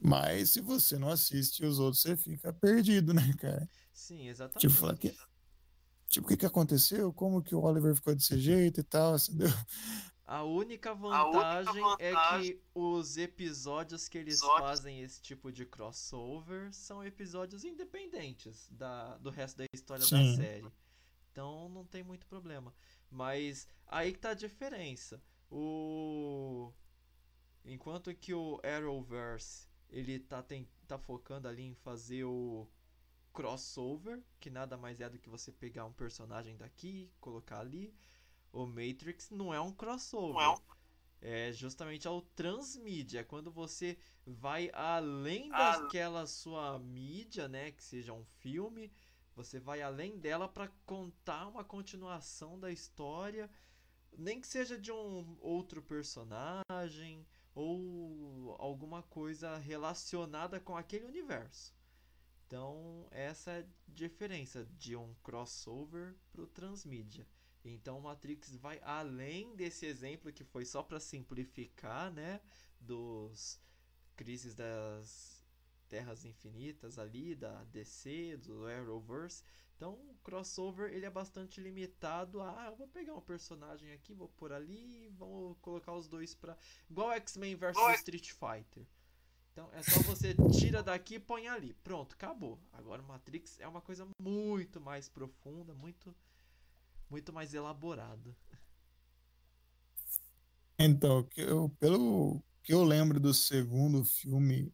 Mas 0.00 0.50
se 0.50 0.60
você 0.60 0.98
não 0.98 1.08
assiste 1.08 1.64
os 1.64 1.78
outros, 1.78 2.02
você 2.02 2.16
fica 2.16 2.52
perdido, 2.52 3.14
né, 3.14 3.32
cara? 3.38 3.70
Sim, 3.92 4.28
exatamente. 4.28 4.68
Tipo, 4.68 4.96
que, 4.96 5.16
tipo 6.08 6.26
o 6.26 6.28
que, 6.28 6.36
que 6.36 6.46
aconteceu? 6.46 7.12
Como 7.12 7.42
que 7.42 7.54
o 7.54 7.62
Oliver 7.62 7.94
ficou 7.94 8.14
desse 8.14 8.38
jeito 8.38 8.80
e 8.80 8.82
tal, 8.82 9.16
entendeu? 9.16 9.48
A 10.24 10.44
única 10.44 10.94
vantagem, 10.94 11.42
a 11.42 11.60
única 11.60 11.72
vantagem 11.72 12.50
é 12.50 12.54
que 12.54 12.62
os 12.74 13.16
episódios 13.18 14.08
que 14.08 14.16
eles 14.16 14.38
episódios... 14.38 14.60
fazem 14.60 15.02
esse 15.02 15.20
tipo 15.20 15.52
de 15.52 15.66
crossover 15.66 16.72
são 16.72 17.04
episódios 17.04 17.64
independentes 17.64 18.66
da, 18.70 19.18
do 19.18 19.30
resto 19.30 19.58
da 19.58 19.66
história 19.74 20.04
Sim. 20.04 20.30
da 20.30 20.36
série. 20.42 20.72
Então 21.30 21.68
não 21.68 21.84
tem 21.84 22.02
muito 22.02 22.26
problema. 22.26 22.72
Mas 23.10 23.68
aí 23.86 24.12
que 24.12 24.18
tá 24.18 24.30
a 24.30 24.34
diferença. 24.34 25.22
O 25.50 26.72
enquanto 27.64 28.14
que 28.14 28.32
o 28.32 28.58
Arrowverse 28.64 29.68
ele 29.90 30.18
tá, 30.18 30.42
tem, 30.42 30.66
tá 30.86 30.98
focando 30.98 31.46
ali 31.46 31.62
em 31.62 31.74
fazer 31.74 32.24
o 32.24 32.66
crossover, 33.32 34.22
que 34.38 34.50
nada 34.50 34.76
mais 34.76 35.00
é 35.00 35.08
do 35.08 35.18
que 35.18 35.28
você 35.28 35.50
pegar 35.50 35.84
um 35.84 35.92
personagem 35.92 36.56
daqui, 36.56 37.10
colocar 37.20 37.60
ali 37.60 37.94
o 38.52 38.66
Matrix 38.66 39.30
não 39.30 39.52
é 39.52 39.60
um 39.60 39.72
crossover. 39.72 40.34
Não 40.34 40.62
é, 41.22 41.48
é 41.48 41.52
justamente 41.52 42.06
ao 42.06 42.20
transmídia, 42.20 43.20
é 43.20 43.24
quando 43.24 43.50
você 43.50 43.96
vai 44.26 44.70
além 44.74 45.48
daquela 45.48 46.26
sua 46.26 46.78
mídia, 46.78 47.48
né, 47.48 47.70
que 47.70 47.82
seja 47.82 48.12
um 48.12 48.24
filme, 48.24 48.92
você 49.34 49.58
vai 49.58 49.80
além 49.80 50.18
dela 50.18 50.48
para 50.48 50.68
contar 50.84 51.46
uma 51.46 51.64
continuação 51.64 52.58
da 52.58 52.70
história, 52.70 53.48
nem 54.18 54.40
que 54.40 54.46
seja 54.46 54.76
de 54.78 54.92
um 54.92 55.38
outro 55.40 55.80
personagem 55.80 57.26
ou 57.54 58.54
alguma 58.58 59.02
coisa 59.02 59.56
relacionada 59.56 60.60
com 60.60 60.76
aquele 60.76 61.06
universo. 61.06 61.74
Então, 62.52 63.08
essa 63.10 63.50
é 63.50 63.60
a 63.60 63.66
diferença 63.88 64.68
de 64.76 64.94
um 64.94 65.14
crossover 65.22 66.14
para 66.30 66.42
o 66.42 66.46
transmídia. 66.46 67.26
Então 67.64 67.98
Matrix 67.98 68.54
vai 68.56 68.78
além 68.82 69.56
desse 69.56 69.86
exemplo 69.86 70.30
que 70.30 70.44
foi 70.44 70.66
só 70.66 70.82
para 70.82 71.00
simplificar, 71.00 72.12
né, 72.12 72.42
dos 72.78 73.58
crises 74.14 74.54
das 74.54 75.42
terras 75.88 76.26
infinitas 76.26 76.98
ali 76.98 77.34
da 77.34 77.64
DC, 77.64 78.36
do 78.36 78.66
Arrowverse. 78.66 79.42
Então, 79.74 79.94
o 79.94 80.14
crossover 80.22 80.92
ele 80.92 81.06
é 81.06 81.10
bastante 81.10 81.58
limitado 81.58 82.42
a, 82.42 82.64
ah, 82.64 82.66
eu 82.66 82.76
vou 82.76 82.88
pegar 82.88 83.14
um 83.14 83.20
personagem 83.22 83.92
aqui, 83.92 84.12
vou 84.12 84.28
por 84.28 84.52
ali, 84.52 85.08
vou 85.16 85.54
colocar 85.62 85.94
os 85.94 86.06
dois 86.06 86.34
para 86.34 86.54
igual 86.90 87.12
X-Men 87.12 87.56
versus 87.56 87.94
Street 87.94 88.30
Fighter. 88.32 88.86
Então, 89.52 89.68
é 89.74 89.82
só 89.82 90.00
você 90.02 90.34
tira 90.58 90.82
daqui 90.82 91.16
e 91.16 91.20
põe 91.20 91.46
ali. 91.46 91.74
Pronto, 91.84 92.14
acabou. 92.14 92.58
Agora 92.72 93.02
Matrix 93.02 93.60
é 93.60 93.68
uma 93.68 93.82
coisa 93.82 94.06
muito 94.18 94.80
mais 94.80 95.08
profunda, 95.08 95.74
muito 95.74 96.14
muito 97.10 97.30
mais 97.30 97.52
elaborado. 97.52 98.34
Então, 100.78 101.28
eu, 101.36 101.68
pelo 101.78 102.42
que 102.62 102.72
eu 102.72 102.82
lembro 102.82 103.20
do 103.20 103.34
segundo 103.34 104.02
filme, 104.02 104.72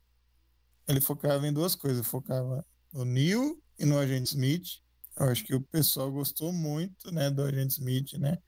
ele 0.86 1.00
focava 1.00 1.48
em 1.48 1.52
duas 1.52 1.74
coisas. 1.74 2.06
Focava 2.06 2.64
no 2.92 3.04
Neo 3.04 3.60
e 3.76 3.84
no 3.84 3.98
Agente 3.98 4.30
Smith. 4.30 4.80
Eu 5.16 5.26
acho 5.26 5.44
que 5.44 5.54
o 5.54 5.60
pessoal 5.60 6.12
gostou 6.12 6.52
muito, 6.52 7.10
né, 7.10 7.28
do 7.28 7.42
Agente 7.42 7.72
Smith, 7.72 8.12
né? 8.12 8.38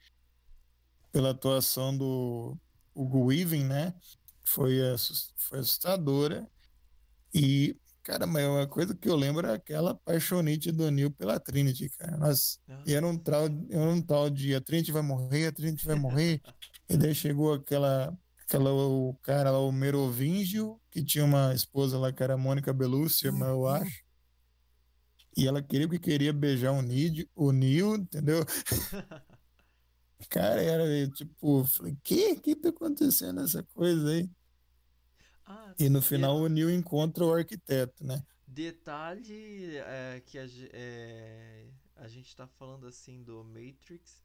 Pela 1.11 1.31
atuação 1.31 1.97
do 1.97 2.57
Hugo 2.95 3.24
Weaving, 3.24 3.64
né? 3.64 3.93
Foi, 4.53 4.78
foi 5.36 5.61
assustadora. 5.61 6.46
E 7.32 7.76
Cara, 8.03 8.26
mas 8.26 8.44
uma 8.46 8.66
coisa 8.66 8.94
que 8.94 9.09
eu 9.09 9.14
lembro 9.14 9.46
é 9.46 9.55
aquela 9.55 9.94
paixonite 9.94 10.72
do 10.72 10.90
Neil 10.90 11.11
pela 11.11 11.38
Trinity, 11.38 11.90
cara. 11.90 12.16
Nós, 12.16 12.59
ah. 12.68 12.82
E 12.86 12.94
era 12.94 13.07
um, 13.07 13.16
tal, 13.16 13.44
era 13.68 13.90
um 13.90 14.01
tal 14.01 14.30
de 14.30 14.55
a 14.55 14.61
Trinity 14.61 14.90
vai 14.90 15.03
morrer, 15.03 15.46
a 15.46 15.53
Trinity 15.53 15.86
vai 15.86 15.96
morrer. 15.96 16.40
e 16.88 16.96
daí 16.96 17.14
chegou 17.14 17.53
aquela, 17.53 18.16
aquela 18.42 18.72
o 18.72 19.14
cara 19.22 19.51
lá, 19.51 19.61
o 19.61 19.70
Merovingio, 19.70 20.80
que 20.90 21.05
tinha 21.05 21.24
uma 21.24 21.55
esposa 21.55 21.98
lá 21.98 22.11
que 22.11 22.22
era 22.22 22.34
a 22.34 22.38
Mônica 22.38 22.72
Bellucci, 22.72 23.28
uhum. 23.28 23.44
eu 23.44 23.68
acho. 23.68 24.03
E 25.36 25.46
ela 25.46 25.62
queria 25.62 25.88
que 25.88 25.98
queria 25.98 26.32
beijar 26.32 26.72
o 26.72 26.82
Neil, 26.82 27.28
o 27.36 27.53
Neil 27.53 27.96
entendeu? 27.96 28.44
cara, 30.28 30.62
era 30.62 31.09
tipo, 31.11 31.64
falei, 31.64 31.96
que 32.03 32.34
que 32.36 32.57
tá 32.57 32.70
acontecendo 32.70 33.40
essa 33.42 33.62
coisa 33.74 34.11
aí? 34.11 34.28
Ah, 35.53 35.74
e 35.80 35.88
no 35.88 36.01
final 36.01 36.36
o 36.36 36.48
Neil 36.48 36.70
encontra 36.70 37.24
o 37.24 37.34
arquiteto, 37.34 38.07
né? 38.07 38.24
Detalhe 38.46 39.78
é, 39.78 40.22
que 40.24 40.38
a, 40.38 40.46
é, 40.72 41.66
a 41.96 42.07
gente 42.07 42.28
está 42.28 42.46
falando 42.46 42.86
assim 42.86 43.20
do 43.24 43.42
Matrix, 43.42 44.22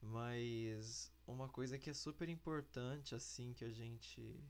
mas 0.00 1.12
uma 1.26 1.50
coisa 1.50 1.78
que 1.78 1.90
é 1.90 1.92
super 1.92 2.30
importante 2.30 3.14
assim 3.14 3.52
que 3.52 3.62
a 3.62 3.70
gente 3.70 4.42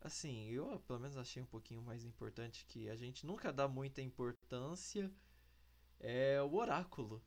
assim, 0.00 0.48
eu 0.48 0.78
pelo 0.86 1.00
menos 1.00 1.16
achei 1.16 1.42
um 1.42 1.46
pouquinho 1.46 1.82
mais 1.82 2.04
importante 2.04 2.64
que 2.68 2.88
a 2.88 2.94
gente 2.94 3.26
nunca 3.26 3.52
dá 3.52 3.66
muita 3.66 4.00
importância 4.00 5.10
é 5.98 6.40
o 6.40 6.54
oráculo. 6.54 7.20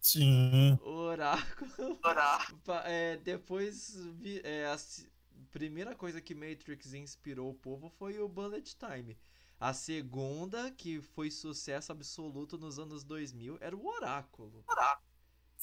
Sim. 0.00 0.76
O 0.82 0.90
oráculo. 0.90 2.00
Oráculo. 2.02 2.60
é, 2.84 3.16
depois 3.18 3.96
é, 4.42 4.66
primeira 5.50 5.94
coisa 5.94 6.20
que 6.20 6.34
Matrix 6.34 6.94
inspirou 6.94 7.50
o 7.50 7.54
povo 7.54 7.88
foi 7.88 8.18
o 8.18 8.28
Bullet 8.28 8.76
Time. 8.76 9.18
A 9.58 9.72
segunda, 9.72 10.70
que 10.72 11.00
foi 11.00 11.30
sucesso 11.30 11.92
absoluto 11.92 12.58
nos 12.58 12.78
anos 12.78 13.04
2000, 13.04 13.58
era 13.60 13.76
o 13.76 13.86
Oráculo. 13.86 14.64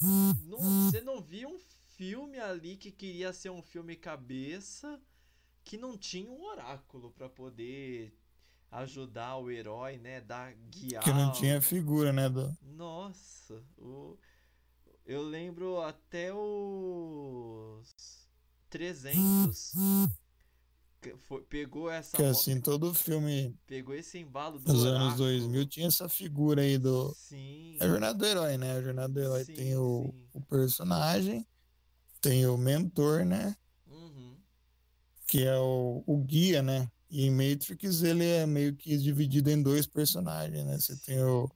Não, 0.00 0.58
você 0.90 1.00
não 1.00 1.20
via 1.20 1.46
um 1.46 1.58
filme 1.96 2.38
ali 2.38 2.76
que 2.76 2.90
queria 2.90 3.32
ser 3.32 3.50
um 3.50 3.62
filme 3.62 3.94
cabeça 3.96 5.00
que 5.62 5.76
não 5.76 5.98
tinha 5.98 6.30
um 6.30 6.42
oráculo 6.42 7.10
para 7.10 7.28
poder 7.28 8.16
ajudar 8.70 9.36
o 9.36 9.50
herói, 9.50 9.98
né, 9.98 10.22
dar 10.22 10.54
guiar. 10.54 11.02
Que 11.02 11.12
não 11.12 11.30
tinha 11.32 11.60
figura, 11.60 12.12
né, 12.12 12.30
do... 12.30 12.56
Nossa, 12.62 13.62
o 13.76 14.18
eu 15.10 15.22
lembro 15.22 15.80
até 15.80 16.32
os 16.32 17.92
300. 18.70 19.72
foi, 21.28 21.42
pegou 21.42 21.90
essa. 21.90 22.16
Que 22.16 22.22
assim, 22.22 22.60
todo 22.60 22.94
filme. 22.94 23.54
Pegou 23.66 23.94
esse 23.94 24.18
embalo 24.18 24.58
dos 24.60 24.84
anos 24.86 25.16
2000 25.16 25.66
tinha 25.66 25.88
essa 25.88 26.08
figura 26.08 26.62
aí 26.62 26.78
do. 26.78 27.12
Sim. 27.14 27.76
A 27.80 27.86
jornada 27.86 28.14
do 28.14 28.24
herói, 28.24 28.56
né? 28.56 28.72
A 28.72 28.82
jornada 28.82 29.12
do 29.12 29.20
herói 29.20 29.44
sim, 29.44 29.54
tem 29.54 29.76
o, 29.76 30.14
o, 30.32 30.40
personagem, 30.42 31.46
tem 32.20 32.46
o 32.46 32.56
mentor, 32.56 33.24
né? 33.24 33.56
Uhum. 33.86 34.36
Que 35.26 35.44
é 35.44 35.56
o, 35.58 36.04
o 36.06 36.18
guia, 36.18 36.62
né? 36.62 36.90
E 37.10 37.26
em 37.26 37.30
Matrix 37.30 38.02
ele 38.02 38.24
é 38.24 38.46
meio 38.46 38.76
que 38.76 38.96
dividido 38.96 39.50
em 39.50 39.60
dois 39.60 39.86
personagens, 39.86 40.64
né? 40.64 40.78
Você 40.78 40.96
tem 40.96 41.20
o, 41.20 41.50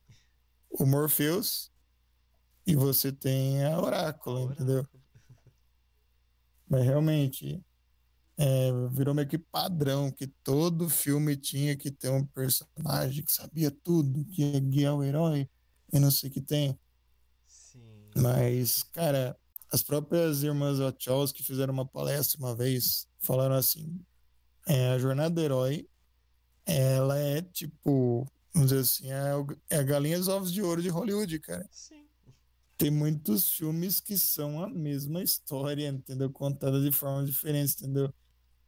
o 0.69 0.85
Morpheus 0.85 1.71
e 2.67 2.75
você 2.75 3.13
tem 3.13 3.65
a 3.65 3.81
Oráculo. 3.81 4.51
entendeu? 4.53 4.85
Mas 6.75 6.85
realmente 6.87 7.65
é, 8.37 8.73
virou 8.91 9.15
meio 9.15 9.29
que 9.29 9.39
padrão 9.39 10.11
que 10.11 10.27
todo 10.27 10.91
filme 10.91 11.37
tinha 11.37 11.77
que 11.77 11.89
ter 11.89 12.11
um 12.11 12.27
personagem 12.27 13.25
que 13.25 13.31
sabia 13.31 13.71
tudo, 13.71 14.25
que 14.25 14.43
ia 14.43 14.59
guiar 14.59 14.97
o 14.97 15.05
herói 15.05 15.49
e 15.93 16.01
não 16.01 16.11
sei 16.11 16.29
o 16.29 16.33
que 16.33 16.41
tem. 16.41 16.77
Sim. 17.47 18.11
Mas, 18.17 18.83
cara, 18.83 19.39
as 19.71 19.85
próprias 19.85 20.43
irmãs 20.43 20.81
Wachowski 20.81 21.45
fizeram 21.45 21.73
uma 21.73 21.87
palestra 21.87 22.41
uma 22.41 22.57
vez, 22.57 23.07
falaram 23.21 23.55
assim, 23.55 24.05
é, 24.67 24.89
a 24.89 24.99
jornada 24.99 25.33
do 25.33 25.41
herói, 25.41 25.89
ela 26.67 27.17
é 27.17 27.41
tipo, 27.41 28.27
vamos 28.53 28.71
dizer 28.71 28.81
assim, 28.81 29.13
é, 29.13 29.77
é 29.77 29.79
a 29.79 29.83
galinha 29.85 30.19
dos 30.19 30.27
ovos 30.27 30.53
de 30.53 30.61
ouro 30.61 30.83
de 30.83 30.89
Hollywood, 30.89 31.39
cara. 31.39 31.69
Sim. 31.71 32.04
Tem 32.77 32.91
muitos 32.91 33.51
filmes 33.51 34.01
que 34.01 34.19
são 34.19 34.63
a 34.63 34.69
mesma 34.69 35.23
história, 35.23 35.89
entendeu? 35.89 36.31
Contada 36.31 36.81
de 36.81 36.91
forma 36.91 37.25
diferente, 37.25 37.77
entendeu? 37.79 38.13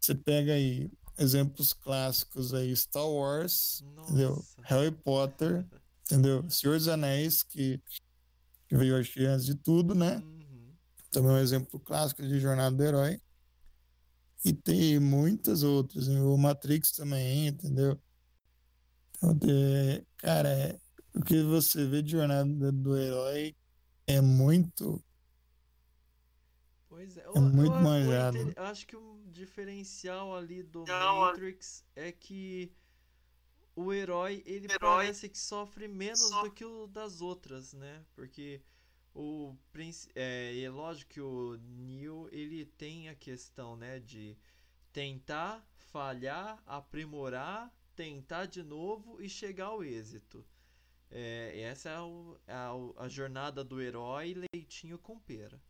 Você 0.00 0.14
pega 0.14 0.52
aí 0.52 0.90
exemplos 1.18 1.72
clássicos 1.72 2.54
aí, 2.54 2.74
Star 2.76 3.08
Wars, 3.08 3.82
Nossa. 3.94 4.12
entendeu? 4.12 4.44
Harry 4.62 4.90
Potter, 4.92 5.66
entendeu? 6.04 6.48
Senhor 6.48 6.76
dos 6.76 6.88
Anéis, 6.88 7.42
que, 7.42 7.80
que 8.68 8.76
veio 8.76 8.96
acho 8.96 9.20
antes 9.20 9.46
de 9.46 9.54
tudo, 9.54 9.94
né? 9.94 10.18
Uhum. 10.18 10.72
Também 11.10 11.30
é 11.30 11.34
um 11.34 11.38
exemplo 11.38 11.80
clássico 11.80 12.22
de 12.22 12.38
Jornada 12.38 12.76
do 12.76 12.82
Herói. 12.84 13.20
E 14.44 14.52
tem 14.52 15.00
muitas 15.00 15.64
outras, 15.64 16.06
né? 16.06 16.20
o 16.20 16.36
Matrix 16.36 16.92
também, 16.92 17.48
entendeu? 17.48 18.00
Então, 19.16 19.36
cara, 20.18 20.48
é, 20.48 20.78
o 21.14 21.22
que 21.22 21.42
você 21.42 21.84
vê 21.86 22.02
de 22.02 22.12
Jornada 22.12 22.70
do 22.70 22.96
Herói 22.96 23.56
é 24.06 24.20
muito 24.20 25.02
Pois 26.88 27.16
é, 27.18 27.24
é 27.24 27.40
muito 27.40 27.74
eu, 27.74 27.82
manjado. 27.82 28.52
Eu 28.56 28.62
acho 28.62 28.86
que 28.86 28.96
o 28.96 29.20
diferencial 29.26 30.34
ali 30.34 30.62
do 30.62 30.84
Não, 30.84 31.20
Matrix 31.20 31.84
é 31.94 32.10
que 32.10 32.72
o 33.74 33.92
herói, 33.92 34.42
ele 34.46 34.64
herói 34.64 34.78
parece 34.78 35.28
que 35.28 35.38
sofre 35.38 35.86
menos 35.86 36.30
do 36.30 36.50
que 36.50 36.64
o 36.64 36.86
das 36.86 37.20
outras, 37.20 37.74
né? 37.74 38.02
Porque 38.14 38.62
o 39.14 39.54
é, 40.14 40.58
é 40.58 40.70
lógico 40.70 41.10
que 41.10 41.20
o 41.20 41.58
Neo 41.58 42.28
ele 42.32 42.64
tem 42.64 43.10
a 43.10 43.14
questão, 43.14 43.76
né, 43.76 43.98
de 43.98 44.36
tentar, 44.92 45.66
falhar, 45.76 46.62
aprimorar, 46.66 47.70
tentar 47.94 48.46
de 48.46 48.62
novo 48.62 49.20
e 49.20 49.28
chegar 49.28 49.66
ao 49.66 49.84
êxito. 49.84 50.42
É, 51.10 51.60
essa 51.60 51.90
é 51.90 51.94
a, 51.94 52.00
a, 52.00 53.02
é 53.02 53.04
a 53.04 53.08
jornada 53.08 53.62
do 53.62 53.80
herói 53.80 54.46
leitinho 54.52 54.98
com 54.98 55.18
pera. 55.18 55.60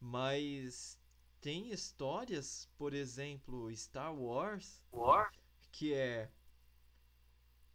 Mas 0.00 0.98
tem 1.40 1.70
histórias, 1.70 2.68
por 2.76 2.94
exemplo, 2.94 3.74
Star 3.74 4.14
Wars, 4.14 4.82
War? 4.92 5.30
que 5.70 5.94
é 5.94 6.30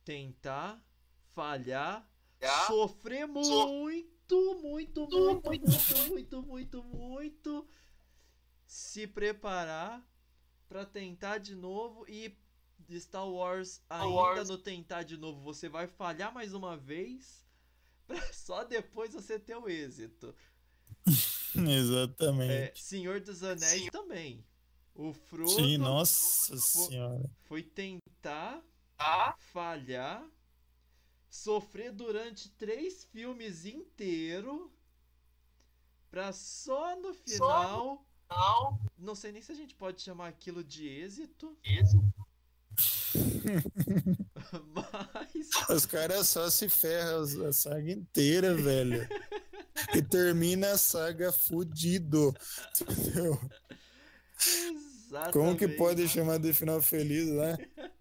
tentar, 0.03 0.83
falhar, 1.33 2.07
yeah. 2.41 2.67
sofrer 2.67 3.27
so 3.27 3.67
muito, 3.67 4.61
muito, 4.61 5.07
muito, 5.07 5.07
muito, 5.07 6.09
muito, 6.09 6.43
muito, 6.43 6.83
muito, 6.83 7.67
se 8.65 9.07
preparar 9.07 10.07
para 10.67 10.85
tentar 10.85 11.37
de 11.37 11.55
novo 11.55 12.05
e 12.07 12.37
Star 12.99 13.27
Wars 13.27 13.81
ainda 13.89 14.07
Wars. 14.07 14.49
no 14.49 14.57
tentar 14.57 15.03
de 15.03 15.17
novo 15.17 15.41
você 15.41 15.67
vai 15.67 15.87
falhar 15.87 16.33
mais 16.33 16.53
uma 16.53 16.77
vez 16.77 17.45
para 18.05 18.21
só 18.33 18.63
depois 18.63 19.13
você 19.13 19.39
ter 19.39 19.55
o 19.55 19.67
êxito. 19.67 20.35
Exatamente. 21.55 22.51
É, 22.51 22.73
Senhor 22.75 23.19
dos 23.19 23.43
Anéis 23.43 23.83
Sim. 23.83 23.89
também. 23.89 24.45
O 24.93 25.13
Frodo. 25.13 25.49
Sim, 25.49 25.77
nossa 25.77 26.55
foi, 26.55 26.87
senhora. 26.87 27.29
Foi 27.43 27.63
tentar 27.63 28.63
ah? 28.97 29.35
falhar, 29.51 30.25
sofrer 31.29 31.91
durante 31.91 32.49
três 32.51 33.03
filmes 33.03 33.65
inteiros, 33.65 34.69
pra 36.09 36.31
só 36.31 36.95
no 36.95 37.13
final. 37.13 38.05
Só 38.31 38.79
Não 38.97 39.15
sei 39.15 39.31
nem 39.31 39.41
se 39.41 39.51
a 39.51 39.55
gente 39.55 39.75
pode 39.75 40.01
chamar 40.01 40.29
aquilo 40.29 40.63
de 40.63 40.87
êxito. 40.87 41.57
Êxito? 41.63 42.14
Mas. 44.73 45.69
Os 45.69 45.85
caras 45.85 46.29
só 46.29 46.49
se 46.49 46.69
ferram 46.69 47.23
a 47.47 47.53
saga 47.53 47.91
inteira, 47.91 48.53
velho. 48.55 49.07
e 49.93 50.01
termina 50.01 50.71
a 50.71 50.77
saga 50.77 51.31
fudido. 51.31 52.33
Entendeu? 52.81 53.39
Exatamente. 55.15 55.33
Como 55.33 55.57
que 55.57 55.67
pode 55.67 56.07
chamar 56.07 56.39
de 56.39 56.53
final 56.53 56.81
feliz, 56.81 57.27
né? 57.27 57.57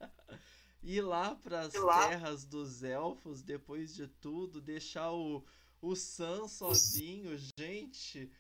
Ir 0.83 1.01
lá 1.01 1.35
pras 1.37 1.73
lá. 1.75 2.09
terras 2.09 2.45
dos 2.45 2.83
elfos, 2.83 3.43
depois 3.43 3.95
de 3.95 4.07
tudo, 4.07 4.61
deixar 4.61 5.13
o, 5.13 5.43
o 5.81 5.97
Sam 5.97 6.47
sozinho, 6.47 7.39
gente. 7.59 8.31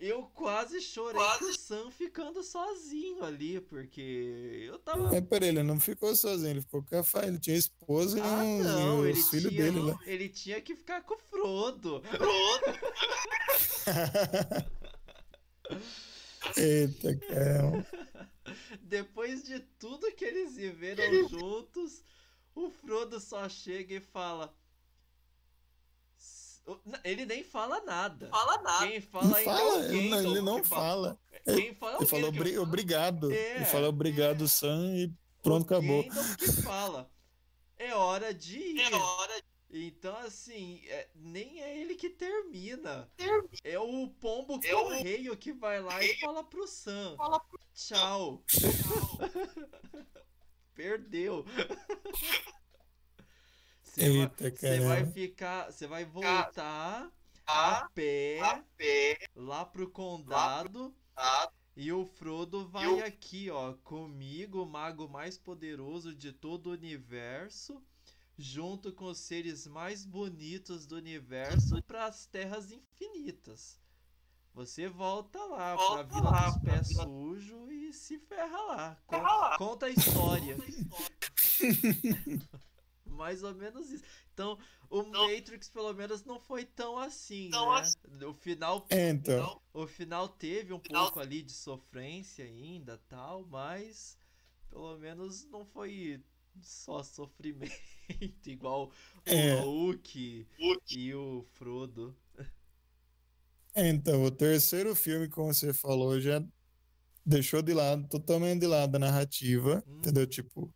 Eu 0.00 0.22
quase 0.34 0.80
chorei 0.80 1.20
quase. 1.20 1.38
com 1.40 1.50
o 1.50 1.54
Sam 1.54 1.90
ficando 1.90 2.42
sozinho 2.44 3.24
ali, 3.24 3.60
porque 3.60 4.64
eu 4.64 4.78
tava. 4.78 5.16
É, 5.16 5.20
peraí, 5.20 5.48
ele 5.48 5.64
não 5.64 5.80
ficou 5.80 6.14
sozinho, 6.14 6.50
ele 6.50 6.60
ficou 6.60 6.84
com 6.84 6.96
a 6.96 7.02
Fai, 7.02 7.26
ele 7.26 7.40
tinha 7.40 7.56
esposa 7.56 8.22
ah, 8.22 8.44
e, 8.44 8.62
não, 8.62 9.04
e 9.06 9.10
os 9.10 9.28
filhos 9.28 9.52
dele 9.52 9.80
lá. 9.80 9.98
Ele 10.06 10.28
tinha 10.28 10.60
que 10.60 10.76
ficar 10.76 11.02
com 11.02 11.14
o 11.14 11.18
Frodo. 11.18 12.00
Frodo! 12.02 12.78
Eita, 16.56 17.16
cara. 17.16 17.86
Depois 18.80 19.42
de 19.44 19.58
tudo 19.80 20.12
que 20.12 20.24
eles 20.24 20.54
viveram 20.54 21.28
juntos, 21.28 22.04
o 22.54 22.70
Frodo 22.70 23.18
só 23.18 23.48
chega 23.48 23.94
e 23.94 24.00
fala: 24.00 24.54
ele 27.04 27.26
nem 27.26 27.44
fala 27.44 27.80
nada. 27.82 28.28
Fala 28.28 28.62
nada. 28.62 28.86
Quem 28.86 29.00
fala, 29.00 29.34
fala 29.36 29.60
é 29.60 29.64
o 29.64 29.88
Gandalf, 29.88 30.24
Ele 30.24 30.40
não 30.40 30.64
fala. 30.64 31.18
Quem 31.44 31.74
fala 31.74 31.96
ele 31.96 32.06
fala 32.06 32.28
obri 32.28 32.58
obrigado. 32.58 33.32
É, 33.32 33.56
ele 33.56 33.64
fala 33.64 33.88
obrigado, 33.88 34.44
é. 34.44 34.48
Sam, 34.48 34.96
e 34.96 35.12
pronto, 35.42 35.62
o 35.62 35.66
acabou. 35.66 36.04
que 36.04 36.52
fala. 36.62 37.10
É 37.78 37.94
hora 37.94 38.34
de 38.34 38.58
ir. 38.58 38.80
É 38.80 38.94
hora 38.94 39.40
de 39.40 39.58
então, 39.70 40.16
assim, 40.18 40.80
é, 40.86 41.08
nem 41.14 41.62
é 41.62 41.78
ele 41.78 41.94
que 41.94 42.08
termina. 42.08 43.10
termina. 43.16 43.48
É 43.62 43.78
o 43.78 44.08
pombo 44.08 44.58
é 44.64 44.70
correio 44.70 45.34
o... 45.34 45.36
que 45.36 45.52
vai 45.52 45.80
lá 45.80 46.02
e 46.02 46.18
fala 46.20 46.42
pro 46.42 46.66
Sam. 46.66 47.16
Fala 47.16 47.38
pro... 47.38 47.60
Tchau. 47.74 48.42
Perdeu. 50.74 51.44
Você 53.98 54.80
vai 54.80 55.06
ficar. 55.06 55.72
Você 55.72 55.86
vai 55.86 56.04
voltar 56.04 57.10
a, 57.46 57.78
a, 57.78 57.88
pé, 57.90 58.40
a 58.40 58.62
pé 58.76 59.18
lá 59.34 59.64
pro 59.64 59.90
condado. 59.90 60.94
Lá 61.16 61.46
pro 61.46 61.58
e 61.80 61.92
o 61.92 62.04
Frodo 62.04 62.66
vai 62.66 62.88
o... 62.88 63.04
aqui, 63.04 63.48
ó, 63.50 63.72
comigo, 63.84 64.64
o 64.64 64.66
mago 64.66 65.08
mais 65.08 65.38
poderoso 65.38 66.12
de 66.12 66.32
todo 66.32 66.66
o 66.66 66.72
universo, 66.72 67.80
junto 68.36 68.92
com 68.92 69.04
os 69.04 69.18
seres 69.18 69.64
mais 69.64 70.04
bonitos 70.04 70.88
do 70.88 70.96
universo 70.96 71.80
para 71.84 72.06
as 72.06 72.26
terras 72.26 72.72
infinitas. 72.72 73.80
Você 74.54 74.88
volta 74.88 75.38
lá 75.44 75.76
volta 75.76 76.04
pra 76.04 76.16
Vila 76.18 76.30
lá, 76.32 76.50
dos 76.50 76.62
Pés 76.62 76.88
Sujos 76.88 77.70
e 77.70 77.92
se 77.92 78.18
ferra 78.18 78.60
lá. 78.62 78.96
Ferra 79.08 79.36
lá. 79.36 79.56
Conta 79.56 79.86
a 79.86 79.90
história. 79.90 80.56
Conta 80.56 80.64
a 80.64 80.68
história. 80.68 82.48
mais 83.18 83.42
ou 83.42 83.54
menos 83.54 83.90
isso. 83.90 84.04
Então, 84.32 84.56
o 84.88 85.02
não. 85.02 85.28
Matrix, 85.28 85.68
pelo 85.68 85.92
menos, 85.92 86.24
não 86.24 86.38
foi 86.38 86.64
tão 86.64 86.96
assim, 86.96 87.50
não 87.50 87.74
né? 87.74 87.80
Assim. 87.80 88.24
O 88.24 88.32
final. 88.32 88.86
Então. 88.90 89.60
O 89.74 89.86
final 89.86 90.28
teve 90.28 90.72
um 90.72 90.80
final... 90.80 91.04
pouco 91.04 91.20
ali 91.20 91.42
de 91.42 91.52
sofrência 91.52 92.44
ainda 92.44 92.96
tal, 93.08 93.44
mas 93.44 94.16
pelo 94.70 94.96
menos 94.98 95.44
não 95.50 95.66
foi 95.66 96.22
só 96.62 97.02
sofrimento, 97.02 97.72
igual 98.46 98.92
é. 99.26 99.56
o 99.56 99.64
Hulk 99.64 100.46
e 100.90 101.14
o 101.14 101.44
Frodo. 101.54 102.16
Então, 103.74 104.24
o 104.24 104.30
terceiro 104.30 104.94
filme, 104.94 105.28
como 105.28 105.52
você 105.54 105.72
falou, 105.72 106.18
já 106.20 106.42
deixou 107.24 107.62
de 107.62 107.72
lado, 107.74 108.08
totalmente 108.08 108.60
de 108.60 108.66
lado 108.66 108.96
a 108.96 108.98
narrativa, 108.98 109.84
Hum. 109.86 109.98
entendeu? 109.98 110.26
Tipo, 110.26 110.72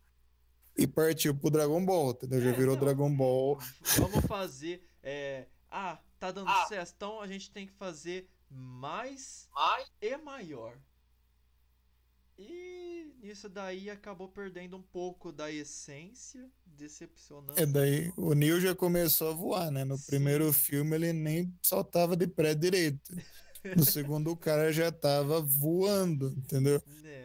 e 0.77 0.87
partiu 0.87 1.35
pro 1.35 1.49
Dragon 1.49 1.83
Ball, 1.85 2.11
entendeu? 2.11 2.41
Já 2.41 2.49
É, 2.49 2.53
virou 2.53 2.75
não. 2.75 2.83
Dragon 2.83 3.15
Ball. 3.15 3.57
Vamos 3.97 4.25
fazer. 4.25 4.83
é, 5.01 5.47
ah, 5.69 5.99
tá 6.19 6.31
dando 6.31 6.49
Ah. 6.49 6.65
certo. 6.67 6.93
Então 6.95 7.19
a 7.21 7.27
gente 7.27 7.51
tem 7.51 7.65
que 7.67 7.73
fazer 7.73 8.29
mais 8.49 9.47
Mas, 9.53 9.91
e 10.01 10.17
maior. 10.17 10.77
E 12.37 13.13
nisso 13.21 13.47
daí 13.47 13.89
acabou 13.89 14.27
perdendo 14.27 14.75
um 14.75 14.81
pouco 14.81 15.31
da 15.31 15.51
essência, 15.51 16.49
decepcionando. 16.65 17.59
É 17.59 17.65
daí 17.65 18.11
o 18.17 18.33
Neo 18.33 18.59
já 18.59 18.73
começou 18.75 19.29
a 19.31 19.33
voar, 19.33 19.71
né? 19.71 19.83
No 19.83 19.97
Sim. 19.97 20.05
primeiro 20.07 20.51
filme 20.51 20.95
ele 20.95 21.13
nem 21.13 21.53
saltava 21.61 22.15
de 22.17 22.27
pé 22.27 22.55
direito. 22.55 23.15
No 23.77 23.85
segundo 23.85 24.31
o 24.31 24.35
cara 24.37 24.73
já 24.73 24.91
tava 24.91 25.41
voando, 25.41 26.29
entendeu? 26.37 26.81
Né? 27.03 27.22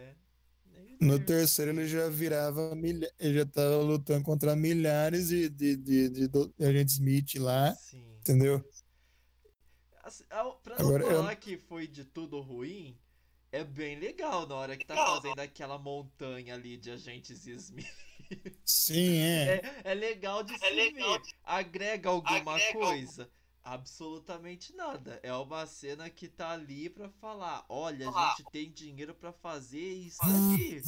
No 0.99 1.17
ter- 1.19 1.25
terceiro 1.25 1.71
ele 1.71 1.87
já 1.87 2.09
virava 2.09 2.75
milha... 2.75 3.09
ele 3.19 3.39
já 3.39 3.45
tava 3.45 3.77
lutando 3.77 4.23
contra 4.23 4.55
milhares 4.55 5.29
de, 5.29 5.49
de, 5.49 5.75
de, 5.77 6.09
de, 6.09 6.27
do- 6.27 6.53
de 6.57 6.65
agentes 6.65 6.95
Smith 6.95 7.35
lá, 7.35 7.73
Sim. 7.75 8.17
entendeu? 8.19 8.63
Assim, 10.03 10.23
ao- 10.29 10.55
Pra 10.59 10.75
não 10.77 10.85
Agora, 10.87 11.03
eu- 11.03 11.09
falar 11.17 11.35
que 11.35 11.57
foi 11.57 11.87
de 11.87 12.03
tudo 12.03 12.41
ruim, 12.41 12.97
é 13.51 13.63
bem 13.63 13.99
legal 13.99 14.47
na 14.47 14.55
hora 14.55 14.77
que 14.77 14.85
tá 14.85 14.95
fazendo 14.95 15.39
aquela 15.39 15.77
montanha 15.77 16.53
ali 16.53 16.77
de 16.77 16.91
agentes 16.91 17.45
Smith. 17.45 17.87
Sim, 18.65 19.17
é. 19.19 19.61
É, 19.85 19.91
é 19.91 19.93
legal 19.93 20.43
de 20.43 20.57
se 20.57 20.65
É 20.65 20.69
legal 20.69 21.13
ver. 21.13 21.21
Agrega 21.43 22.09
alguma 22.09 22.37
Agrega 22.55 22.73
coisa? 22.73 23.29
Absolutamente 23.63 24.73
nada. 24.75 25.19
É 25.23 25.33
uma 25.33 25.65
cena 25.67 26.09
que 26.09 26.27
tá 26.27 26.51
ali 26.51 26.89
pra 26.89 27.09
falar: 27.09 27.65
olha, 27.69 28.09
a 28.09 28.29
gente 28.35 28.49
tem 28.51 28.71
dinheiro 28.71 29.13
pra 29.13 29.31
fazer 29.33 29.79
isso 29.79 30.17
aqui. 30.21 30.81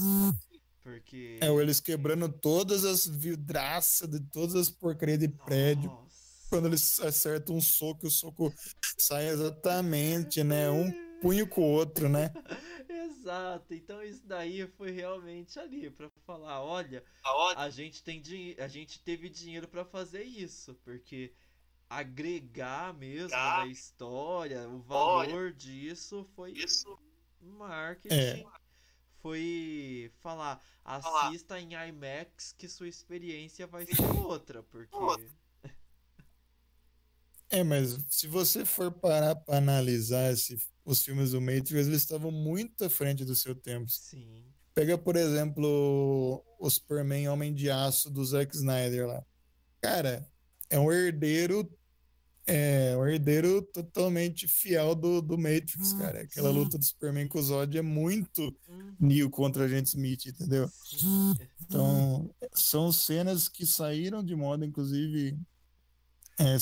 Porque. 0.83 1.37
É, 1.41 1.51
ou 1.51 1.61
eles 1.61 1.79
quebrando 1.79 2.27
todas 2.27 2.83
as 2.85 3.05
vidraças 3.05 4.09
de 4.09 4.19
todas 4.19 4.55
as 4.55 4.69
porcarias 4.69 5.19
de 5.19 5.27
prédio. 5.27 5.89
Nossa. 5.89 6.11
Quando 6.49 6.65
eles 6.67 6.99
acertam 6.99 7.55
um 7.55 7.61
soco, 7.61 8.07
o 8.07 8.11
soco 8.11 8.53
sai 8.97 9.27
exatamente, 9.29 10.43
né? 10.43 10.69
Um 10.69 10.91
punho 11.21 11.47
com 11.47 11.61
o 11.61 11.71
outro, 11.71 12.09
né? 12.09 12.31
Exato. 12.89 13.73
Então 13.73 14.01
isso 14.03 14.25
daí 14.25 14.67
foi 14.75 14.91
realmente 14.91 15.59
ali 15.59 15.89
pra 15.91 16.09
falar: 16.25 16.61
olha, 16.63 17.03
aonde? 17.23 17.59
a 17.59 17.69
gente 17.69 18.03
tem 18.03 18.19
dinhe- 18.19 18.55
a 18.59 18.67
gente 18.67 18.99
teve 19.03 19.29
dinheiro 19.29 19.67
pra 19.67 19.85
fazer 19.85 20.23
isso, 20.23 20.73
porque 20.83 21.31
agregar 21.99 22.93
mesmo 22.93 23.29
na 23.29 23.67
história, 23.67 24.67
o 24.69 24.79
valor 24.79 25.51
disso 25.51 26.23
foi 26.35 26.51
Isso. 26.53 26.97
marketing. 27.41 28.15
É. 28.15 28.45
Foi 29.21 30.11
falar, 30.21 30.59
Falar. 30.83 31.27
assista 31.27 31.59
em 31.59 31.73
IMAX 31.73 32.53
que 32.57 32.67
sua 32.67 32.87
experiência 32.87 33.67
vai 33.67 33.85
ser 33.85 34.01
outra, 34.17 34.63
porque. 34.63 34.95
É, 37.49 37.63
mas 37.63 37.97
se 38.09 38.27
você 38.27 38.63
for 38.63 38.89
parar 38.91 39.35
para 39.35 39.57
analisar 39.57 40.31
esse- 40.31 40.57
os 40.85 41.03
filmes 41.03 41.31
do 41.31 41.41
Matrix, 41.41 41.71
eles 41.87 42.01
estavam 42.01 42.31
muito 42.31 42.85
à 42.85 42.89
frente 42.89 43.25
do 43.25 43.35
seu 43.35 43.53
tempo. 43.53 43.89
sim, 43.89 44.45
Pega, 44.73 44.97
por 44.97 45.17
exemplo, 45.17 46.41
o 46.57 46.69
Superman 46.69 47.27
Homem 47.27 47.53
de 47.53 47.69
Aço 47.69 48.09
do 48.09 48.23
Zack 48.23 48.55
Snyder 48.55 49.05
lá. 49.05 49.21
Cara, 49.81 50.25
é 50.69 50.79
um 50.79 50.89
herdeiro, 50.89 51.69
é 52.47 52.95
um 52.97 53.05
herdeiro 53.07 53.61
totalmente 53.61 54.47
fiel 54.47 54.95
do, 54.95 55.21
do 55.21 55.37
Matrix, 55.37 55.93
cara. 55.93 56.21
Aquela 56.21 56.49
luta 56.49 56.77
do 56.77 56.83
Superman 56.83 57.27
com 57.27 57.39
o 57.39 57.43
Zod 57.43 57.77
é 57.77 57.81
muito 57.81 58.55
Hum, 58.67 58.95
Neo 58.99 59.29
contra 59.29 59.65
Agente 59.65 59.89
Smith, 59.89 60.25
entendeu? 60.25 60.69
Então, 61.61 62.33
são 62.53 62.91
cenas 62.91 63.47
que 63.47 63.65
saíram 63.65 64.23
de 64.23 64.35
moda, 64.35 64.65
inclusive. 64.65 65.37
é, 66.39 66.57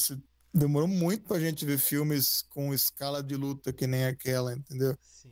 demorou 0.54 0.88
muito 0.88 1.28
pra 1.28 1.40
gente 1.40 1.66
ver 1.66 1.78
filmes 1.78 2.42
com 2.50 2.74
escala 2.74 3.24
de 3.24 3.36
luta 3.36 3.72
que 3.72 3.88
nem 3.88 4.06
aquela, 4.06 4.54
entendeu? 4.54 4.98
Sim. 5.02 5.30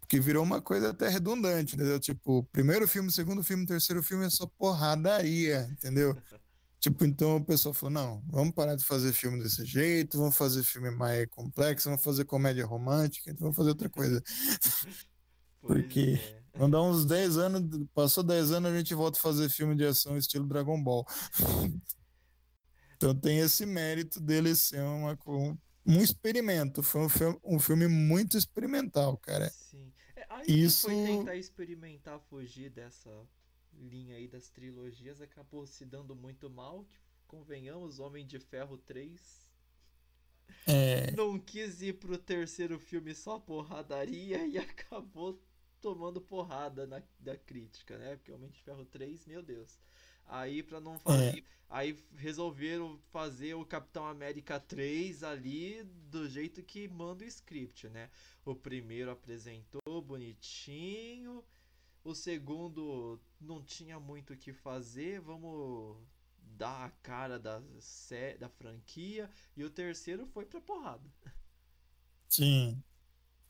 Porque 0.00 0.18
virou 0.20 0.42
uma 0.42 0.62
coisa 0.62 0.90
até 0.90 1.08
redundante, 1.08 1.74
entendeu? 1.74 2.00
Tipo, 2.00 2.42
primeiro 2.44 2.88
filme, 2.88 3.12
segundo 3.12 3.44
filme, 3.44 3.66
terceiro 3.66 4.02
filme 4.02 4.24
é 4.24 4.30
só 4.30 4.46
porradaria, 4.46 5.68
entendeu? 5.70 6.16
Tipo, 6.80 7.04
então 7.04 7.36
o 7.36 7.44
pessoal 7.44 7.74
falou: 7.74 7.90
não, 7.92 8.22
vamos 8.28 8.54
parar 8.54 8.76
de 8.76 8.84
fazer 8.84 9.12
filme 9.12 9.42
desse 9.42 9.64
jeito, 9.64 10.16
vamos 10.18 10.36
fazer 10.36 10.62
filme 10.62 10.90
mais 10.90 11.26
complexo, 11.30 11.88
vamos 11.88 12.04
fazer 12.04 12.24
comédia 12.24 12.64
romântica, 12.64 13.34
vamos 13.38 13.56
fazer 13.56 13.70
outra 13.70 13.88
coisa. 13.90 14.22
Porque- 15.60 16.20
é. 16.22 16.38
Vamos 16.54 16.72
dar 16.72 16.82
uns 16.82 17.04
10 17.04 17.36
anos, 17.36 17.86
passou 17.94 18.24
10 18.24 18.50
anos, 18.50 18.72
a 18.72 18.76
gente 18.76 18.92
volta 18.92 19.16
a 19.16 19.22
fazer 19.22 19.48
filme 19.48 19.76
de 19.76 19.84
ação 19.84 20.16
estilo 20.18 20.46
Dragon 20.46 20.82
Ball. 20.82 21.04
Então 22.96 23.14
tem 23.14 23.38
esse 23.38 23.64
mérito 23.64 24.20
dele 24.20 24.56
ser 24.56 24.80
uma, 24.82 25.16
co- 25.16 25.56
um 25.86 26.00
experimento. 26.02 26.82
Foi 26.82 27.02
um 27.02 27.08
filme, 27.08 27.38
um 27.44 27.58
filme 27.60 27.86
muito 27.86 28.36
experimental, 28.36 29.16
cara. 29.18 29.48
Sim. 29.50 29.92
É, 30.16 30.26
aí 30.30 30.44
Isso- 30.64 30.88
foi 30.88 31.06
tentar 31.06 31.36
experimentar 31.36 32.18
fugir 32.28 32.70
dessa 32.70 33.08
linha 33.80 34.16
aí 34.16 34.28
das 34.28 34.48
trilogias, 34.48 35.20
acabou 35.20 35.66
se 35.66 35.84
dando 35.84 36.14
muito 36.14 36.50
mal, 36.50 36.84
que 36.84 37.22
convenhamos, 37.26 37.98
Homem 37.98 38.26
de 38.26 38.38
Ferro 38.38 38.78
3 38.78 39.48
É, 40.66 41.10
não 41.12 41.38
quis 41.38 41.82
ir 41.82 41.94
pro 41.94 42.18
terceiro 42.18 42.78
filme 42.78 43.14
só 43.14 43.38
porradaria 43.38 44.46
e 44.46 44.58
acabou 44.58 45.40
tomando 45.80 46.20
porrada 46.20 46.86
na, 46.86 47.02
da 47.18 47.36
crítica, 47.36 47.96
né? 47.98 48.16
Porque 48.16 48.32
Homem 48.32 48.50
de 48.50 48.60
Ferro 48.60 48.84
3, 48.84 49.26
meu 49.26 49.42
Deus. 49.42 49.78
Aí 50.26 50.62
pra 50.62 50.80
não 50.80 50.98
fazer, 50.98 51.42
aí 51.70 51.96
resolveram 52.16 52.98
fazer 53.10 53.54
o 53.54 53.64
Capitão 53.64 54.06
América 54.06 54.60
3 54.60 55.22
ali 55.22 55.82
do 56.10 56.28
jeito 56.28 56.62
que 56.62 56.86
manda 56.86 57.24
o 57.24 57.26
script, 57.28 57.88
né? 57.88 58.10
O 58.44 58.54
primeiro 58.54 59.10
apresentou 59.10 60.02
bonitinho, 60.02 61.42
o 62.04 62.14
segundo 62.14 63.20
não 63.40 63.62
tinha 63.62 63.98
muito 64.00 64.32
o 64.32 64.36
que 64.36 64.52
fazer, 64.52 65.20
vamos 65.20 65.96
dar 66.56 66.86
a 66.86 66.90
cara 67.02 67.38
da, 67.38 67.62
da 68.38 68.48
franquia, 68.48 69.30
e 69.56 69.64
o 69.64 69.70
terceiro 69.70 70.26
foi 70.26 70.44
pra 70.44 70.60
porrada. 70.60 71.08
sim. 72.28 72.82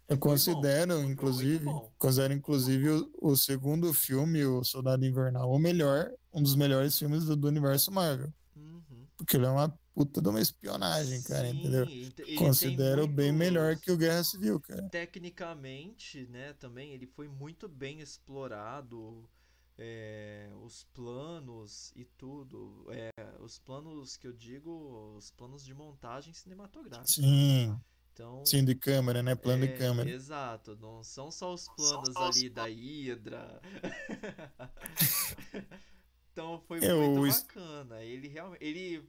Eu 0.08 0.16
bom, 0.16 0.28
considero, 0.30 1.02
muito 1.02 1.12
inclusive, 1.12 1.64
bom. 1.64 1.92
considero 1.98 2.32
inclusive 2.32 2.88
o, 2.90 3.10
o 3.20 3.36
segundo 3.36 3.92
filme, 3.92 4.44
O 4.44 4.64
Soldado 4.64 5.04
Invernal, 5.04 5.50
o 5.50 5.58
melhor, 5.58 6.10
um 6.32 6.42
dos 6.42 6.56
melhores 6.56 6.98
filmes 6.98 7.24
do, 7.26 7.36
do 7.36 7.46
universo 7.48 7.92
Marvel. 7.92 8.32
Uhum. 8.56 9.06
Porque 9.16 9.36
ele 9.36 9.44
é 9.46 9.50
uma 9.50 9.78
puta 9.98 10.22
de 10.22 10.28
uma 10.28 10.40
espionagem, 10.40 11.22
cara, 11.22 11.48
Sim, 11.48 11.50
entendeu? 11.50 11.86
ele 11.86 12.10
tem 12.12 12.34
Considero 12.34 13.06
bem 13.08 13.32
melhor 13.32 13.76
que 13.76 13.90
o 13.90 13.96
Guerra 13.96 14.22
Civil, 14.24 14.60
cara. 14.60 14.88
tecnicamente, 14.90 16.26
né, 16.26 16.52
também 16.54 16.92
ele 16.92 17.06
foi 17.06 17.28
muito 17.28 17.68
bem 17.68 18.00
explorado, 18.00 19.28
é, 19.76 20.50
os 20.62 20.84
planos 20.94 21.92
e 21.94 22.04
tudo, 22.04 22.86
é, 22.90 23.10
os 23.40 23.58
planos 23.58 24.16
que 24.16 24.26
eu 24.26 24.32
digo, 24.32 25.14
os 25.16 25.30
planos 25.30 25.64
de 25.64 25.74
montagem 25.74 26.32
cinematográfica. 26.34 27.06
Sim, 27.06 27.80
Então, 28.12 28.44
sim, 28.44 28.64
de 28.64 28.74
câmera, 28.76 29.22
né? 29.22 29.34
Plano 29.36 29.66
de 29.66 29.68
é, 29.68 29.74
câmera. 29.74 30.08
Exato, 30.08 30.76
não 30.76 31.02
são 31.04 31.30
só 31.30 31.52
os 31.54 31.68
planos 31.68 32.14
só 32.14 32.28
os 32.28 32.36
ali 32.36 32.48
da 32.50 32.66
Hydra. 32.66 33.60
então 36.32 36.60
foi 36.60 36.80
É, 36.80 36.92
muito 36.92 36.94
o 36.94 37.20
bacana. 37.20 38.02
Ele 38.02 38.28
realmente, 38.28 38.64
ele 38.64 39.08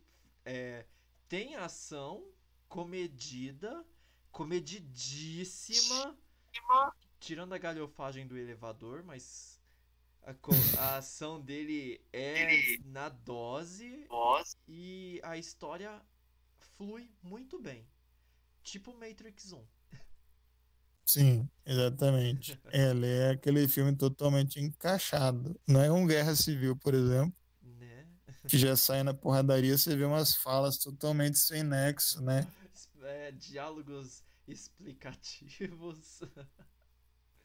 é, 0.50 0.84
tem 1.28 1.56
ação 1.56 2.28
comedida, 2.68 3.86
comedidíssima, 4.32 6.18
tirando 7.20 7.54
a 7.54 7.58
galhofagem 7.60 8.26
do 8.26 8.36
elevador, 8.36 9.04
mas 9.04 9.62
a, 10.24 10.34
a 10.80 10.98
ação 10.98 11.40
dele 11.40 12.02
é 12.12 12.78
na 12.86 13.10
dose 13.10 14.08
e 14.68 15.22
a 15.24 15.38
história 15.38 16.02
flui 16.58 17.12
muito 17.22 17.60
bem. 17.60 17.88
Tipo 18.64 18.92
Matrix 18.96 19.54
1. 19.54 19.64
Sim, 21.06 21.48
exatamente. 21.64 22.60
Ele 22.74 23.08
é 23.08 23.30
aquele 23.32 23.68
filme 23.68 23.96
totalmente 23.96 24.60
encaixado. 24.60 25.60
Não 25.68 25.82
é 25.82 25.92
um 25.92 26.08
Guerra 26.08 26.36
Civil, 26.36 26.76
por 26.76 26.96
exemplo? 26.96 27.39
Que 28.48 28.58
já 28.58 28.76
sai 28.76 29.04
na 29.04 29.14
porradaria, 29.14 29.78
você 29.78 29.96
vê 29.96 30.06
umas 30.06 30.36
falas 30.36 30.78
totalmente 30.78 31.38
sem 31.38 31.64
nexo, 31.64 32.22
né? 32.22 32.48
É, 33.02 33.32
diálogos 33.32 34.22
explicativos. 34.48 36.20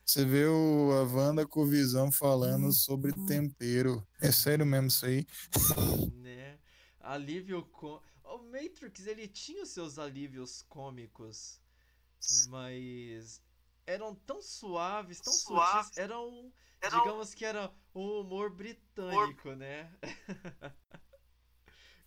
Você 0.05 0.22
vê 0.24 0.45
o, 0.45 0.90
a 0.92 1.03
Wanda 1.05 1.47
com 1.47 1.61
o 1.62 1.66
Visão 1.66 2.12
falando 2.12 2.70
sobre 2.72 3.12
tempero. 3.26 4.07
É 4.20 4.30
sério 4.30 4.66
mesmo 4.66 4.88
isso 4.88 5.07
aí? 5.07 5.26
né? 6.20 6.59
Alívio 7.01 7.64
com 7.66 7.99
O 8.24 8.38
Matrix, 8.38 9.07
ele 9.07 9.26
tinha 9.26 9.62
os 9.62 9.70
seus 9.70 9.99
alívios 9.99 10.61
cômicos, 10.68 11.59
mas 12.49 13.40
eram 13.86 14.14
tão 14.14 14.42
suaves, 14.42 15.20
tão 15.20 15.32
Suaves. 15.32 15.86
sutis, 15.86 15.99
eram, 15.99 16.53
Era 16.82 16.97
um- 16.97 17.01
digamos 17.01 17.32
que 17.32 17.45
era 17.45 17.72
um 17.95 18.20
humor 18.20 18.51
britânico, 18.51 19.55
né? 19.55 19.90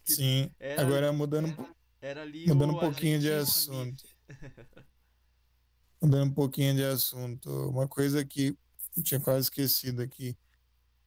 Que 0.03 0.15
Sim. 0.15 0.51
Era, 0.57 0.81
Agora 0.83 1.11
mudando, 1.11 1.75
era 1.99 2.21
ali 2.21 2.47
mudando 2.47 2.73
um 2.75 2.79
pouquinho 2.79 3.19
de 3.19 3.29
assunto. 3.29 4.05
Mudando 6.01 6.29
um 6.29 6.33
pouquinho 6.33 6.75
de 6.75 6.83
assunto. 6.83 7.49
Uma 7.69 7.89
coisa 7.89 8.23
que 8.23 8.57
eu 8.95 9.03
tinha 9.03 9.19
quase 9.19 9.47
esquecido 9.47 10.01
aqui. 10.01 10.37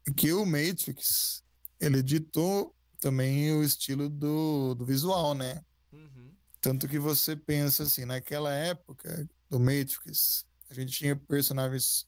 é 0.07 0.13
Que 0.13 0.33
o 0.35 0.45
Matrix, 0.45 1.43
ele 1.81 2.03
ditou 2.03 2.77
também 2.99 3.53
o 3.55 3.63
estilo 3.63 4.11
do, 4.11 4.75
do 4.75 4.85
visual, 4.85 5.35
né? 5.35 5.65
Uhum. 5.91 6.35
Tanto 6.61 6.87
que 6.87 6.99
você 6.99 7.35
pensa 7.35 7.85
assim, 7.85 8.05
naquela 8.05 8.53
época 8.53 9.27
do 9.49 9.59
Matrix, 9.59 10.45
a 10.69 10.75
gente 10.75 10.93
tinha 10.93 11.17
personagens 11.17 12.07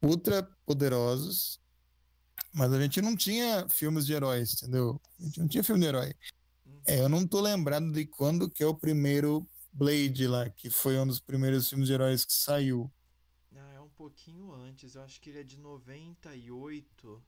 ultra 0.00 0.42
poderosos, 0.64 1.60
mas 2.52 2.72
a 2.72 2.80
gente 2.80 3.00
não 3.00 3.16
tinha 3.16 3.68
filmes 3.68 4.06
de 4.06 4.12
heróis, 4.12 4.54
entendeu? 4.54 5.00
A 5.18 5.22
gente 5.24 5.40
não 5.40 5.48
tinha 5.48 5.64
filme 5.64 5.80
de 5.80 5.86
herói. 5.88 6.14
É, 6.86 7.00
eu 7.00 7.08
não 7.08 7.26
tô 7.26 7.40
lembrado 7.40 7.90
de 7.92 8.06
quando 8.06 8.48
que 8.48 8.62
é 8.62 8.66
o 8.66 8.74
primeiro 8.74 9.46
Blade 9.72 10.26
lá, 10.26 10.48
que 10.48 10.70
foi 10.70 10.98
um 10.98 11.06
dos 11.06 11.20
primeiros 11.20 11.68
filmes 11.68 11.86
de 11.86 11.94
heróis 11.94 12.24
que 12.24 12.32
saiu. 12.32 12.90
Ah, 13.54 13.72
é 13.74 13.80
um 13.80 13.90
pouquinho 13.90 14.52
antes, 14.52 14.94
eu 14.94 15.02
acho 15.02 15.20
que 15.20 15.30
ele 15.30 15.40
é 15.40 15.44
de 15.44 15.58
98. 15.58 17.22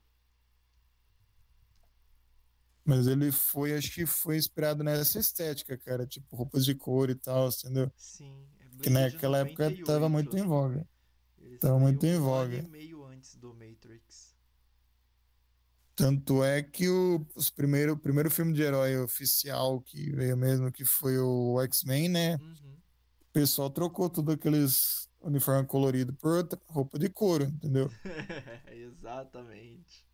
Mas 2.85 3.07
ele 3.07 3.31
foi, 3.31 3.77
acho 3.77 3.93
que 3.93 4.07
foi 4.07 4.37
inspirado 4.37 4.83
nessa 4.83 5.19
estética, 5.19 5.77
cara, 5.77 6.07
tipo 6.07 6.35
roupas 6.35 6.65
de 6.65 6.75
cor 6.75 7.11
e 7.11 7.15
tal, 7.15 7.49
entendeu? 7.49 7.93
Sim, 7.97 8.49
é 8.59 8.65
Que 8.83 8.91
Blade 8.91 9.15
naquela 9.15 9.39
época 9.39 9.71
tava 9.85 10.09
muito 10.09 10.37
em 10.37 10.43
98. 10.43 10.49
voga. 10.49 10.89
Ele 11.39 11.59
tava 11.59 11.79
muito 11.79 12.07
em 12.07 12.17
um 12.17 12.23
voga. 12.23 12.57
e 12.57 12.63
meio 12.63 13.05
antes 13.05 13.37
do 13.37 13.55
Matrix. 13.55 13.80
Tanto 16.01 16.43
é 16.43 16.63
que 16.63 16.89
o 16.89 17.27
os 17.37 17.51
primeiro, 17.51 17.93
o 17.93 17.97
primeiro 17.97 18.31
filme 18.31 18.55
de 18.55 18.63
herói 18.63 18.97
oficial 18.97 19.83
que 19.83 20.11
veio 20.13 20.35
mesmo, 20.35 20.73
que 20.73 20.83
foi 20.83 21.19
o 21.19 21.61
X-Men, 21.61 22.09
né? 22.09 22.37
Uhum. 22.37 22.79
O 23.29 23.33
pessoal 23.33 23.69
trocou 23.69 24.09
tudo 24.09 24.33
aqueles 24.33 25.11
uniforme 25.21 25.67
colorido 25.67 26.15
por 26.15 26.39
outra 26.39 26.59
roupa 26.67 26.99
de 26.99 27.11
couro, 27.11 27.45
entendeu? 27.45 27.91
Exatamente. 28.73 30.07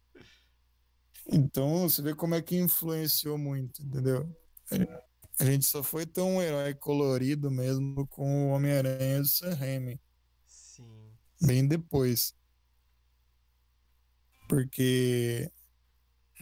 Então 1.28 1.88
você 1.88 2.02
vê 2.02 2.14
como 2.14 2.34
é 2.34 2.42
que 2.42 2.56
influenciou 2.56 3.38
muito, 3.38 3.80
entendeu? 3.80 4.28
A 5.38 5.44
gente 5.44 5.66
só 5.66 5.84
foi 5.84 6.04
um 6.18 6.42
herói 6.42 6.74
colorido 6.74 7.48
mesmo 7.48 8.06
com 8.08 8.48
o 8.48 8.50
Homem-Aranha 8.50 9.20
do 9.20 9.28
Sam 9.28 9.54
Raimi, 9.54 10.00
Sim. 10.46 11.12
bem 11.40 11.66
depois. 11.66 12.34
Porque 14.48 15.50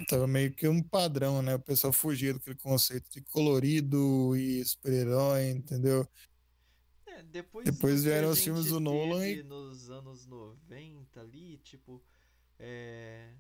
tava 0.09 0.27
meio 0.27 0.53
que 0.53 0.67
um 0.67 0.83
padrão, 0.83 1.41
né? 1.43 1.55
O 1.55 1.61
pessoal 1.61 1.93
fugia 1.93 2.35
daquele 2.35 2.57
conceito 2.57 3.09
de 3.11 3.21
colorido 3.23 4.35
e 4.37 4.65
super-herói, 4.65 5.51
entendeu? 5.51 6.09
É, 7.07 7.23
depois, 7.23 7.65
Depois 7.65 8.01
que 8.01 8.09
vieram 8.09 8.31
os 8.31 8.41
filmes 8.43 8.67
do 8.67 8.81
Nolan 8.81 9.27
e- 9.29 9.43
nos 9.43 9.89
anos 9.91 10.27
90 10.27 11.21
ali, 11.21 11.59
tipo, 11.59 12.03
é... 12.59 13.33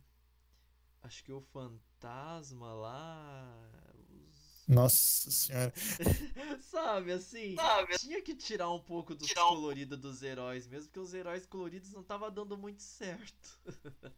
Acho 1.02 1.22
que 1.24 1.32
o 1.32 1.40
Fantasma 1.40 2.72
lá... 2.72 3.70
os- 4.09 4.64
Nossa 4.68 5.30
senhora. 5.30 5.72
Sabe, 6.62 7.12
assim, 7.12 7.57
Sabe? 7.57 7.98
tinha 7.98 8.22
que 8.22 8.34
tirar 8.34 8.70
um 8.70 8.80
pouco 8.80 9.14
dos 9.14 9.26
Tirar 9.28 9.42
coloridos 9.48 9.98
dos 9.98 10.22
heróis 10.22 10.66
mesmo, 10.66 10.86
porque 10.88 11.00
os 11.00 11.12
heróis 11.12 11.44
coloridos 11.46 11.92
não 11.92 12.02
tava 12.02 12.30
dando 12.30 12.57
muito 12.57 12.82
certo. 12.82 13.59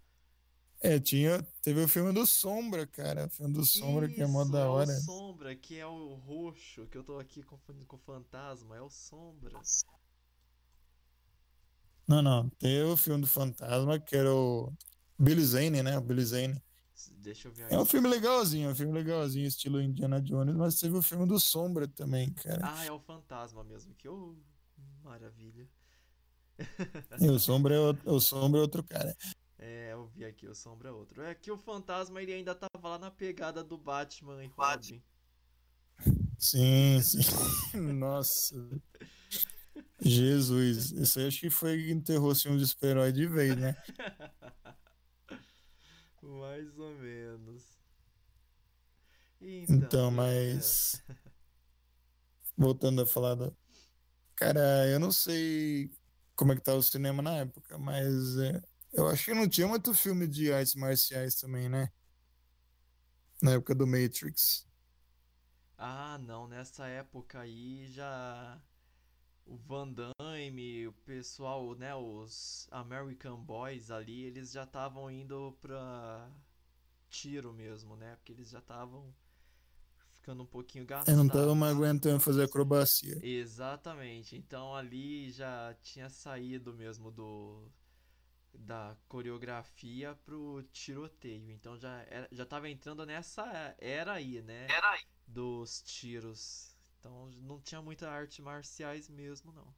É, 0.81 1.01
tinha, 1.01 1.43
teve 1.63 1.83
o 1.83 1.89
filme 1.89 2.13
do 2.13 2.27
Sombra, 2.27 2.87
cara. 2.87 3.27
O 3.27 3.31
filme 3.31 3.55
do 3.55 3.65
Sombra 3.65 4.09
que 4.09 4.21
é 4.23 4.27
mó 4.27 4.43
Isso, 4.43 4.53
da 4.53 4.61
é 4.61 4.65
hora. 4.67 4.93
o 4.93 5.01
Sombra, 5.01 5.57
que 5.57 5.79
é 5.79 5.87
o 5.87 6.15
roxo, 6.15 6.87
que 6.87 6.99
eu 6.99 7.03
tô 7.03 7.19
aqui 7.19 7.43
confundindo 7.43 7.87
com 7.87 7.97
o 7.97 8.01
Fantasma, 8.01 8.77
é 8.77 8.81
o 8.83 8.91
Sombra. 8.91 9.59
Não, 12.07 12.23
não. 12.23 12.49
Tem 12.51 12.83
o 12.85 12.97
filme 12.97 13.23
do 13.23 13.27
Fantasma, 13.27 13.99
que 13.99 14.15
era 14.15 14.33
o 14.33 14.73
Billy 15.19 15.45
Zane, 15.45 15.83
né? 15.83 15.99
O 15.99 16.01
Billy 16.01 16.25
Zane. 16.25 16.63
Deixa 17.19 17.49
eu 17.49 17.53
ver 17.53 17.71
É 17.71 17.79
um 17.79 17.85
filme 17.85 18.09
legalzinho, 18.09 18.69
é 18.69 18.73
um 18.73 18.75
filme 18.75 18.93
legalzinho, 18.93 19.47
estilo 19.47 19.81
Indiana 19.81 20.21
Jones, 20.21 20.55
mas 20.55 20.79
teve 20.79 20.97
o 20.97 21.03
filme 21.03 21.27
do 21.27 21.39
Sombra 21.39 21.87
também, 21.89 22.33
cara. 22.33 22.61
Ah, 22.63 22.85
é 22.85 22.93
o 22.93 22.99
Fantasma 22.99 23.63
mesmo, 23.65 23.95
que 23.95 24.09
ô 24.09 24.37
maravilha. 25.03 25.69
E 27.21 27.29
o 27.29 27.39
Sombra 27.39 27.75
é 27.75 27.79
outro, 27.79 28.15
o 28.15 28.21
Sombra 28.21 28.61
é 28.61 28.63
outro 28.63 28.83
cara. 28.83 29.15
É, 30.07 30.09
eu 30.09 30.09
vi 30.09 30.25
aqui, 30.25 30.47
o 30.47 30.55
Sombra 30.55 30.91
é 30.91 30.93
outro. 30.93 31.23
É 31.23 31.35
que 31.35 31.51
o 31.51 31.59
Fantasma 31.59 32.23
ele 32.23 32.33
ainda 32.33 32.55
tava 32.55 32.89
lá 32.89 32.99
na 32.99 33.11
pegada 33.11 33.65
do 33.65 33.77
Batman 33.77 34.45
e. 34.45 34.49
Robin. 34.49 35.03
Sim, 36.39 37.01
sim. 37.03 37.21
Nossa. 37.75 38.55
Jesus. 40.01 40.93
Isso 40.93 41.19
aí 41.19 41.27
acho 41.27 41.41
que 41.41 41.51
foi 41.51 41.83
que 41.83 41.91
enterrou 41.91 42.31
assim, 42.31 42.49
um 42.49 42.57
de 42.57 42.67
super-herói 42.67 43.13
de 43.13 43.27
vez, 43.27 43.57
né? 43.57 43.77
Mais 46.23 46.79
ou 46.79 46.95
menos. 46.97 47.77
Então, 49.41 49.77
Então, 49.77 50.09
é, 50.09 50.11
mas. 50.11 51.03
Voltando 52.57 53.03
a 53.03 53.07
falar 53.07 53.35
da. 53.35 53.53
Cara, 54.35 54.87
eu 54.89 55.01
não 55.01 55.11
sei 55.11 55.91
como 56.35 56.53
é 56.53 56.57
que 56.57 56.63
tá 56.63 56.75
o 56.75 56.83
cinema 56.83 57.23
na 57.23 57.39
época, 57.39 57.79
mas 57.79 58.37
é, 58.39 58.63
eu 58.97 59.09
acho 59.09 59.25
que 59.27 59.35
não 59.35 59.49
tinha 59.49 59.67
muito 59.69 59.95
filme 59.95 60.27
de 60.27 60.53
artes 60.53 60.75
marciais 60.75 61.35
também, 61.37 61.69
né? 61.69 61.91
Na 63.43 63.53
época 63.53 63.75
do 63.75 63.87
Matrix. 63.87 64.67
Ah, 65.79 66.19
não, 66.19 66.47
nessa 66.47 66.87
época 66.87 67.41
aí 67.41 67.87
já 67.91 68.61
o 69.47 69.57
Van 69.57 69.89
Damme, 69.93 70.87
o 70.89 70.93
pessoal, 70.93 71.75
né, 71.77 71.95
os 71.95 72.69
American 72.73 73.43
Boys 73.45 73.91
ali, 73.91 74.25
eles 74.25 74.53
já 74.53 74.65
estavam 74.65 75.11
indo 75.11 75.57
pra 75.61 76.31
tiro 77.11 77.53
mesmo, 77.53 77.97
né? 77.97 78.17
Porque 78.17 78.33
eles 78.33 78.51
já 78.51 78.61
estavam 78.61 79.15
ficando 80.13 80.43
um 80.43 80.47
pouquinho 80.47 80.85
Eu 80.85 80.89
gastados. 80.89 81.17
não 81.17 81.29
tava 81.31 81.55
mais 81.55 81.75
aguentando 81.75 82.21
fazer 82.21 82.43
acrobacia. 82.45 83.23
Exatamente. 83.23 84.37
Então 84.37 84.75
ali 84.75 85.31
já 85.31 85.75
tinha 85.83 86.09
saído 86.09 86.73
mesmo 86.73 87.11
do 87.11 87.71
da 88.59 88.97
coreografia 89.09 90.15
pro 90.25 90.63
tiroteio. 90.73 91.51
Então 91.51 91.77
já 91.79 92.03
era, 92.09 92.29
já 92.33 92.45
tava 92.45 92.69
entrando 92.69 93.05
nessa 93.05 93.75
era 93.79 94.13
aí, 94.15 94.43
né? 94.43 94.67
Era 94.69 94.91
aí. 94.93 95.03
Dos 95.27 95.83
tiros. 95.83 96.77
Então 96.99 97.31
não 97.43 97.61
tinha 97.61 97.83
muita 97.83 98.09
arte 98.09 98.43
marciais 98.43 99.09
mesmo, 99.09 99.53
não. 99.53 99.75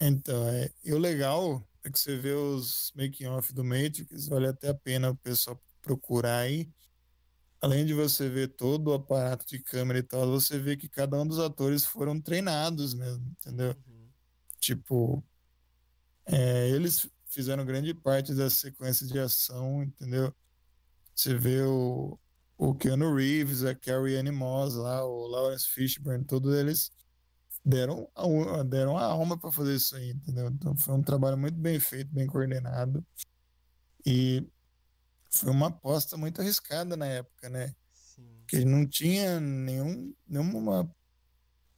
Então, 0.00 0.46
é, 0.48 0.72
e 0.84 0.92
o 0.92 0.98
legal 0.98 1.66
é 1.82 1.90
que 1.90 1.98
você 1.98 2.16
vê 2.16 2.32
os 2.32 2.92
making 2.96 3.26
off 3.26 3.52
do 3.52 3.64
Matrix, 3.64 4.28
vale 4.28 4.48
até 4.48 4.68
a 4.68 4.74
pena 4.74 5.10
o 5.10 5.16
pessoal 5.16 5.62
procurar 5.80 6.40
aí. 6.40 6.68
Além 7.60 7.86
de 7.86 7.94
você 7.94 8.28
ver 8.28 8.48
todo 8.48 8.88
o 8.88 8.94
aparato 8.94 9.46
de 9.46 9.58
câmera 9.58 9.98
e 9.98 10.02
tal, 10.02 10.30
você 10.30 10.58
vê 10.58 10.76
que 10.76 10.88
cada 10.88 11.18
um 11.18 11.26
dos 11.26 11.38
atores 11.38 11.86
foram 11.86 12.20
treinados 12.20 12.92
mesmo, 12.92 13.24
entendeu? 13.30 13.74
Uhum. 13.86 14.08
Tipo, 14.58 15.24
é, 16.26 16.68
eles 16.70 17.08
fizeram 17.26 17.64
grande 17.64 17.92
parte 17.92 18.34
da 18.34 18.48
sequência 18.48 19.06
de 19.06 19.18
ação, 19.18 19.82
entendeu? 19.82 20.34
Você 21.14 21.36
vê 21.36 21.62
o, 21.62 22.18
o 22.56 22.74
Keanu 22.74 23.14
Reeves, 23.14 23.64
a 23.64 23.74
Carrie 23.74 24.16
Ann 24.16 24.32
Moss 24.32 24.74
lá, 24.74 25.04
o 25.04 25.26
Lawrence 25.26 25.68
Fishburne, 25.68 26.24
todos 26.24 26.54
eles 26.54 26.90
deram 27.64 28.08
a, 28.14 28.62
deram 28.62 28.96
a 28.96 29.04
alma 29.04 29.38
para 29.38 29.50
fazer 29.50 29.74
isso 29.74 29.96
aí, 29.96 30.10
entendeu? 30.10 30.48
Então 30.48 30.76
foi 30.76 30.94
um 30.94 31.02
trabalho 31.02 31.38
muito 31.38 31.56
bem 31.56 31.80
feito, 31.80 32.12
bem 32.12 32.26
coordenado. 32.26 33.04
E 34.04 34.46
foi 35.30 35.50
uma 35.50 35.68
aposta 35.68 36.16
muito 36.16 36.40
arriscada 36.40 36.96
na 36.96 37.06
época, 37.06 37.48
né? 37.48 37.74
Sim. 37.92 38.22
Porque 38.40 38.64
não 38.64 38.86
tinha 38.86 39.40
nenhum, 39.40 40.14
nenhuma 40.26 40.88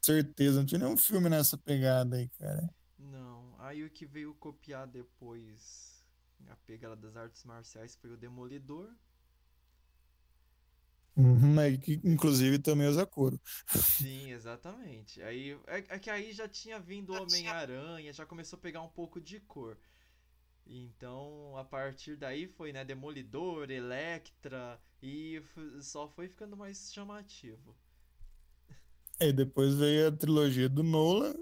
certeza, 0.01 0.59
não 0.59 0.65
tinha 0.65 0.79
nenhum 0.79 0.97
filme 0.97 1.29
nessa 1.29 1.57
pegada 1.57 2.17
aí, 2.17 2.29
cara. 2.37 2.69
Aí 3.67 3.83
o 3.83 3.89
que 3.89 4.05
veio 4.05 4.33
copiar 4.35 4.87
depois 4.87 6.01
a 6.47 6.55
pegada 6.55 6.95
das 6.95 7.17
artes 7.17 7.43
marciais 7.43 7.95
foi 7.95 8.11
o 8.11 8.17
Demolidor. 8.17 8.89
Uhum, 11.17 11.59
é 11.59 11.75
que 11.75 11.99
inclusive 12.03 12.59
também 12.59 12.87
usa 12.87 13.05
couro. 13.05 13.41
Sim, 13.67 14.31
exatamente. 14.31 15.21
Aí 15.21 15.51
é, 15.67 15.79
é 15.89 15.99
que 15.99 16.09
aí 16.09 16.31
já 16.31 16.47
tinha 16.47 16.79
vindo 16.79 17.11
o 17.11 17.21
Homem-Aranha, 17.21 18.13
já 18.13 18.25
começou 18.25 18.57
a 18.57 18.61
pegar 18.61 18.81
um 18.81 18.89
pouco 18.89 19.19
de 19.19 19.39
cor. 19.41 19.77
Então, 20.65 21.57
a 21.57 21.65
partir 21.65 22.15
daí 22.15 22.47
foi, 22.47 22.71
né, 22.71 22.85
Demolidor, 22.85 23.69
Electra 23.69 24.79
e 25.01 25.41
só 25.81 26.07
foi 26.07 26.29
ficando 26.29 26.55
mais 26.55 26.93
chamativo. 26.93 27.75
Aí 29.19 29.33
depois 29.33 29.75
veio 29.75 30.07
a 30.07 30.11
trilogia 30.11 30.69
do 30.69 30.83
Nolan, 30.83 31.33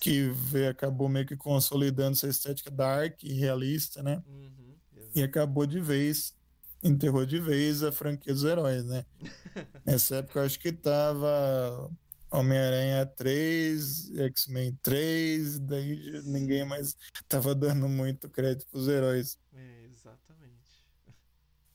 que 0.00 0.28
veio, 0.28 0.70
acabou 0.70 1.08
meio 1.08 1.26
que 1.26 1.36
consolidando 1.36 2.12
essa 2.12 2.28
estética 2.28 2.70
dark 2.70 3.22
e 3.22 3.32
realista, 3.32 4.02
né? 4.02 4.22
Uhum, 4.26 4.76
E 5.14 5.22
acabou 5.22 5.66
de 5.66 5.80
vez, 5.80 6.34
enterrou 6.82 7.24
de 7.24 7.40
vez 7.40 7.82
a 7.82 7.90
franquia 7.90 8.32
dos 8.32 8.44
heróis, 8.44 8.84
né? 8.84 9.04
Nessa 9.84 10.16
época 10.16 10.40
eu 10.40 10.44
acho 10.44 10.58
que 10.58 10.72
tava 10.72 11.90
Homem-Aranha 12.30 13.06
3, 13.06 14.10
X-Men 14.18 14.78
3, 14.82 15.58
daí 15.60 16.22
ninguém 16.24 16.64
mais 16.64 16.96
tava 17.28 17.54
dando 17.54 17.88
muito 17.88 18.28
crédito 18.28 18.66
pros 18.70 18.88
heróis. 18.88 19.38
É, 19.54 19.86
exatamente. 19.90 20.84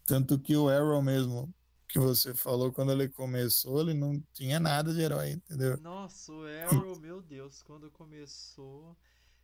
Tanto 0.05 0.37
que 0.37 0.55
o 0.55 0.69
Arrow 0.69 1.01
mesmo, 1.01 1.53
que 1.91 1.99
você 1.99 2.33
falou, 2.33 2.71
quando 2.71 2.91
ele 2.91 3.09
começou, 3.09 3.81
ele 3.81 3.93
não 3.93 4.19
tinha 4.33 4.59
nada 4.59 4.93
de 4.93 5.01
herói, 5.01 5.31
entendeu? 5.31 5.77
Nossa, 5.77 6.31
o 6.31 6.43
Arrow, 6.45 6.99
meu 6.99 7.21
Deus, 7.21 7.61
quando 7.63 7.89
começou. 7.91 8.97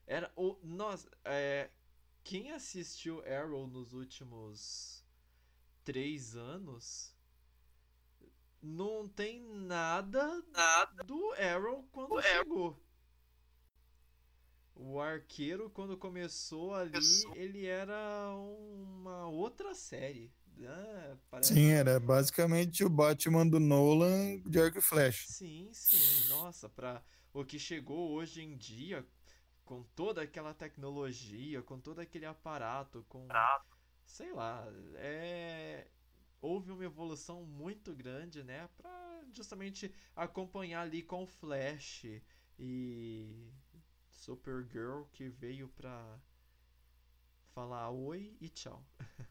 Era 0.06 0.32
o. 0.36 0.58
Nossa, 0.64 1.10
é. 1.26 1.70
Quem 2.24 2.52
assistiu 2.52 3.24
Arrow 3.26 3.68
nos 3.68 3.93
últimos 3.93 5.04
três 5.84 6.36
anos 6.36 7.16
não 8.62 9.08
tem 9.08 9.41
nada 9.41 10.43
Nada. 10.52 11.04
do 11.06 11.32
Arrow 11.34 11.88
quando 11.91 12.10
Do 12.10 12.18
Arrow. 12.18 12.26
chegou. 12.26 12.84
O 14.76 15.00
arqueiro, 15.00 15.70
quando 15.72 15.98
começou 15.98 16.74
ali, 16.74 16.91
Começou. 16.91 17.36
ele 17.36 17.66
era 17.66 18.30
uma 18.38 19.28
outra 19.28 19.74
série. 19.74 20.32
Ah, 20.66 21.18
parece... 21.30 21.53
Sim, 21.53 21.70
era 21.72 21.99
basicamente 21.99 22.84
o 22.84 22.89
Batman 22.89 23.47
do 23.47 23.60
Nolan 23.60 24.39
de 24.45 24.60
Arco 24.60 24.80
e 24.80 24.82
Flash. 24.82 25.26
Sim, 25.28 25.70
sim. 25.74 26.30
Nossa, 26.30 26.68
para 26.70 27.03
o 27.34 27.45
que 27.45 27.60
chegou 27.60 28.12
hoje 28.12 28.41
em 28.41 28.58
dia, 28.58 29.05
com 29.66 29.84
toda 29.95 30.22
aquela 30.22 30.53
tecnologia, 30.53 31.62
com 31.62 31.80
todo 31.80 31.99
aquele 31.99 32.26
aparato, 32.26 33.05
com 33.10 33.28
sei 34.05 34.32
lá, 34.32 34.66
é 34.95 35.88
houve 36.41 36.72
uma 36.72 36.86
evolução 36.86 37.43
muito 37.43 37.93
grande, 37.93 38.43
né, 38.43 38.70
Pra 38.78 39.22
justamente 39.34 39.93
acompanhar 40.16 40.82
ali 40.82 41.03
com 41.03 41.24
o 41.24 41.28
Flash 41.28 42.05
e 42.58 43.51
Supergirl 44.10 45.03
que 45.12 45.28
veio 45.28 45.68
pra 45.70 46.20
falar 47.53 47.89
oi 47.89 48.36
e 48.39 48.49
tchau. 48.49 48.86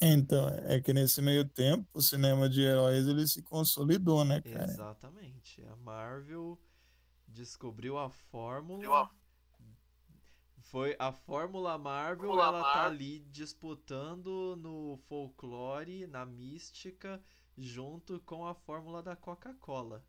Então, 0.00 0.48
é 0.64 0.80
que 0.80 0.92
nesse 0.92 1.22
meio 1.22 1.44
tempo, 1.44 1.86
o 1.94 2.02
cinema 2.02 2.48
de 2.48 2.62
heróis 2.62 3.06
ele 3.06 3.26
se 3.26 3.42
consolidou, 3.42 4.24
né, 4.24 4.40
cara? 4.40 4.64
Exatamente. 4.64 5.64
A 5.66 5.76
Marvel 5.76 6.58
descobriu 7.28 7.98
a 7.98 8.10
fórmula. 8.10 9.10
Foi 10.62 10.96
a 10.98 11.12
Fórmula 11.12 11.78
Marvel, 11.78 12.30
Fórmula 12.30 12.48
ela 12.48 12.72
tá 12.72 12.86
ali 12.86 13.20
disputando 13.30 14.56
no 14.56 14.96
folclore, 15.08 16.06
na 16.06 16.26
mística, 16.26 17.22
junto 17.56 18.18
com 18.20 18.46
a 18.46 18.54
fórmula 18.54 19.02
da 19.02 19.14
Coca-Cola. 19.14 20.04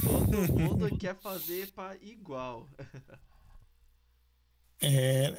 Todo 0.00 0.52
mundo 0.52 0.86
quer 0.98 1.16
fazer 1.16 1.72
para 1.72 1.96
igual. 1.96 2.68
É, 4.80 5.30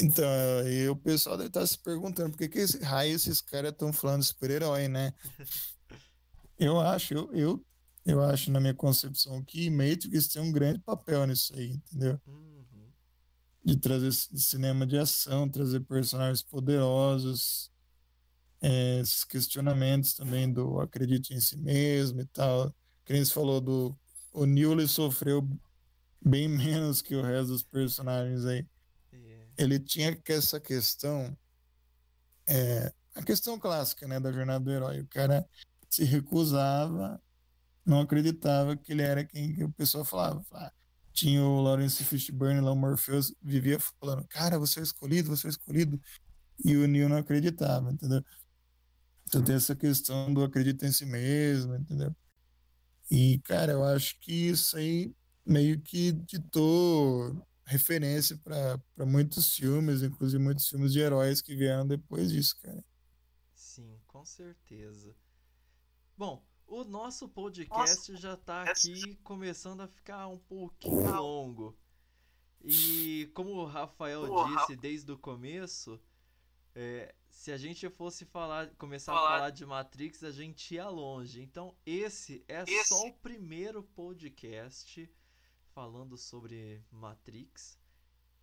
então, 0.00 0.28
aí 0.64 0.88
o 0.88 0.96
pessoal 0.96 1.36
deve 1.36 1.48
estar 1.48 1.66
se 1.66 1.78
perguntando 1.78 2.30
por 2.30 2.38
que, 2.38 2.48
que 2.48 2.58
esse 2.58 2.82
raio 2.82 3.14
esses 3.14 3.40
caras 3.40 3.72
estão 3.72 3.92
falando 3.92 4.20
de 4.20 4.26
super-herói, 4.26 4.88
né? 4.88 5.12
Eu 6.58 6.80
acho, 6.80 7.14
eu, 7.14 7.32
eu, 7.32 7.66
eu 8.04 8.22
acho 8.22 8.50
na 8.50 8.60
minha 8.60 8.74
concepção 8.74 9.42
que 9.44 9.70
Matrix 9.70 10.28
tem 10.28 10.42
um 10.42 10.52
grande 10.52 10.78
papel 10.80 11.26
nisso 11.26 11.54
aí, 11.56 11.72
entendeu? 11.72 12.20
Uhum. 12.26 12.90
De 13.64 13.76
trazer 13.76 14.12
cinema 14.12 14.86
de 14.86 14.98
ação, 14.98 15.48
trazer 15.48 15.80
personagens 15.80 16.42
poderosos, 16.42 17.70
é, 18.60 19.00
esses 19.00 19.24
questionamentos 19.24 20.14
também 20.14 20.52
do 20.52 20.80
acredite 20.80 21.34
em 21.34 21.40
si 21.40 21.56
mesmo 21.56 22.20
e 22.20 22.26
tal. 22.26 22.74
Que 23.04 23.12
nem 23.12 23.24
você 23.24 23.32
falou 23.32 23.60
do 23.60 23.98
o 24.32 24.46
Neil 24.46 24.72
ele 24.72 24.86
sofreu 24.86 25.48
bem 26.24 26.46
menos 26.48 27.02
que 27.02 27.14
o 27.14 27.22
resto 27.22 27.48
dos 27.48 27.62
personagens 27.62 28.44
aí. 28.44 28.66
Ele 29.60 29.78
tinha 29.78 30.16
que 30.16 30.32
essa 30.32 30.58
questão, 30.58 31.36
é, 32.46 32.90
a 33.14 33.22
questão 33.22 33.58
clássica, 33.58 34.08
né, 34.08 34.18
da 34.18 34.32
jornada 34.32 34.64
do 34.64 34.70
herói. 34.70 35.00
O 35.00 35.08
cara 35.08 35.46
se 35.90 36.02
recusava, 36.02 37.22
não 37.84 38.00
acreditava 38.00 38.74
que 38.74 38.90
ele 38.90 39.02
era 39.02 39.22
quem 39.22 39.54
que 39.54 39.62
o 39.62 39.70
pessoal 39.70 40.02
falava. 40.02 40.42
Ah, 40.52 40.72
tinha 41.12 41.42
o 41.42 41.60
Lawrence 41.60 42.02
Fishburne 42.02 42.62
lá, 42.62 42.72
o 42.72 42.76
Morpheus, 42.76 43.34
vivia 43.42 43.78
falando, 44.00 44.26
cara, 44.28 44.58
você 44.58 44.80
é 44.80 44.82
escolhido, 44.82 45.28
você 45.28 45.48
é 45.48 45.50
escolhido. 45.50 46.00
E 46.64 46.74
o 46.78 46.88
Neil 46.88 47.10
não 47.10 47.18
acreditava, 47.18 47.92
entendeu? 47.92 48.24
Então 49.26 49.44
tem 49.44 49.56
essa 49.56 49.76
questão 49.76 50.32
do 50.32 50.42
acredita 50.42 50.86
em 50.86 50.92
si 50.92 51.04
mesmo, 51.04 51.76
entendeu? 51.76 52.16
E, 53.10 53.38
cara, 53.40 53.72
eu 53.72 53.84
acho 53.84 54.18
que 54.20 54.32
isso 54.32 54.78
aí 54.78 55.14
meio 55.44 55.80
que 55.82 56.12
ditou 56.12 57.46
referência 57.70 58.36
para 58.38 59.06
muitos 59.06 59.54
filmes, 59.54 60.02
inclusive 60.02 60.42
muitos 60.42 60.68
filmes 60.68 60.92
de 60.92 60.98
heróis 61.00 61.40
que 61.40 61.54
vieram 61.54 61.86
depois 61.86 62.30
disso, 62.30 62.58
cara. 62.60 62.84
Sim, 63.54 63.98
com 64.06 64.24
certeza. 64.24 65.14
Bom, 66.16 66.44
o 66.66 66.82
nosso 66.84 67.28
podcast 67.28 68.16
já 68.16 68.36
tá 68.36 68.62
aqui 68.64 69.14
começando 69.22 69.80
a 69.82 69.88
ficar 69.88 70.26
um 70.26 70.38
pouquinho 70.38 71.10
longo. 71.14 71.78
E 72.62 73.30
como 73.34 73.50
o 73.52 73.64
Rafael 73.66 74.26
disse 74.48 74.76
desde 74.76 75.10
o 75.12 75.16
começo, 75.18 75.98
é, 76.74 77.14
se 77.30 77.50
a 77.52 77.56
gente 77.56 77.88
fosse 77.88 78.24
falar, 78.26 78.68
começar 78.76 79.12
a 79.12 79.16
Falar. 79.16 79.28
falar 79.30 79.50
de 79.50 79.64
Matrix, 79.64 80.22
a 80.24 80.30
gente 80.32 80.74
ia 80.74 80.88
longe. 80.88 81.40
Então, 81.40 81.74
esse 81.86 82.44
é 82.48 82.62
Esse- 82.64 82.88
só 82.88 83.06
o 83.06 83.12
primeiro 83.14 83.82
podcast 83.82 85.10
falando 85.70 86.16
sobre 86.16 86.82
Matrix. 86.90 87.78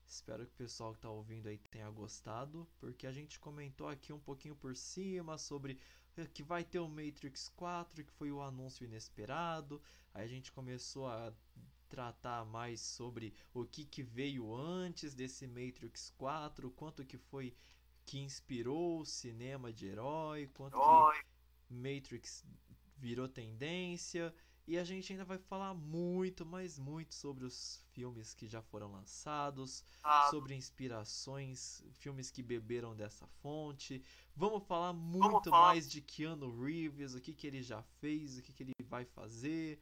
Espero 0.06 0.46
que 0.46 0.54
o 0.54 0.58
pessoal 0.58 0.94
que 0.94 1.00
tá 1.00 1.10
ouvindo 1.10 1.48
aí 1.48 1.58
tenha 1.58 1.90
gostado, 1.90 2.68
porque 2.80 3.06
a 3.06 3.12
gente 3.12 3.40
comentou 3.40 3.90
aqui 3.90 4.14
um 4.14 4.20
pouquinho 4.20 4.56
por 4.56 4.76
cima 4.76 5.38
sobre 5.38 5.78
eh, 6.16 6.26
que 6.28 6.42
vai 6.42 6.64
ter 6.64 6.80
o 6.80 6.88
Matrix 6.88 7.50
4, 7.50 8.06
que 8.06 8.14
foi 8.14 8.32
o 8.32 8.42
anúncio 8.42 8.86
inesperado. 8.86 9.82
Aí 10.14 10.24
a 10.24 10.28
gente 10.28 10.52
começou 10.52 11.08
a 11.08 11.34
tratar 11.90 12.46
mais 12.46 12.80
sobre 12.80 13.34
o 13.54 13.66
que, 13.66 13.86
que 13.86 14.02
veio 14.04 14.56
antes 14.56 15.14
desse 15.14 15.46
Matrix 15.46 16.10
4, 16.18 16.72
quanto 16.72 17.06
que 17.06 17.18
foi 17.18 17.54
que 18.06 18.20
inspirou 18.20 19.02
o 19.02 19.06
cinema 19.06 19.74
de 19.74 19.88
herói, 19.88 20.48
quanto 20.54 20.78
que. 20.78 21.28
Matrix 21.70 22.46
virou 22.98 23.28
tendência. 23.28 24.34
E 24.68 24.78
a 24.78 24.84
gente 24.84 25.14
ainda 25.14 25.24
vai 25.24 25.38
falar 25.38 25.74
muito, 25.74 26.46
mas 26.46 26.78
muito 26.78 27.16
sobre 27.16 27.46
os 27.46 27.82
filmes 27.94 28.34
que 28.34 28.48
já 28.48 28.62
foram 28.62 28.92
lançados, 28.92 29.82
Ah, 30.04 30.28
sobre 30.30 30.54
inspirações, 30.56 31.82
filmes 31.94 32.30
que 32.30 32.44
beberam 32.44 32.94
dessa 32.94 33.26
fonte. 33.42 34.04
Vamos 34.36 34.62
falar 34.68 34.92
muito 34.92 35.50
falar- 35.50 35.68
mais 35.68 35.90
de 35.90 36.02
Keanu 36.02 36.62
Reeves, 36.62 37.16
o 37.16 37.22
que, 37.22 37.34
que 37.34 37.48
ele 37.48 37.64
já 37.64 37.82
fez, 38.02 38.38
o 38.38 38.42
que, 38.42 38.52
que 38.52 38.64
ele 38.64 38.74
vai 38.90 39.06
fazer. 39.06 39.80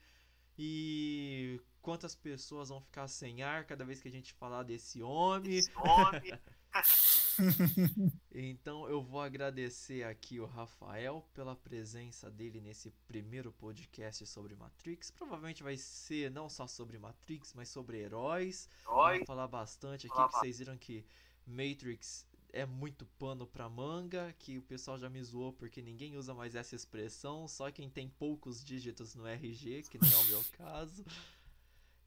E 0.57 1.59
quantas 1.81 2.15
pessoas 2.15 2.69
vão 2.69 2.79
ficar 2.79 3.07
sem 3.07 3.41
ar 3.41 3.65
cada 3.65 3.83
vez 3.83 3.99
que 3.99 4.07
a 4.07 4.11
gente 4.11 4.33
falar 4.33 4.61
desse 4.63 5.01
homem. 5.01 5.55
esse 5.55 5.71
nome. 5.73 6.31
Então 8.38 8.88
eu 8.89 9.01
vou 9.01 9.21
agradecer 9.21 10.03
aqui 10.03 10.39
o 10.39 10.45
Rafael 10.45 11.25
pela 11.33 11.55
presença 11.55 12.29
dele 12.29 12.59
nesse 12.59 12.91
primeiro 13.07 13.51
podcast 13.53 14.25
sobre 14.27 14.55
Matrix. 14.55 15.09
Provavelmente 15.09 15.63
vai 15.63 15.77
ser 15.77 16.29
não 16.31 16.49
só 16.49 16.67
sobre 16.67 16.99
Matrix, 16.99 17.53
mas 17.53 17.69
sobre 17.69 17.99
heróis. 17.99 18.69
Herói. 18.81 19.13
Vamos 19.13 19.27
falar 19.27 19.47
bastante 19.47 20.07
aqui, 20.07 20.15
Falar 20.15 20.29
que 20.29 20.39
vocês 20.39 20.59
viram 20.59 20.77
que 20.77 21.05
Matrix 21.45 22.27
é 22.55 22.65
muito 22.65 23.05
pano 23.19 23.45
pra 23.45 23.69
manga, 23.69 24.33
que 24.39 24.57
o 24.57 24.61
pessoal 24.61 24.97
já 24.97 25.09
me 25.09 25.21
zoou 25.21 25.51
porque 25.51 25.81
ninguém 25.81 26.15
usa 26.15 26.33
mais 26.33 26.55
essa 26.55 26.75
expressão, 26.75 27.47
só 27.47 27.69
quem 27.69 27.89
tem 27.89 28.07
poucos 28.07 28.63
dígitos 28.63 29.13
no 29.13 29.27
RG, 29.27 29.83
que 29.83 29.97
não 29.97 30.07
é 30.07 30.15
o 30.15 30.25
meu 30.25 30.43
caso. 30.57 31.05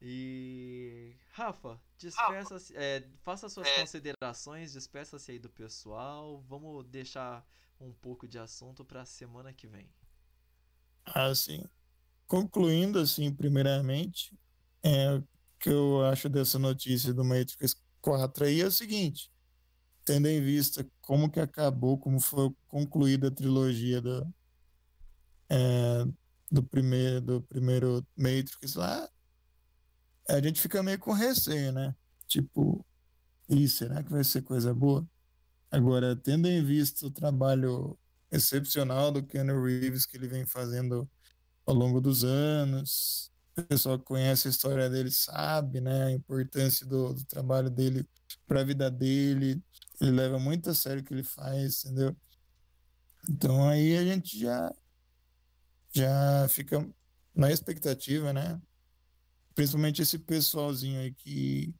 E 0.01 1.13
Rafa, 1.31 1.79
despeça-se, 1.97 2.75
é, 2.75 3.05
faça 3.21 3.49
suas 3.49 3.67
É. 3.67 3.81
considerações, 3.81 4.73
despeça-se 4.73 5.31
aí 5.31 5.39
do 5.39 5.49
pessoal. 5.49 6.41
Vamos 6.47 6.85
deixar 6.87 7.45
um 7.79 7.91
pouco 7.91 8.27
de 8.27 8.39
assunto 8.39 8.85
pra 8.85 9.05
semana 9.05 9.53
que 9.53 9.67
vem. 9.67 9.89
Assim, 11.05 11.65
concluindo, 12.27 12.99
assim, 12.99 13.33
primeiramente, 13.33 14.37
é, 14.83 15.15
o 15.15 15.23
que 15.59 15.69
eu 15.69 16.05
acho 16.05 16.29
dessa 16.29 16.57
notícia 16.57 17.13
do 17.13 17.25
Matrix 17.25 17.75
4 18.01 18.45
aí 18.45 18.61
é 18.61 18.65
o 18.65 18.71
seguinte, 18.71 19.29
tendo 20.05 20.27
em 20.27 20.41
vista 20.41 20.87
como 21.01 21.29
que 21.29 21.39
acabou, 21.39 21.97
como 21.97 22.19
foi 22.19 22.49
concluída 22.67 23.27
a 23.27 23.31
trilogia 23.31 24.01
do, 24.01 24.33
é, 25.49 26.05
do, 26.51 26.63
primeiro, 26.63 27.21
do 27.21 27.41
primeiro 27.41 28.05
Matrix 28.15 28.75
lá, 28.75 29.09
a 30.29 30.41
gente 30.41 30.61
fica 30.61 30.83
meio 30.83 30.99
com 30.99 31.11
receio, 31.11 31.71
né? 31.71 31.95
Tipo, 32.27 32.85
e 33.49 33.67
será 33.67 34.03
que 34.03 34.11
vai 34.11 34.23
ser 34.23 34.43
coisa 34.43 34.73
boa? 34.73 35.07
Agora, 35.71 36.15
tendo 36.15 36.47
em 36.47 36.63
vista 36.63 37.05
o 37.07 37.11
trabalho 37.11 37.97
excepcional 38.31 39.11
do 39.11 39.23
Keanu 39.23 39.63
Reeves 39.63 40.05
que 40.05 40.17
ele 40.17 40.27
vem 40.27 40.45
fazendo 40.45 41.09
ao 41.65 41.73
longo 41.73 41.99
dos 41.99 42.23
anos, 42.23 43.31
o 43.57 43.63
pessoal 43.63 43.97
que 43.97 44.05
conhece 44.05 44.47
a 44.47 44.51
história 44.51 44.89
dele 44.89 45.11
sabe, 45.11 45.81
né, 45.81 46.05
a 46.05 46.11
importância 46.11 46.85
do, 46.85 47.13
do 47.13 47.25
trabalho 47.25 47.69
dele 47.69 48.07
para 48.47 48.61
a 48.61 48.63
vida 48.63 48.89
dele. 48.89 49.61
Ele 49.99 50.11
leva 50.11 50.39
muito 50.39 50.69
a 50.69 50.75
sério 50.75 51.01
o 51.01 51.05
que 51.05 51.13
ele 51.13 51.23
faz, 51.23 51.83
entendeu? 51.83 52.15
Então 53.27 53.67
aí 53.67 53.97
a 53.97 54.03
gente 54.03 54.39
já 54.39 54.73
já 55.91 56.47
fica 56.49 56.87
na 57.33 57.51
expectativa, 57.51 58.31
né? 58.31 58.61
Principalmente 59.59 60.01
esse 60.01 60.17
pessoalzinho 60.17 61.01
aí 61.01 61.13
que 61.13 61.75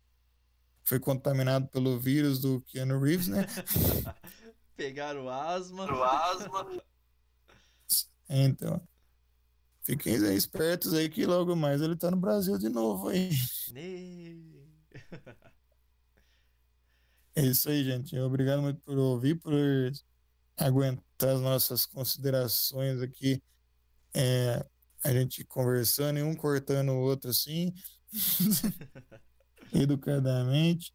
foi 0.84 1.00
contaminado 1.00 1.66
pelo 1.70 1.98
vírus 1.98 2.38
do 2.38 2.60
Keanu 2.64 3.00
Reeves, 3.00 3.30
né? 3.30 3.46
Pegaram 4.76 5.30
asma. 5.30 5.86
O 5.86 6.04
asma. 6.04 6.84
Então, 8.28 8.86
fiquem 9.82 10.14
aí 10.18 10.36
espertos 10.36 10.94
aí 10.94 11.08
que 11.08 11.26
logo 11.26 11.56
mais 11.56 11.82
ele 11.82 11.96
tá 11.96 12.12
no 12.12 12.18
Brasil 12.18 12.58
de 12.58 12.68
novo 12.68 13.08
aí. 13.08 13.30
Ne- 13.72 14.68
É 17.34 17.46
isso 17.46 17.70
aí, 17.70 17.82
gente. 17.86 18.20
Obrigado 18.20 18.62
muito 18.62 18.82
por 18.82 18.98
ouvir, 18.98 19.36
por 19.40 19.54
aguentar 20.58 21.30
as 21.30 21.40
nossas 21.40 21.86
considerações 21.86 23.02
aqui. 23.02 23.42
É, 24.14 24.66
a 25.04 25.12
gente 25.12 25.44
conversando 25.46 26.20
e 26.20 26.24
um 26.24 26.36
cortando 26.36 26.90
o 26.90 27.00
outro 27.00 27.30
assim, 27.30 27.74
educadamente. 29.74 30.94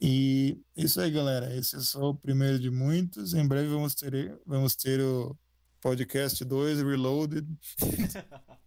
E 0.00 0.60
isso 0.76 1.00
aí, 1.00 1.10
galera. 1.10 1.54
Esse 1.56 1.76
é 1.76 1.80
só 1.80 2.10
o 2.10 2.14
primeiro 2.14 2.58
de 2.58 2.70
muitos. 2.70 3.34
Em 3.34 3.46
breve 3.46 3.68
vamos 3.68 3.94
ter, 3.94 4.38
vamos 4.44 4.76
ter 4.76 5.00
o 5.00 5.36
podcast 5.80 6.44
2 6.44 6.82
Reloaded 6.82 7.46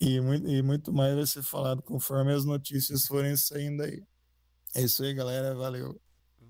e 0.00 0.20
muito, 0.20 0.48
e 0.48 0.62
muito 0.62 0.92
mais 0.92 1.14
vai 1.14 1.26
ser 1.26 1.42
falado 1.42 1.82
conforme 1.82 2.32
as 2.32 2.44
notícias 2.44 3.06
forem 3.06 3.36
saindo 3.36 3.82
aí. 3.82 4.02
É 4.74 4.82
isso 4.82 5.04
aí, 5.04 5.14
galera. 5.14 5.54
Valeu. 5.54 6.00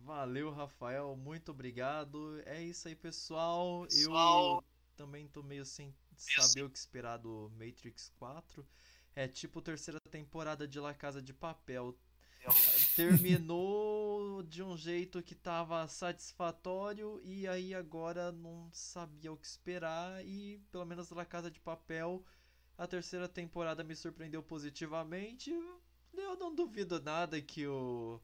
Valeu, 0.05 0.51
Rafael. 0.51 1.17
Muito 1.17 1.51
obrigado. 1.51 2.41
É 2.47 2.63
isso 2.63 2.89
aí, 2.89 2.95
pessoal. 2.95 3.83
Pessoal. 3.83 4.57
Eu 4.57 4.72
também 5.03 5.27
tô 5.27 5.43
meio 5.43 5.65
sem 5.65 5.93
saber 6.17 6.63
o 6.63 6.71
que 6.71 6.79
esperar 6.79 7.17
do 7.17 7.51
Matrix 7.59 8.09
4. 8.21 8.65
É 9.17 9.27
tipo 9.27 9.61
terceira 9.61 9.99
temporada 10.09 10.67
de 10.67 10.79
La 10.79 10.95
Casa 10.95 11.21
de 11.21 11.35
Papel. 11.35 11.99
Terminou 12.95 14.45
de 14.45 14.63
um 14.63 14.77
jeito 14.77 15.21
que 15.21 15.35
tava 15.35 15.89
satisfatório 15.89 17.21
e 17.25 17.49
aí 17.49 17.75
agora 17.75 18.31
não 18.31 18.71
sabia 18.73 19.33
o 19.33 19.37
que 19.37 19.47
esperar 19.47 20.25
e 20.25 20.59
pelo 20.71 20.87
menos 20.87 21.11
La 21.11 21.25
Casa 21.25 21.51
de 21.51 21.59
Papel 21.59 22.25
a 22.79 22.87
terceira 22.87 23.29
temporada 23.29 23.83
me 23.83 23.97
surpreendeu 23.97 24.43
positivamente. 24.43 25.51
Eu 26.13 26.37
não 26.37 26.55
duvido 26.55 27.01
nada 27.01 27.43
que 27.43 27.67
o 27.67 28.21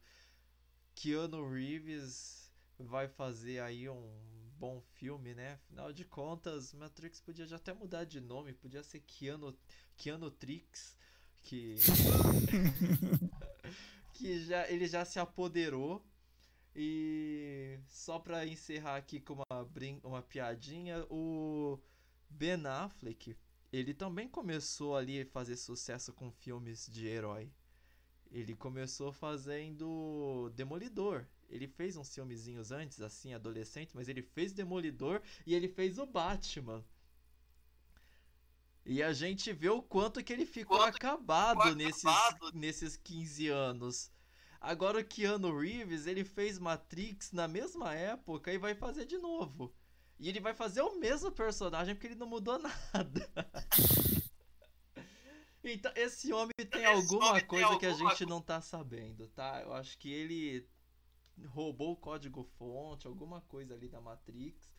Keanu 0.95 1.51
Reeves 1.51 2.53
vai 2.79 3.09
fazer 3.09 3.59
aí 3.59 3.89
um 3.89 4.38
bom 4.59 4.81
filme, 4.81 5.35
né? 5.35 5.55
Afinal 5.55 5.93
de 5.93 6.05
contas, 6.05 6.75
Matrix 6.75 7.21
podia 7.21 7.47
já 7.47 7.57
até 7.57 7.73
mudar 7.73 8.05
de 8.05 8.21
nome, 8.21 8.53
podia 8.53 8.83
ser 8.83 9.01
Keanu, 9.01 9.57
Keanu 9.97 10.31
Trix, 10.31 10.97
que 11.43 11.77
que 14.13 14.45
já 14.45 14.69
ele 14.69 14.87
já 14.87 15.05
se 15.05 15.19
apoderou. 15.19 16.05
E 16.75 17.81
só 17.89 18.19
pra 18.19 18.47
encerrar 18.47 18.97
aqui 18.97 19.21
com 19.21 19.35
uma 19.35 19.65
brin 19.65 20.01
uma 20.05 20.23
piadinha, 20.23 21.05
o 21.11 21.81
Ben 22.29 22.65
Affleck, 22.67 23.37
ele 23.73 23.95
também 23.95 24.29
começou 24.29 24.97
ali 24.97 25.21
a 25.21 25.27
fazer 25.27 25.57
sucesso 25.57 26.13
com 26.13 26.31
filmes 26.31 26.87
de 26.87 27.07
herói. 27.07 27.51
Ele 28.31 28.55
começou 28.55 29.13
fazendo 29.13 30.53
Demolidor. 30.55 31.27
Ele 31.49 31.67
fez 31.67 31.97
uns 31.97 32.15
filmezinhos 32.15 32.71
antes, 32.71 33.01
assim, 33.01 33.33
adolescente, 33.33 33.95
mas 33.95 34.09
ele 34.09 34.23
fez 34.23 34.53
Demolidor 34.53 35.23
e 35.47 35.55
ele 35.55 35.69
fez 35.69 35.99
o 35.99 36.07
Batman. 36.07 36.85
E 38.85 39.03
a 39.03 39.13
gente 39.13 39.53
vê 39.53 39.69
o 39.69 39.83
quanto 39.83 40.23
que 40.23 40.33
ele 40.33 40.47
ficou 40.47 40.79
Quanto 40.79 40.97
acabado, 40.97 41.61
ficou 41.63 41.75
nesses, 41.75 42.05
acabado. 42.05 42.53
nesses 42.55 42.97
15 42.97 43.49
anos. 43.49 44.11
Agora 44.61 44.99
o 44.99 45.05
Keanu 45.05 45.59
Reeves, 45.59 46.07
ele 46.07 46.25
fez 46.25 46.59
Matrix 46.59 47.33
na 47.33 47.47
mesma 47.47 47.95
época 47.95 48.53
e 48.53 48.59
vai 48.59 48.75
fazer 48.75 49.05
de 49.05 49.19
novo. 49.19 49.75
E 50.19 50.29
ele 50.29 50.41
vai 50.41 50.53
fazer 50.55 50.83
o 50.83 50.99
mesmo 50.99 51.31
personagem 51.31 51.95
porque 51.95 52.09
ele 52.09 52.15
não 52.17 52.27
mudou 52.27 52.59
nada. 52.93 53.31
Então, 55.63 55.93
esse 55.95 56.33
homem 56.33 56.55
tem 56.71 56.83
Esse 56.83 56.87
alguma 56.87 57.31
homem 57.31 57.41
tem 57.41 57.49
coisa 57.49 57.79
que 57.79 57.87
a 57.87 57.91
alguma 57.91 58.11
gente 58.11 58.27
não 58.27 58.41
tá 58.41 58.61
sabendo, 58.61 59.29
tá? 59.29 59.61
Eu 59.63 59.73
acho 59.75 59.99
que 59.99 60.11
ele 60.11 60.67
roubou 61.47 61.93
o 61.93 61.97
código 61.97 62.45
fonte, 62.59 63.07
alguma 63.07 63.41
coisa 63.43 63.75
ali 63.75 63.89
da 63.89 64.01
Matrix. 64.01 64.71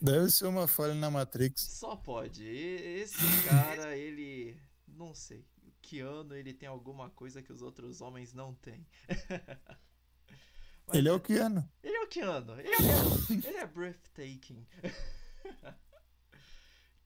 Deve 0.00 0.30
ser 0.30 0.46
uma 0.46 0.68
falha 0.68 0.94
na 0.94 1.10
Matrix. 1.10 1.60
Só 1.60 1.96
pode. 1.96 2.46
Esse 2.46 3.16
cara, 3.48 3.96
ele. 3.98 4.56
Não 4.86 5.14
sei. 5.14 5.44
O 5.62 5.72
Keanu, 5.82 6.34
ele 6.34 6.54
tem 6.54 6.68
alguma 6.68 7.10
coisa 7.10 7.42
que 7.42 7.52
os 7.52 7.62
outros 7.62 8.00
homens 8.00 8.32
não 8.32 8.54
têm. 8.54 8.86
Mas 10.86 10.96
Ele 10.96 11.08
é 11.08 11.12
o 11.12 11.20
Keanu. 11.20 11.68
Ele 11.82 11.96
é 11.96 12.02
o 12.02 12.08
Keanu. 12.08 12.58
Ele 12.58 12.68
é, 12.68 13.48
ele 13.48 13.56
é 13.58 13.66
breathtaking. 13.66 14.66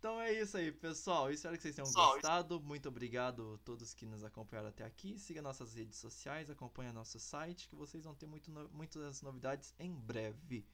Então 0.03 0.21
é 0.21 0.33
isso 0.33 0.57
aí, 0.57 0.73
pessoal. 0.73 1.31
Espero 1.31 1.55
que 1.57 1.63
vocês 1.63 1.77
tenham 1.77 1.87
Pessoal, 1.87 2.15
gostado. 2.15 2.61
Muito 2.61 2.89
obrigado 2.89 3.55
a 3.55 3.65
todos 3.65 3.95
que 3.95 4.05
nos 4.05 4.25
acompanharam 4.25 4.69
até 4.71 4.83
aqui. 4.83 5.17
Siga 5.17 5.41
nossas 5.41 5.75
redes 5.75 5.97
sociais, 5.97 6.51
acompanhe 6.51 6.91
nosso 6.91 7.21
site, 7.21 7.69
que 7.69 7.77
vocês 7.77 8.03
vão 8.03 8.13
ter 8.13 8.27
muito 8.27 8.51
no- 8.51 8.69
muitas 8.71 9.23
novidades 9.23 9.73
em 9.79 9.95
breve. 9.95 10.67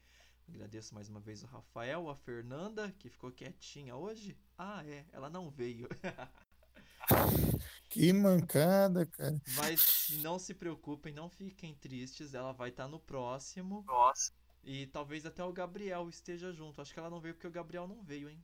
Agradeço 0.47 0.95
mais 0.95 1.09
uma 1.09 1.19
vez 1.19 1.43
o 1.43 1.45
Rafael, 1.45 2.09
a 2.09 2.15
Fernanda, 2.15 2.91
que 2.97 3.07
ficou 3.07 3.31
quietinha 3.31 3.95
hoje. 3.95 4.35
Ah, 4.57 4.83
é, 4.83 5.05
ela 5.11 5.29
não 5.29 5.47
veio. 5.51 5.87
Que 7.87 8.11
mancada, 8.11 9.05
cara. 9.05 9.39
Mas 9.55 10.09
não 10.21 10.39
se 10.39 10.55
preocupem, 10.55 11.13
não 11.13 11.29
fiquem 11.29 11.75
tristes. 11.75 12.33
Ela 12.33 12.51
vai 12.51 12.69
estar 12.69 12.87
no 12.87 12.99
próximo. 12.99 13.83
Nossa. 13.85 14.31
E 14.63 14.87
talvez 14.87 15.23
até 15.25 15.43
o 15.43 15.53
Gabriel 15.53 16.09
esteja 16.09 16.51
junto. 16.51 16.81
Acho 16.81 16.93
que 16.93 16.99
ela 16.99 17.09
não 17.09 17.19
veio 17.21 17.33
porque 17.35 17.47
o 17.47 17.51
Gabriel 17.51 17.87
não 17.87 18.03
veio, 18.03 18.27
hein? 18.29 18.43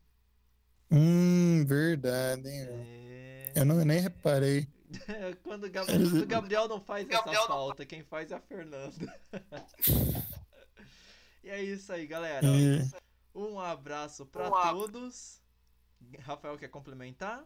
Hum, 0.92 1.66
verdade, 1.66 2.48
hein? 2.48 2.68
É. 2.70 3.52
Eu 3.56 3.66
não, 3.66 3.84
nem 3.84 4.00
reparei. 4.00 4.68
Quando 5.44 5.66
o 5.66 5.70
Gabriel, 5.72 6.24
o 6.24 6.26
Gabriel 6.28 6.68
não 6.68 6.80
faz 6.82 7.08
essa 7.10 7.18
Gabriel 7.18 7.42
não 7.42 7.48
falta, 7.48 7.86
quem 7.86 8.04
faz 8.04 8.32
é 8.32 8.36
a 8.36 8.40
Fernanda. 8.40 9.20
e 11.44 11.50
é 11.50 11.62
isso 11.64 11.92
aí, 11.92 12.06
galera. 12.08 12.46
É. 12.46 13.00
Um 13.34 13.60
abraço 13.60 14.26
pra 14.26 14.50
Um 14.50 14.56
ab- 14.56 14.80
todos. 14.80 15.42
Rafael 16.20 16.58
quer 16.58 16.70
complementar? 16.70 17.44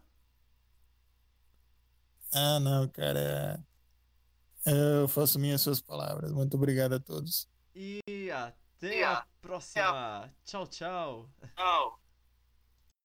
Ah, 2.32 2.60
não, 2.60 2.86
cara. 2.88 3.64
Eu 4.64 5.08
faço 5.08 5.38
minhas 5.38 5.60
suas 5.62 5.80
palavras. 5.80 6.32
Muito 6.32 6.56
obrigado 6.56 6.92
a 6.94 7.00
todos. 7.00 7.48
E 7.74 8.00
até 8.30 8.98
E 8.98 9.02
a 9.02 9.18
a- 9.18 9.26
próxima. 9.40 10.32
Tchau, 10.44 10.66
tchau. 10.66 11.30
Tchau. 11.56 11.99